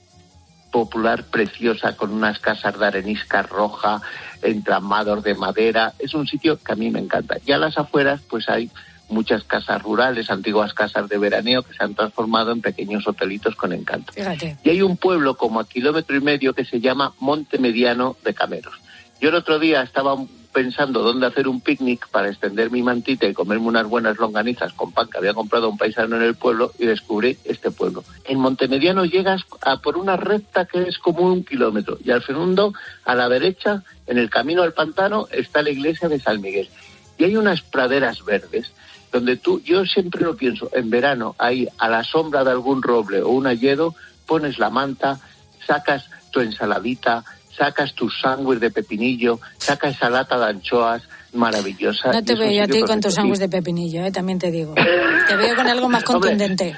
popular 0.73 1.25
preciosa 1.25 1.95
con 1.97 2.11
unas 2.11 2.39
casas 2.39 2.79
de 2.79 2.87
arenisca 2.87 3.43
roja, 3.43 4.01
entramados 4.41 5.23
de 5.23 5.35
madera. 5.35 5.93
Es 5.99 6.15
un 6.15 6.27
sitio 6.27 6.59
que 6.59 6.73
a 6.73 6.77
mí 6.77 6.91
me 6.91 6.99
encanta. 6.99 7.37
Y 7.45 7.53
a 7.53 7.59
las 7.59 7.77
afueras 7.77 8.23
pues 8.23 8.49
hay 8.49 8.71
muchas 9.11 9.45
casas 9.45 9.83
rurales, 9.83 10.31
antiguas 10.31 10.73
casas 10.73 11.11
de 11.11 11.19
veraneo 11.19 11.63
que 11.63 11.75
se 11.75 11.85
han 11.85 11.95
transformado 11.95 12.53
en 12.53 12.63
pequeños 12.63 13.07
hotelitos 13.07 13.55
con 13.55 13.75
encanto. 13.75 14.15
Fíjate. 14.15 14.57
Y 14.65 14.71
hay 14.71 14.81
un 14.81 14.97
pueblo 14.97 15.37
como 15.37 15.61
a 15.61 15.69
kilómetro 15.69 16.17
y 16.17 16.23
medio 16.23 16.55
que 16.55 16.65
se 16.65 16.81
llama 16.81 17.13
Monte 17.21 17.59
Mediano 17.59 18.17
de 18.25 18.33
Cameros. 18.33 18.81
Yo 19.21 19.29
el 19.29 19.35
otro 19.35 19.59
día 19.59 19.83
estaba 19.83 20.17
pensando 20.57 21.03
dónde 21.03 21.27
hacer 21.27 21.49
un 21.49 21.61
picnic 21.61 22.09
para 22.09 22.31
extender 22.31 22.71
mi 22.71 22.83
mantita 22.83 23.27
y 23.27 23.35
comerme 23.35 23.67
unas 23.67 23.87
buenas 23.87 24.17
longanizas 24.17 24.73
con 24.73 24.91
pan 24.91 25.07
que 25.07 25.19
había 25.19 25.35
comprado 25.35 25.69
un 25.69 25.77
paisano 25.77 26.17
en 26.17 26.23
el 26.23 26.35
pueblo 26.35 26.73
y 26.79 26.87
descubrí 26.87 27.37
este 27.45 27.71
pueblo. 27.71 28.05
En 28.25 28.39
Montemediano 28.39 29.05
llegas 29.05 29.43
a 29.61 29.83
por 29.83 29.99
una 29.99 30.17
recta 30.17 30.65
que 30.65 30.85
es 30.85 30.97
como 30.97 31.31
un 31.31 31.45
kilómetro 31.45 31.99
y 32.03 32.11
al 32.11 32.25
segundo, 32.25 32.73
a 33.05 33.15
la 33.15 33.29
derecha, 33.29 33.83
en 34.07 34.17
el 34.17 34.31
camino 34.31 34.63
al 34.63 34.73
pantano, 34.73 35.29
está 35.31 35.61
la 35.61 35.69
iglesia 35.69 36.09
de 36.09 36.21
San 36.21 36.41
Miguel. 36.41 36.71
Y 37.19 37.25
hay 37.25 37.37
unas 37.37 37.61
praderas 37.61 38.25
verdes 38.25 38.73
donde 39.13 39.37
tú, 39.37 39.61
yo 39.61 39.85
siempre 39.85 40.25
lo 40.25 40.39
pienso, 40.39 40.71
en 40.73 40.89
verano, 40.89 41.37
ahí 41.37 41.69
a 41.77 41.91
la 41.91 42.03
sombra 42.03 42.45
de 42.45 42.53
algún 42.53 42.83
roble 42.83 43.21
o 43.21 43.29
un 43.29 43.47
hayedo, 43.47 43.95
pones 44.25 44.59
la 44.59 44.71
manta, 44.71 45.21
sacas 45.67 46.09
tu 46.31 46.41
ensaladita, 46.41 47.25
sacas 47.57 47.95
tu 47.95 48.09
sándwich 48.11 48.59
de 48.59 48.71
pepinillo, 48.71 49.41
sacas 49.59 49.97
esa 49.97 50.11
lata 50.11 50.39
de 50.39 50.47
anchoas 50.47 51.03
maravillosa. 51.33 52.13
No 52.13 52.25
te 52.25 52.35
veo 52.35 52.51
yo 52.51 52.65
a 52.65 52.67
ti 52.67 52.83
con 52.83 53.01
tus 53.01 53.15
sándwiches 53.15 53.41
de 53.41 53.49
pepinillo, 53.49 54.05
eh, 54.05 54.11
también 54.13 54.39
te 54.39 54.51
digo. 54.51 54.75
Te 54.75 55.37
veo 55.37 55.55
con 55.57 55.67
algo 55.69 55.89
más 55.89 56.03
contundente. 56.05 56.77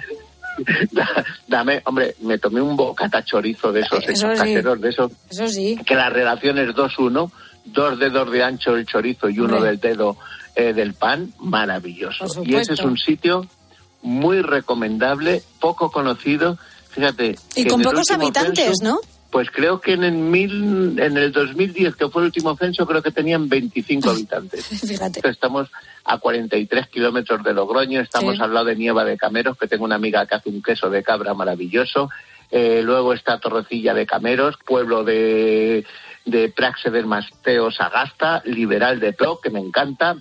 Dame, 1.47 1.83
hombre, 1.85 2.17
me 2.21 2.39
tomé 2.39 2.61
un 2.61 2.77
bocata 2.77 3.23
chorizo 3.25 3.73
de 3.73 3.81
esos, 3.81 4.01
Eso 4.03 4.11
esos 4.13 4.33
sí. 4.33 4.39
caseros, 4.39 4.81
de 4.81 4.89
esos 4.89 5.13
Eso 5.31 5.49
sí. 5.49 5.79
que 5.87 5.95
la 5.95 6.11
relación 6.11 6.59
es 6.59 6.71
2-1, 6.75 7.31
dos 7.67 7.99
dedos 7.99 8.31
de 8.33 8.43
ancho 8.43 8.75
el 8.75 8.85
chorizo 8.87 9.29
y 9.29 9.39
uno 9.39 9.55
Hombre. 9.57 9.71
del 9.71 9.81
dedo 9.81 10.17
eh, 10.57 10.73
del 10.73 10.95
pan, 10.95 11.33
maravilloso. 11.39 12.27
Y 12.45 12.57
ese 12.57 12.75
es 12.75 12.81
un 12.81 12.97
sitio 12.99 13.47
muy 14.03 14.43
recomendable, 14.43 15.43
poco 15.61 15.91
conocido, 15.93 16.59
fíjate. 16.91 17.37
Y 17.55 17.65
con 17.67 17.81
pocos 17.83 18.11
habitantes, 18.11 18.65
censo, 18.65 18.85
¿no? 18.85 19.01
Pues 19.31 19.51
creo 19.51 19.81
que 19.81 19.93
en 19.93 20.05
el, 20.05 20.13
mil, 20.15 20.99
en 20.99 21.17
el 21.19 21.33
2010, 21.33 21.97
que 21.97 22.09
fue 22.09 22.23
el 22.23 22.27
último 22.27 22.57
censo, 22.57 22.87
creo 22.87 23.03
que 23.03 23.11
tenían 23.11 23.49
25 23.49 24.09
habitantes. 24.11 24.65
Fíjate. 24.89 25.21
Estamos 25.29 25.69
a 26.05 26.17
43 26.19 26.87
kilómetros 26.89 27.43
de 27.45 27.53
Logroño, 27.53 28.01
estamos 28.01 28.37
Sí. 28.37 28.43
al 28.43 28.55
lado 28.55 28.67
de 28.67 28.77
Nieva 28.77 29.05
de 29.05 29.19
Cameros, 29.19 29.59
que 29.59 29.69
tengo 29.69 29.85
una 29.85 29.97
amiga 29.97 30.25
que 30.27 30.35
hace 30.37 30.49
un 30.49 30.63
queso 30.63 30.89
de 30.89 31.03
cabra 31.03 31.35
maravilloso. 31.35 32.09
Eh, 32.51 32.81
luego 32.83 33.13
está 33.13 33.39
Torrecilla 33.39 33.93
de 33.93 34.07
Cameros, 34.07 34.57
pueblo 34.65 35.05
de, 35.05 35.85
de 36.25 36.49
Praxe 36.49 36.91
del 36.91 37.05
Masteo 37.05 37.71
Sagasta, 37.71 38.41
Liberal 38.47 38.99
de 38.99 39.13
Pro, 39.13 39.39
que 39.43 39.51
me 39.51 39.61
encanta. 39.61 40.17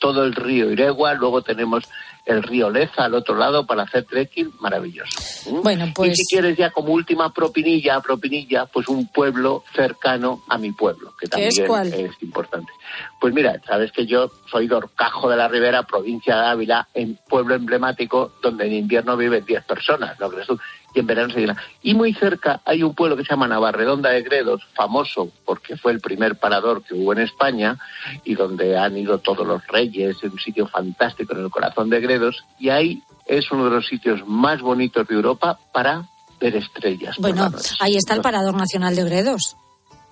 Todo 0.00 0.24
el 0.24 0.34
río 0.34 0.70
Iregua, 0.70 1.14
luego 1.14 1.42
tenemos 1.42 1.84
el 2.26 2.42
río 2.42 2.68
Leza 2.70 3.04
al 3.04 3.14
otro 3.14 3.36
lado 3.36 3.64
para 3.66 3.84
hacer 3.84 4.04
trekking, 4.04 4.52
maravilloso. 4.60 5.18
¿Mm? 5.50 5.62
Bueno, 5.62 5.86
pues- 5.94 6.12
Y 6.12 6.16
si 6.16 6.34
quieres 6.34 6.56
ya 6.58 6.70
como 6.70 6.92
última 6.92 7.32
propinilla, 7.32 8.00
propinilla, 8.00 8.66
pues 8.66 8.88
un 8.88 9.06
pueblo 9.08 9.62
cercano 9.74 10.42
a 10.48 10.58
mi 10.58 10.72
pueblo, 10.72 11.14
que 11.18 11.28
¿Qué 11.28 11.46
es 11.48 11.54
también 11.54 11.66
cuál? 11.68 11.94
es 11.94 12.22
importante. 12.22 12.72
Pues 13.20 13.32
mira, 13.32 13.60
sabes 13.66 13.92
que 13.92 14.06
yo 14.06 14.30
soy 14.50 14.66
de 14.68 14.74
Orcajo 14.74 15.30
de 15.30 15.36
la 15.36 15.48
Ribera, 15.48 15.84
provincia 15.84 16.36
de 16.36 16.46
Ávila, 16.48 16.88
en 16.94 17.18
pueblo 17.28 17.54
emblemático 17.54 18.32
donde 18.42 18.66
en 18.66 18.72
invierno 18.74 19.16
viven 19.16 19.44
10 19.44 19.64
personas, 19.64 20.18
¿no 20.18 20.28
crees 20.28 20.46
tú? 20.48 20.58
Y 20.96 21.00
en 21.00 21.06
verano 21.06 21.30
se 21.30 21.40
llena. 21.40 21.62
Y 21.82 21.92
muy 21.92 22.14
cerca 22.14 22.62
hay 22.64 22.82
un 22.82 22.94
pueblo 22.94 23.18
que 23.18 23.22
se 23.22 23.28
llama 23.28 23.46
Navarredonda 23.46 24.08
de 24.08 24.22
Gredos, 24.22 24.66
famoso 24.74 25.30
porque 25.44 25.76
fue 25.76 25.92
el 25.92 26.00
primer 26.00 26.36
parador 26.36 26.82
que 26.82 26.94
hubo 26.94 27.12
en 27.12 27.18
España 27.18 27.76
y 28.24 28.34
donde 28.34 28.78
han 28.78 28.96
ido 28.96 29.18
todos 29.18 29.46
los 29.46 29.66
reyes, 29.66 30.16
es 30.22 30.32
un 30.32 30.38
sitio 30.38 30.66
fantástico 30.66 31.34
en 31.34 31.44
el 31.44 31.50
corazón 31.50 31.90
de 31.90 32.00
Gredos, 32.00 32.46
y 32.58 32.70
ahí 32.70 33.02
es 33.26 33.50
uno 33.50 33.66
de 33.66 33.72
los 33.72 33.86
sitios 33.86 34.26
más 34.26 34.62
bonitos 34.62 35.06
de 35.06 35.16
Europa 35.16 35.58
para 35.70 36.06
ver 36.40 36.56
estrellas. 36.56 37.16
Bueno, 37.18 37.50
ahí 37.80 37.96
está 37.96 38.14
el 38.14 38.22
Parador 38.22 38.54
Nacional 38.54 38.96
de 38.96 39.04
Gredos. 39.04 39.54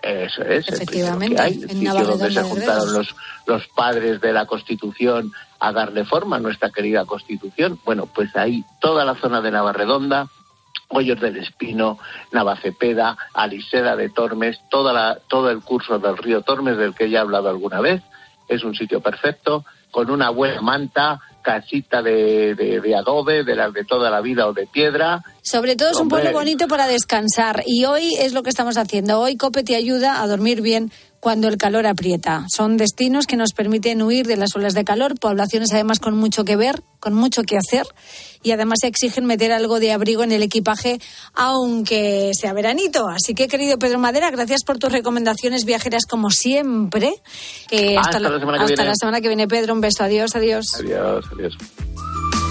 Eso 0.03 0.43
es. 0.43 0.69
Efectivamente, 0.69 1.35
primero 1.35 1.37
que 1.37 1.43
hay, 1.43 1.55
el 1.55 1.71
en 1.71 1.79
sitio 1.79 2.05
donde 2.05 2.31
se 2.31 2.43
juntaron 2.43 2.93
los, 2.93 3.17
los 3.47 3.67
padres 3.69 4.21
de 4.21 4.35
la 4.35 4.45
Constitución 4.45 5.33
a 5.59 5.73
darle 5.73 6.05
forma 6.05 6.37
a 6.37 6.41
nuestra 6.41 6.69
querida 6.69 7.07
Constitución. 7.07 7.81
Bueno, 7.87 8.05
pues 8.05 8.37
ahí 8.37 8.65
toda 8.81 9.07
la 9.07 9.15
zona 9.15 9.41
de 9.41 9.51
Navarredonda, 9.51 10.29
Hoyos 10.97 11.21
del 11.21 11.37
Espino, 11.37 11.99
Navacepeda, 12.33 13.17
Aliseda 13.35 13.97
de 13.97 14.11
Tormes, 14.11 14.61
toda 14.71 14.93
la, 14.93 15.19
todo 15.29 15.51
el 15.51 15.61
curso 15.61 15.99
del 15.99 16.17
río 16.17 16.43
Tormes 16.43 16.79
del 16.79 16.95
que 16.95 17.11
ya 17.11 17.19
he 17.19 17.21
hablado 17.21 17.49
alguna 17.49 17.81
vez. 17.81 18.01
Es 18.49 18.63
un 18.63 18.75
sitio 18.75 19.01
perfecto, 19.01 19.65
con 19.91 20.11
una 20.11 20.31
buena 20.31 20.61
manta, 20.61 21.21
casita 21.43 22.03
de, 22.03 22.55
de, 22.55 22.81
de 22.81 22.97
adobe, 22.97 23.45
de 23.45 23.55
las 23.55 23.73
de 23.73 23.85
toda 23.85 24.11
la 24.11 24.21
vida 24.21 24.47
o 24.49 24.53
de 24.53 24.67
piedra, 24.67 25.23
Sobre 25.43 25.77
todo 25.77 25.91
es 25.91 25.99
un 25.99 26.09
pueblo 26.09 26.33
bonito 26.33 26.67
para 26.69 26.87
descansar 26.87 27.63
y 27.67 27.85
hoy 27.85 28.15
es 28.19 28.33
lo 28.33 28.43
que 28.43 28.51
estamos 28.51 28.79
haciendo. 28.79 29.21
Hoy 29.21 29.37
COPE 29.37 29.63
te 29.63 29.77
ayuda 29.77 30.23
a 30.23 30.27
dormir 30.27 30.63
bien 30.63 30.91
cuando 31.25 31.49
el 31.49 31.57
calor 31.57 31.87
aprieta. 31.87 32.45
Son 32.55 32.77
destinos 32.77 33.27
que 33.27 33.39
nos 33.39 33.55
permiten 33.55 34.03
huir 34.03 34.27
de 34.27 34.37
las 34.37 34.55
olas 34.57 34.75
de 34.75 34.85
calor, 34.85 35.19
poblaciones 35.19 35.73
además 35.73 35.99
con 35.99 36.15
mucho 36.15 36.45
que 36.45 36.55
ver, 36.55 36.83
con 37.01 37.15
mucho 37.15 37.45
que 37.45 37.57
hacer 37.57 37.87
y 38.43 38.51
además 38.51 38.81
exigen 38.83 39.25
meter 39.25 39.51
algo 39.51 39.81
de 39.81 39.93
abrigo 39.93 40.23
en 40.23 40.33
el 40.33 40.43
equipaje 40.43 41.01
aunque 41.33 42.31
sea 42.39 42.53
veranito. 42.53 43.09
Así 43.09 43.35
que 43.35 43.49
querido 43.49 43.79
Pedro 43.79 43.99
Madera, 43.99 44.31
gracias 44.31 44.65
por 44.65 44.79
tus 44.79 44.93
recomendaciones 44.93 45.65
viajeras 45.65 46.05
como 46.05 46.29
siempre. 46.29 47.15
Que 47.69 47.97
Hasta 47.97 48.21
la 48.21 48.39
semana 48.39 48.59
que 48.59 48.65
hasta 48.75 48.85
la 48.85 48.95
semana 48.95 49.21
que 49.23 49.29
viene 49.29 49.49
Pedro, 49.49 49.73
un 49.73 49.81
beso, 49.81 50.05
adiós, 50.05 50.37
adiós. 50.37 50.75
Adiós, 50.75 51.25
adiós. 51.33 51.57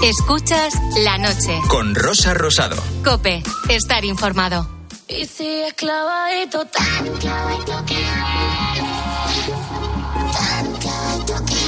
Escuchas 0.03 0.73
la 1.03 1.19
noche. 1.19 1.59
Con 1.69 1.93
Rosa 1.93 2.33
Rosado. 2.33 2.77
Cope, 3.03 3.43
estar 3.69 4.03
informado. 4.03 4.82
Y 5.15 5.25
sigue 5.27 5.71
clavadito, 5.75 6.65
tan 6.65 7.17
clavadito 7.19 7.85
que 7.85 8.03
tan 10.33 10.65
clavadito 10.81 11.35
que 11.45 11.61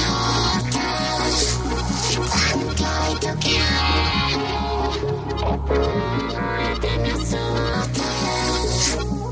tan 2.32 2.58
clavadito 2.74 3.30
que 3.40 3.56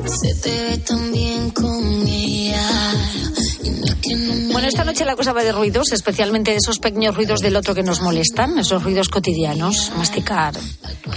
Se 0.08 0.34
te 0.36 0.50
ve 0.62 0.78
tan 0.78 1.12
bien 1.12 1.50
con 1.50 1.84
es 2.04 2.10
que 2.10 2.43
Bueno, 4.52 4.68
esta 4.68 4.84
noche 4.84 5.04
la 5.04 5.16
cosa 5.16 5.32
va 5.32 5.42
de 5.42 5.52
ruidos, 5.52 5.92
especialmente 5.92 6.52
de 6.52 6.58
esos 6.58 6.78
pequeños 6.78 7.14
ruidos 7.14 7.40
del 7.40 7.56
otro 7.56 7.74
que 7.74 7.82
nos 7.82 8.00
molestan, 8.00 8.58
esos 8.58 8.82
ruidos 8.82 9.08
cotidianos, 9.08 9.92
masticar. 9.96 10.54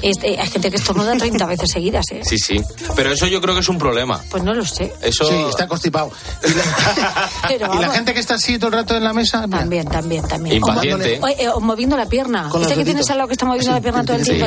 Este, 0.02 0.40
hay 0.40 0.48
gente 0.48 0.70
que 0.70 0.78
estornuda 0.78 1.16
30 1.16 1.46
veces 1.46 1.72
seguidas, 1.72 2.06
¿eh? 2.12 2.22
Sí, 2.24 2.38
sí. 2.38 2.62
Pero 2.96 3.12
eso 3.12 3.28
yo 3.28 3.42
creo 3.42 3.54
que 3.54 3.62
es 3.62 3.70
un 3.70 3.78
problema. 3.78 4.22
Pues 4.30 4.44
no 4.44 4.54
lo 4.54 4.66
sé. 4.66 4.92
Eso... 5.02 5.26
Sí, 5.26 5.36
está 5.50 5.68
constipado. 5.68 6.12
Y 6.44 6.54
la, 6.54 7.30
Pero 7.48 7.74
y 7.76 7.80
la 7.80 7.90
gente 7.90 8.14
que 8.14 8.20
está 8.20 8.36
así 8.36 8.58
todo 8.58 8.68
el 8.68 8.74
rato 8.74 8.96
en 8.96 9.04
la 9.04 9.14
mesa. 9.14 9.46
mira. 9.48 9.60
También, 9.60 9.88
también, 9.88 10.28
también. 10.28 10.56
Impaciente. 10.58 11.20
O, 11.22 11.28
eh, 11.28 11.50
o 11.50 11.60
moviendo 11.60 11.98
la 11.98 12.08
pierna. 12.08 12.50
Este 12.62 12.76
que 12.76 12.86
tienes 12.86 13.10
al 13.10 13.18
lado 13.18 13.28
que 13.28 13.34
está 13.34 13.46
moviendo 13.46 13.72
la 13.72 13.82
pierna 13.82 14.06
todo 14.06 14.18
el 14.18 14.24
tiempo. 14.24 14.46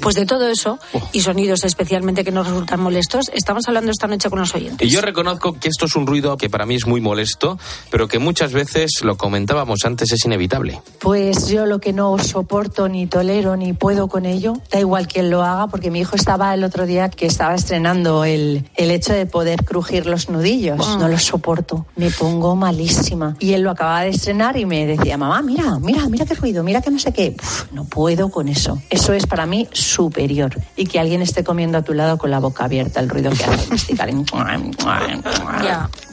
Pues 0.00 0.14
de 0.14 0.26
todo 0.26 0.48
eso 0.48 0.78
y 1.12 1.20
sonidos 1.20 1.64
especialmente 1.64 2.24
que 2.24 2.30
nos 2.30 2.46
resultan 2.46 2.80
molestos, 2.80 3.30
estamos 3.32 3.66
hablando 3.68 3.90
esta 3.90 4.06
noche 4.06 4.30
con 4.30 4.40
los 4.40 4.54
oyentes. 4.54 4.86
Y 4.86 4.90
yo 4.90 5.00
reconozco 5.00 5.54
que 5.54 5.68
esto 5.68 5.86
es 5.86 5.96
un 5.96 6.06
ruido 6.06 6.36
que 6.36 6.47
para 6.48 6.66
mí 6.66 6.74
es 6.74 6.86
muy 6.86 7.00
molesto, 7.00 7.58
pero 7.90 8.08
que 8.08 8.18
muchas 8.18 8.52
veces, 8.52 8.90
lo 9.02 9.16
comentábamos 9.16 9.84
antes, 9.84 10.12
es 10.12 10.24
inevitable. 10.24 10.80
Pues 10.98 11.48
yo 11.48 11.66
lo 11.66 11.78
que 11.78 11.92
no 11.92 12.18
soporto 12.18 12.88
ni 12.88 13.06
tolero 13.06 13.56
ni 13.56 13.72
puedo 13.72 14.08
con 14.08 14.26
ello, 14.26 14.54
da 14.70 14.80
igual 14.80 15.08
quien 15.08 15.30
lo 15.30 15.42
haga, 15.42 15.68
porque 15.68 15.90
mi 15.90 16.00
hijo 16.00 16.16
estaba 16.16 16.52
el 16.54 16.64
otro 16.64 16.86
día 16.86 17.08
que 17.08 17.26
estaba 17.26 17.54
estrenando 17.54 18.24
el, 18.24 18.68
el 18.76 18.90
hecho 18.90 19.12
de 19.12 19.26
poder 19.26 19.64
crujir 19.64 20.06
los 20.06 20.28
nudillos. 20.28 20.98
No 20.98 21.08
lo 21.08 21.18
soporto, 21.18 21.86
me 21.96 22.10
pongo 22.10 22.56
malísima. 22.56 23.36
Y 23.38 23.52
él 23.52 23.62
lo 23.62 23.70
acababa 23.70 24.02
de 24.02 24.10
estrenar 24.10 24.56
y 24.56 24.66
me 24.66 24.86
decía, 24.86 25.16
mamá, 25.16 25.42
mira, 25.42 25.78
mira, 25.78 26.08
mira 26.08 26.26
qué 26.26 26.34
ruido, 26.34 26.62
mira 26.62 26.80
que 26.80 26.90
no 26.90 26.98
sé 26.98 27.12
qué. 27.12 27.36
Uf, 27.38 27.72
no 27.72 27.84
puedo 27.84 28.30
con 28.30 28.48
eso. 28.48 28.80
Eso 28.90 29.12
es 29.12 29.26
para 29.26 29.46
mí 29.46 29.68
superior. 29.72 30.58
Y 30.76 30.86
que 30.86 30.98
alguien 30.98 31.22
esté 31.22 31.44
comiendo 31.44 31.78
a 31.78 31.82
tu 31.82 31.94
lado 31.94 32.18
con 32.18 32.30
la 32.30 32.40
boca 32.40 32.64
abierta, 32.64 33.00
el 33.00 33.08
ruido 33.08 33.30
que 33.30 33.44
hace 33.44 33.68
masticar. 33.70 34.08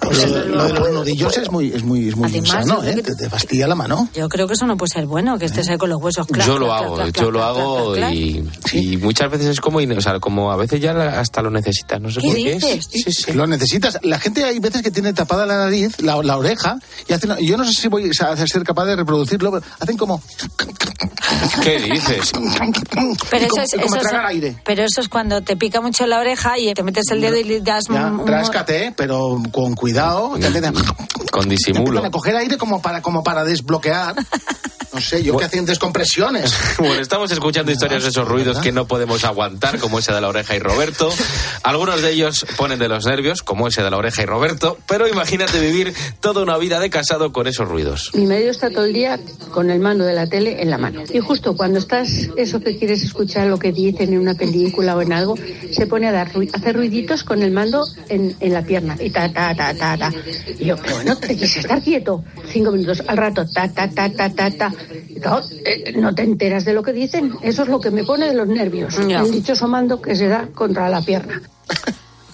Pues 0.08 0.30
lo, 0.32 0.45
lo 0.45 0.64
de 0.66 0.74
los 0.74 0.91
nudillos 0.91 1.38
es 1.38 1.51
muy, 1.51 1.72
es 1.74 1.84
muy, 1.84 2.10
es 2.10 2.16
muy 2.16 2.30
Además, 2.30 2.49
insano, 2.64 2.84
yo 2.84 2.89
¿eh? 2.89 3.01
Te, 3.01 3.16
te 3.16 3.30
fastidia 3.30 3.68
la 3.68 3.76
mano. 3.76 4.10
Yo 4.14 4.30
creo 4.30 4.47
que 4.47 4.53
eso 4.53 4.66
no 4.66 4.78
puede 4.78 4.91
ser 4.91 5.06
bueno, 5.06 5.38
que 5.38 5.45
estés 5.45 5.68
ahí 5.70 5.78
con 5.78 5.89
los 5.89 6.01
huesos 6.01 6.28
clac, 6.28 6.45
yo 6.47 6.58
lo 6.60 6.68
clac, 6.68 6.82
hago, 6.84 6.95
clac, 6.95 7.22
yo 7.22 7.32
lo 7.32 7.43
hago 7.43 7.93
clac, 7.93 8.12
clac. 8.12 8.14
y, 8.14 8.43
y 8.74 8.97
muchas 8.97 9.32
veces 9.32 9.47
es 9.47 9.60
como, 9.62 9.82
in- 9.82 9.91
o 9.97 10.01
sea, 10.01 10.20
como 10.20 10.51
a 10.51 10.56
veces 10.58 10.80
ya 10.82 10.91
hasta 11.20 11.41
lo 11.41 11.49
necesitas, 11.51 11.99
no 12.01 12.10
sé 12.10 12.22
¿Qué 12.22 12.28
por 12.28 12.36
qué. 12.36 12.53
dices? 12.56 12.88
Sí, 12.91 13.03
sí. 13.12 13.34
Lo 13.34 13.47
necesitas. 13.47 13.99
La 14.03 14.20
gente 14.20 14.43
hay 14.43 14.60
veces 14.60 14.82
que 14.82 14.91
tiene 14.91 15.14
tapada 15.14 15.45
la 15.45 15.58
nariz, 15.58 15.99
la, 16.01 16.22
la 16.24 16.38
oreja, 16.38 16.78
y 17.08 17.14
hacen, 17.14 17.36
yo 17.38 17.58
no 17.58 17.66
sé 17.66 17.74
si 17.74 17.88
voy 17.88 18.10
a 18.20 18.36
ser 18.47 18.64
capaz 18.64 18.86
de 18.86 18.95
reproducirlo, 18.95 19.51
pero 19.51 19.64
hacen 19.80 19.97
como... 19.97 20.22
¿Qué 21.64 21.80
dices? 21.80 22.32
Pero 23.30 23.43
y 23.43 23.45
eso 23.45 23.49
como, 23.49 23.62
es, 23.64 23.74
y 23.74 23.78
como 23.80 23.86
eso 23.88 23.95
es- 23.97 24.01
tragar 24.03 24.26
aire. 24.28 24.56
pero 24.66 24.84
eso 24.84 25.01
es 25.01 25.10
cuando 25.10 25.41
te 25.41 25.56
pica 25.58 25.82
mucho 25.82 26.06
la 26.08 26.20
oreja 26.20 26.58
y 26.60 26.74
te 26.74 26.84
metes 26.84 27.06
el 27.12 27.22
dedo 27.22 27.36
y 27.38 27.43
le 27.43 27.62
das 27.62 27.86
Ya, 27.89 28.08
un- 28.08 28.22
un- 28.22 28.28
ráscate, 28.28 28.93
pero 28.95 29.41
con 29.51 29.74
cuidado. 29.76 29.94
Te 30.39 30.47
empiezan- 30.47 30.73
Con 31.31 31.49
disimulo. 31.49 32.03
a 32.05 32.11
coger 32.11 32.35
aire 32.35 32.57
como 32.57 32.81
para, 32.81 33.01
como 33.01 33.23
para 33.23 33.43
desbloquear. 33.43 34.15
No 34.95 35.01
sé, 35.01 35.21
yo 35.21 35.35
que 35.35 35.43
hacen 35.43 35.65
descompresiones. 35.65 36.55
Bueno, 36.77 37.01
estamos 37.01 37.31
escuchando 37.31 37.71
historias 37.71 38.03
de 38.03 38.09
esos 38.09 38.27
ruidos 38.27 38.59
que 38.59 38.71
no 38.71 38.87
podemos 38.87 39.23
aguantar, 39.23 39.79
como 39.79 39.99
ese 39.99 40.13
de 40.13 40.21
la 40.21 40.27
oreja 40.27 40.55
y 40.55 40.59
Roberto. 40.59 41.09
Algunos 41.63 42.01
de 42.01 42.11
ellos 42.11 42.45
ponen 42.57 42.79
de 42.79 42.87
los 42.87 43.05
nervios, 43.05 43.41
como 43.41 43.67
ese 43.67 43.81
de 43.81 43.89
la 43.89 43.97
oreja 43.97 44.21
y 44.21 44.25
Roberto, 44.25 44.77
pero 44.87 45.07
imagínate 45.07 45.59
vivir 45.59 45.93
toda 46.19 46.43
una 46.43 46.57
vida 46.57 46.79
de 46.79 46.89
casado 46.89 47.31
con 47.31 47.47
esos 47.47 47.67
ruidos. 47.67 48.11
Mi 48.13 48.25
marido 48.25 48.51
está 48.51 48.69
todo 48.69 48.85
el 48.85 48.93
día 48.93 49.19
con 49.51 49.69
el 49.69 49.79
mando 49.79 50.05
de 50.05 50.13
la 50.13 50.27
tele 50.27 50.61
en 50.61 50.69
la 50.69 50.77
mano. 50.77 51.03
Y 51.11 51.19
justo 51.19 51.55
cuando 51.55 51.79
estás, 51.79 52.09
eso 52.37 52.59
que 52.59 52.77
quieres 52.77 53.03
escuchar, 53.03 53.47
lo 53.47 53.57
que 53.57 53.71
dicen 53.71 54.13
en 54.13 54.19
una 54.19 54.35
película 54.35 54.95
o 54.95 55.01
en 55.01 55.11
algo, 55.11 55.35
se 55.71 55.87
pone 55.87 56.07
a 56.07 56.11
dar 56.11 56.27
a 56.27 56.57
hacer 56.57 56.75
ruiditos 56.75 57.23
con 57.23 57.41
el 57.41 57.51
mando 57.51 57.85
en, 58.09 58.35
en 58.39 58.53
la 58.53 58.61
pierna. 58.61 58.95
Y 58.99 59.09
ta, 59.09 59.31
ta, 59.31 59.55
ta, 59.55 59.73
ta, 59.73 59.97
ta. 59.97 60.13
Y 60.59 60.65
yo, 60.65 60.77
pero 60.77 60.95
bueno, 60.95 61.17
te 61.17 61.27
quieres 61.29 61.57
estar 61.57 61.81
quieto. 61.81 62.23
Cinco 62.51 62.71
minutos 62.71 63.01
al 63.07 63.17
rato, 63.17 63.45
ta, 63.51 63.67
ta, 63.69 63.89
ta, 63.89 64.09
ta, 64.09 64.29
ta, 64.29 64.51
ta. 64.51 64.73
Claro, 65.21 65.41
eh, 65.65 65.93
no 65.97 66.13
te 66.13 66.23
enteras 66.23 66.65
de 66.65 66.73
lo 66.73 66.83
que 66.83 66.93
dicen. 66.93 67.33
Eso 67.41 67.63
es 67.63 67.69
lo 67.69 67.79
que 67.79 67.91
me 67.91 68.03
pone 68.03 68.27
de 68.27 68.33
los 68.33 68.47
nervios. 68.47 68.95
Ya. 69.07 69.21
El 69.21 69.31
dichoso 69.31 69.67
mando 69.67 70.01
que 70.01 70.15
se 70.15 70.27
da 70.27 70.47
contra 70.53 70.89
la 70.89 71.01
pierna. 71.01 71.41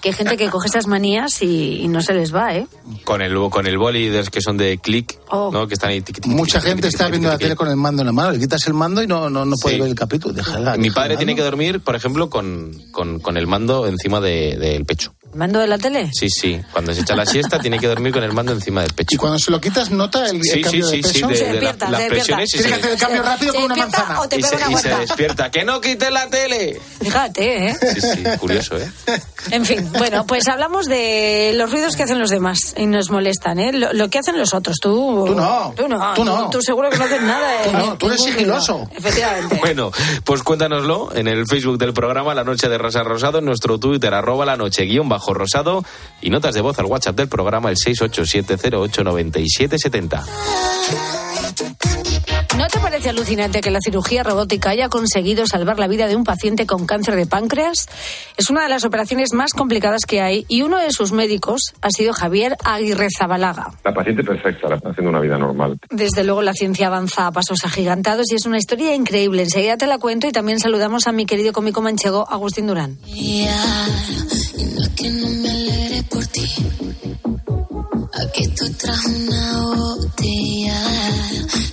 que 0.00 0.08
hay 0.08 0.14
gente 0.16 0.36
que 0.36 0.50
coge 0.50 0.66
esas 0.66 0.88
manías 0.88 1.42
y, 1.42 1.80
y 1.82 1.86
no 1.88 2.02
se 2.02 2.12
les 2.12 2.34
va, 2.34 2.56
¿eh? 2.56 2.66
Con 3.04 3.22
el, 3.22 3.34
con 3.50 3.68
el 3.68 3.78
boli 3.78 4.08
de 4.08 4.24
que 4.24 4.40
son 4.40 4.56
de 4.56 4.78
clic, 4.78 5.16
Oh. 5.30 5.50
¿no? 5.52 5.66
Que 5.68 5.74
están 5.74 5.90
ahí. 5.90 6.02
Mucha 6.26 6.60
gente 6.60 6.88
está 6.88 7.08
viendo 7.08 7.28
la 7.28 7.38
tele 7.38 7.54
con 7.54 7.68
el 7.68 7.76
mando 7.76 8.02
en 8.02 8.06
la 8.06 8.12
mano. 8.12 8.32
Le 8.32 8.40
quitas 8.40 8.66
el 8.66 8.74
mando 8.74 9.00
y 9.02 9.06
no, 9.06 9.30
no, 9.30 9.44
no 9.44 9.56
puede 9.56 9.76
Sí. 9.76 9.80
ver 9.80 9.90
el 9.90 9.94
capítulo. 9.94 10.34
Déjala, 10.34 10.76
Mi 10.76 10.84
deja 10.88 10.94
padre 10.96 11.16
tiene 11.16 11.34
que 11.36 11.42
dormir, 11.42 11.80
por 11.80 11.94
ejemplo, 11.94 12.28
con, 12.28 12.72
con, 12.90 13.20
con 13.20 13.36
el 13.36 13.46
mando 13.46 13.86
encima 13.86 14.20
de- 14.20 14.56
del 14.58 14.84
pecho. 14.84 15.14
¿Mando 15.34 15.60
de 15.60 15.66
la 15.66 15.78
tele? 15.78 16.10
Sí, 16.12 16.28
sí. 16.28 16.60
Cuando 16.72 16.92
se 16.92 17.00
echa 17.00 17.16
la 17.16 17.24
siesta 17.24 17.58
tiene 17.58 17.78
que 17.78 17.86
dormir 17.86 18.12
con 18.12 18.22
el 18.22 18.32
mando 18.32 18.52
encima 18.52 18.82
del 18.82 18.92
pecho. 18.92 19.14
Y 19.14 19.16
cuando 19.16 19.38
se 19.38 19.50
lo 19.50 19.60
quitas, 19.60 19.90
¿nota 19.90 20.26
el, 20.28 20.36
el 20.36 20.42
Sí, 20.42 20.50
sí, 20.54 20.60
cambio 20.60 20.86
sí, 20.88 21.00
de 21.00 21.08
sí, 21.08 21.20
de, 21.22 21.26
de 21.28 21.38
la- 21.44 21.50
despierta, 21.52 21.90
las 21.90 22.02
presiones 22.02 22.52
que 22.52 22.58
se, 22.62 22.74
hacer 22.74 22.90
el 22.92 22.98
cambio 22.98 23.22
rápido 23.22 23.52
¿Se 23.52 23.58
con 23.58 23.64
una 23.64 23.74
despierta 23.76 23.98
manzana. 24.04 24.20
o 24.20 24.28
te 24.28 24.36
y 24.38 24.42
se- 24.42 24.56
una 24.56 24.70
y 24.70 24.76
se 24.76 24.88
despierta. 24.94 25.50
¡Que 25.50 25.64
no 25.64 25.80
quite 25.80 26.10
la 26.10 26.28
tele! 26.28 26.78
Fíjate, 27.02 27.68
¿eh? 27.68 27.76
Sí, 27.94 28.00
sí, 28.02 28.22
curioso, 28.38 28.76
¿eh? 28.76 28.90
En 29.50 29.64
fin, 29.64 29.88
bueno, 29.98 30.26
pues 30.26 30.46
hablamos 30.48 30.86
de 30.86 31.52
los 31.56 31.70
ruidos 31.72 31.96
que 31.96 32.02
hacen 32.02 32.18
los 32.18 32.28
demás 32.30 32.74
y 32.76 32.86
nos 32.86 33.10
molestan, 33.10 33.58
¿eh? 33.58 33.72
Lo, 33.72 33.92
lo 33.94 34.10
que 34.10 34.18
hacen 34.18 34.38
los 34.38 34.52
otros. 34.52 34.76
Tú, 34.82 35.24
Tú 35.26 35.34
no. 35.34 35.72
Tú 35.76 35.88
no. 35.88 36.12
Tú 36.14 36.24
no. 36.24 36.50
Tú, 36.50 36.60
seguro 36.60 36.90
que 36.90 36.98
no 36.98 37.04
haces 37.04 37.22
nada. 37.22 37.54
¿eh? 37.54 37.68
Tú 37.70 37.72
no, 37.78 37.96
tú 37.98 38.06
eres 38.08 38.22
sigiloso. 38.22 38.88
Efectivamente. 38.94 39.56
Bueno, 39.60 39.90
pues 40.24 40.42
cuéntanoslo 40.42 41.14
en 41.14 41.26
el 41.26 41.46
Facebook 41.46 41.78
del 41.78 41.94
programa 41.94 42.34
La 42.34 42.44
Noche 42.44 42.68
de 42.68 42.76
Rosa 42.76 43.02
Rosado, 43.02 43.38
en 43.38 43.46
nuestro 43.46 43.78
Twitter, 43.78 44.12
arroba 44.12 44.44
la 44.44 44.56
noche 44.56 44.84
guion 44.84 45.08
bajo 45.08 45.21
rosado, 45.32 45.84
y 46.20 46.30
notas 46.30 46.54
de 46.54 46.60
voz 46.60 46.78
al 46.78 46.84
WhatsApp 46.86 47.16
del 47.16 47.28
programa, 47.28 47.70
el 47.70 47.76
687089770. 47.76 50.22
¿No 52.58 52.66
te 52.68 52.78
parece 52.78 53.08
alucinante 53.08 53.60
que 53.60 53.70
la 53.70 53.80
cirugía 53.82 54.22
robótica 54.22 54.70
haya 54.70 54.88
conseguido 54.88 55.46
salvar 55.46 55.78
la 55.80 55.88
vida 55.88 56.06
de 56.06 56.14
un 56.16 56.22
paciente 56.22 56.64
con 56.66 56.86
cáncer 56.86 57.16
de 57.16 57.26
páncreas? 57.26 57.88
Es 58.36 58.50
una 58.50 58.62
de 58.62 58.68
las 58.68 58.84
operaciones 58.84 59.32
más 59.32 59.52
complicadas 59.52 60.02
que 60.06 60.20
hay 60.20 60.44
y 60.48 60.62
uno 60.62 60.78
de 60.78 60.92
sus 60.92 61.10
médicos 61.12 61.72
ha 61.80 61.90
sido 61.90 62.12
Javier 62.12 62.56
Aguirre 62.62 63.08
Zabalaga. 63.18 63.72
La 63.84 63.92
paciente 63.94 64.22
perfecta, 64.22 64.68
la- 64.68 64.76
haciendo 64.76 65.08
una 65.10 65.18
vida 65.20 65.38
normal. 65.38 65.76
Desde 65.90 66.22
luego 66.24 66.42
la 66.42 66.52
ciencia 66.52 66.86
avanza 66.88 67.26
a 67.26 67.32
pasos 67.32 67.58
agigantados 67.64 68.30
y 68.30 68.36
es 68.36 68.46
una 68.46 68.58
historia 68.58 68.94
increíble. 68.94 69.42
Enseguida 69.42 69.76
te 69.76 69.86
la 69.88 69.98
cuento 69.98 70.28
y 70.28 70.32
también 70.32 70.60
saludamos 70.60 71.06
a 71.08 71.12
mi 71.12 71.26
querido 71.26 71.52
cómico 71.52 71.82
manchego 71.82 72.28
Agustín 72.30 72.66
Durán. 72.68 72.98
Y 73.06 73.48
no 74.64 74.82
es 74.82 74.88
que 74.90 75.10
no 75.10 75.28
me 75.28 75.50
alegre 75.50 76.02
por 76.04 76.26
ti. 76.26 76.46
Aquí 78.14 78.48
tú 78.48 78.70
traes 78.74 79.04
una 79.06 79.62
botella, 79.62 80.80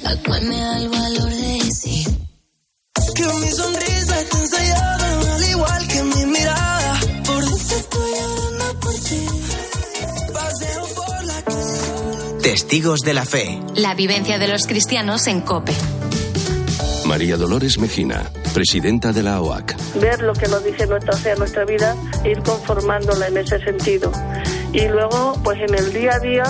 la 0.04 0.16
cual 0.26 0.42
me 0.44 0.58
da 0.58 0.78
el 0.78 0.90
valor 0.90 1.30
de 1.30 1.64
decir. 1.64 2.08
Que 3.16 3.24
mi 3.24 3.52
sonrisa 3.52 4.22
está 4.22 4.40
ensayada, 4.40 5.36
al 5.36 5.50
igual 5.50 5.88
que 5.88 6.04
mi 6.04 6.26
mirada. 6.26 7.00
Por 7.26 7.44
dentro 7.44 7.78
estoy 7.78 8.12
llorando 8.12 8.80
por 8.80 8.94
ti. 8.94 9.26
Paseo 10.34 10.88
por 10.96 11.24
la 11.26 11.42
calle. 11.44 12.42
Testigos 12.42 13.00
de 13.02 13.14
la 13.14 13.26
Fe. 13.26 13.60
La 13.76 13.94
vivencia 13.96 14.38
de 14.40 14.48
los 14.48 14.66
cristianos 14.66 15.28
en 15.28 15.42
COPE. 15.42 15.74
María 17.10 17.38
Dolores 17.38 17.80
Mejina, 17.80 18.30
presidenta 18.54 19.12
de 19.12 19.24
la 19.24 19.42
OAC. 19.42 19.76
ver 20.00 20.22
lo 20.22 20.32
que 20.34 20.48
nos 20.48 20.64
dice 20.64 20.86
nuestra 20.86 21.18
fe 21.18 21.32
a 21.32 21.36
nuestra 21.38 21.66
vida 21.66 21.96
ir 22.24 22.38
conformándola 22.44 23.30
en 23.30 23.38
ese 23.38 23.58
sentido. 23.64 24.12
Y 24.74 24.88
luego, 24.88 25.34
pues 25.44 25.58
en 25.60 25.74
el 25.74 25.92
día 25.92 26.14
a 26.14 26.20
día 26.20 26.44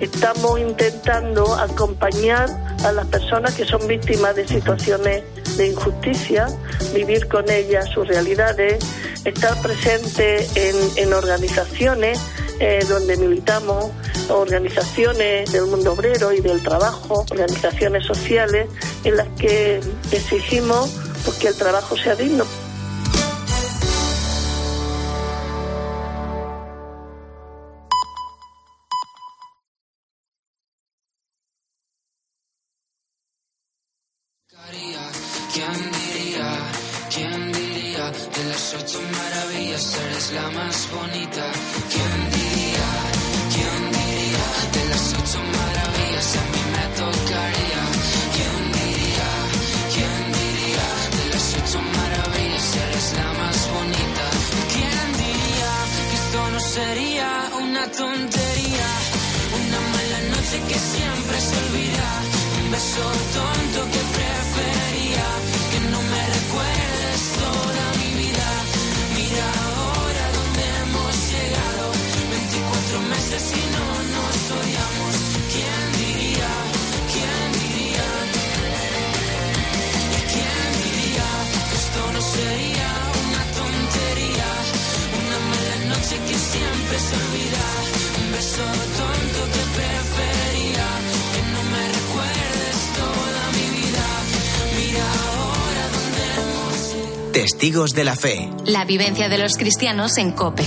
estamos 0.00 0.58
intentando 0.58 1.54
acompañar 1.54 2.48
a 2.84 2.90
las 2.90 3.06
personas 3.06 3.54
que 3.54 3.64
son 3.64 3.86
víctimas 3.86 4.34
de 4.34 4.48
situaciones 4.48 5.22
de 5.56 5.68
injusticia, 5.68 6.48
vivir 6.92 7.28
con 7.28 7.48
ellas 7.48 7.88
sus 7.94 8.08
realidades, 8.08 8.84
estar 9.24 9.62
presente 9.62 10.44
en, 10.56 10.76
en 10.96 11.14
organizaciones 11.14 12.18
eh, 12.60 12.84
donde 12.88 13.16
militamos, 13.16 13.90
organizaciones 14.28 15.50
del 15.50 15.66
mundo 15.66 15.92
obrero 15.92 16.32
y 16.32 16.40
del 16.40 16.62
trabajo, 16.62 17.24
organizaciones 17.30 18.04
sociales 18.04 18.68
en 19.02 19.16
las 19.16 19.28
que 19.38 19.80
exigimos 20.12 20.90
pues, 21.24 21.38
que 21.38 21.48
el 21.48 21.56
trabajo 21.56 21.96
sea 21.96 22.14
digno. 22.14 22.44
Bonita. 58.00 58.39
Testigos 97.60 97.92
de 97.92 98.04
la 98.04 98.16
Fe. 98.16 98.48
La 98.64 98.86
vivencia 98.86 99.28
de 99.28 99.36
los 99.36 99.58
cristianos 99.58 100.16
en 100.16 100.32
COPE. 100.32 100.62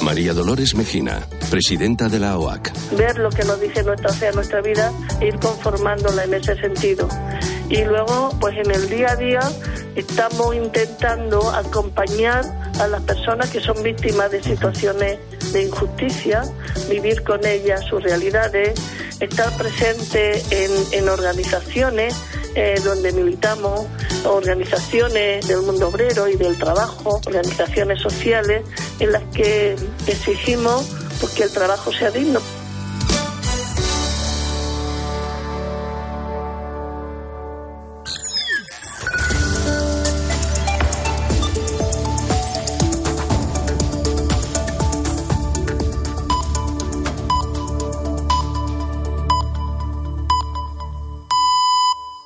María 0.00 0.32
Dolores 0.32 0.76
Mejina, 0.76 1.26
presidenta 1.50 2.08
de 2.08 2.20
la 2.20 2.38
OAC. 2.38 2.72
ver 2.96 3.18
lo 3.18 3.30
que 3.30 3.42
nos 3.42 3.60
dice 3.60 3.82
nuestra 3.82 4.12
fe 4.12 4.28
a 4.28 4.32
nuestra 4.32 4.60
vida 4.60 4.92
e 5.20 5.26
ir 5.26 5.40
conformándola 5.40 6.22
en 6.22 6.34
ese 6.34 6.54
sentido. 6.60 7.08
Y 7.68 7.82
luego, 7.82 8.30
pues 8.40 8.56
en 8.58 8.70
el 8.70 8.88
día 8.88 9.10
a 9.10 9.16
día 9.16 9.40
estamos 9.96 10.54
intentando 10.54 11.50
acompañar 11.50 12.44
a 12.78 12.86
las 12.86 13.02
personas 13.02 13.50
que 13.50 13.58
son 13.58 13.82
víctimas 13.82 14.30
de 14.30 14.44
situaciones 14.44 15.18
de 15.52 15.64
injusticia, 15.64 16.44
vivir 16.88 17.24
con 17.24 17.44
ellas 17.44 17.80
sus 17.90 18.00
realidades, 18.04 18.80
estar 19.18 19.50
presente 19.56 20.44
en, 20.50 20.70
en 20.92 21.08
organizaciones 21.08 22.14
eh, 22.58 22.80
donde 22.82 23.12
militamos, 23.12 23.86
organizaciones 24.26 25.46
del 25.46 25.62
mundo 25.62 25.88
obrero 25.88 26.28
y 26.28 26.36
del 26.36 26.58
trabajo, 26.58 27.20
organizaciones 27.26 28.00
sociales 28.00 28.64
en 29.00 29.12
las 29.12 29.22
que 29.34 29.76
exigimos 30.06 30.90
pues, 31.20 31.32
que 31.34 31.44
el 31.44 31.52
trabajo 31.52 31.92
sea 31.92 32.10
digno. 32.10 32.40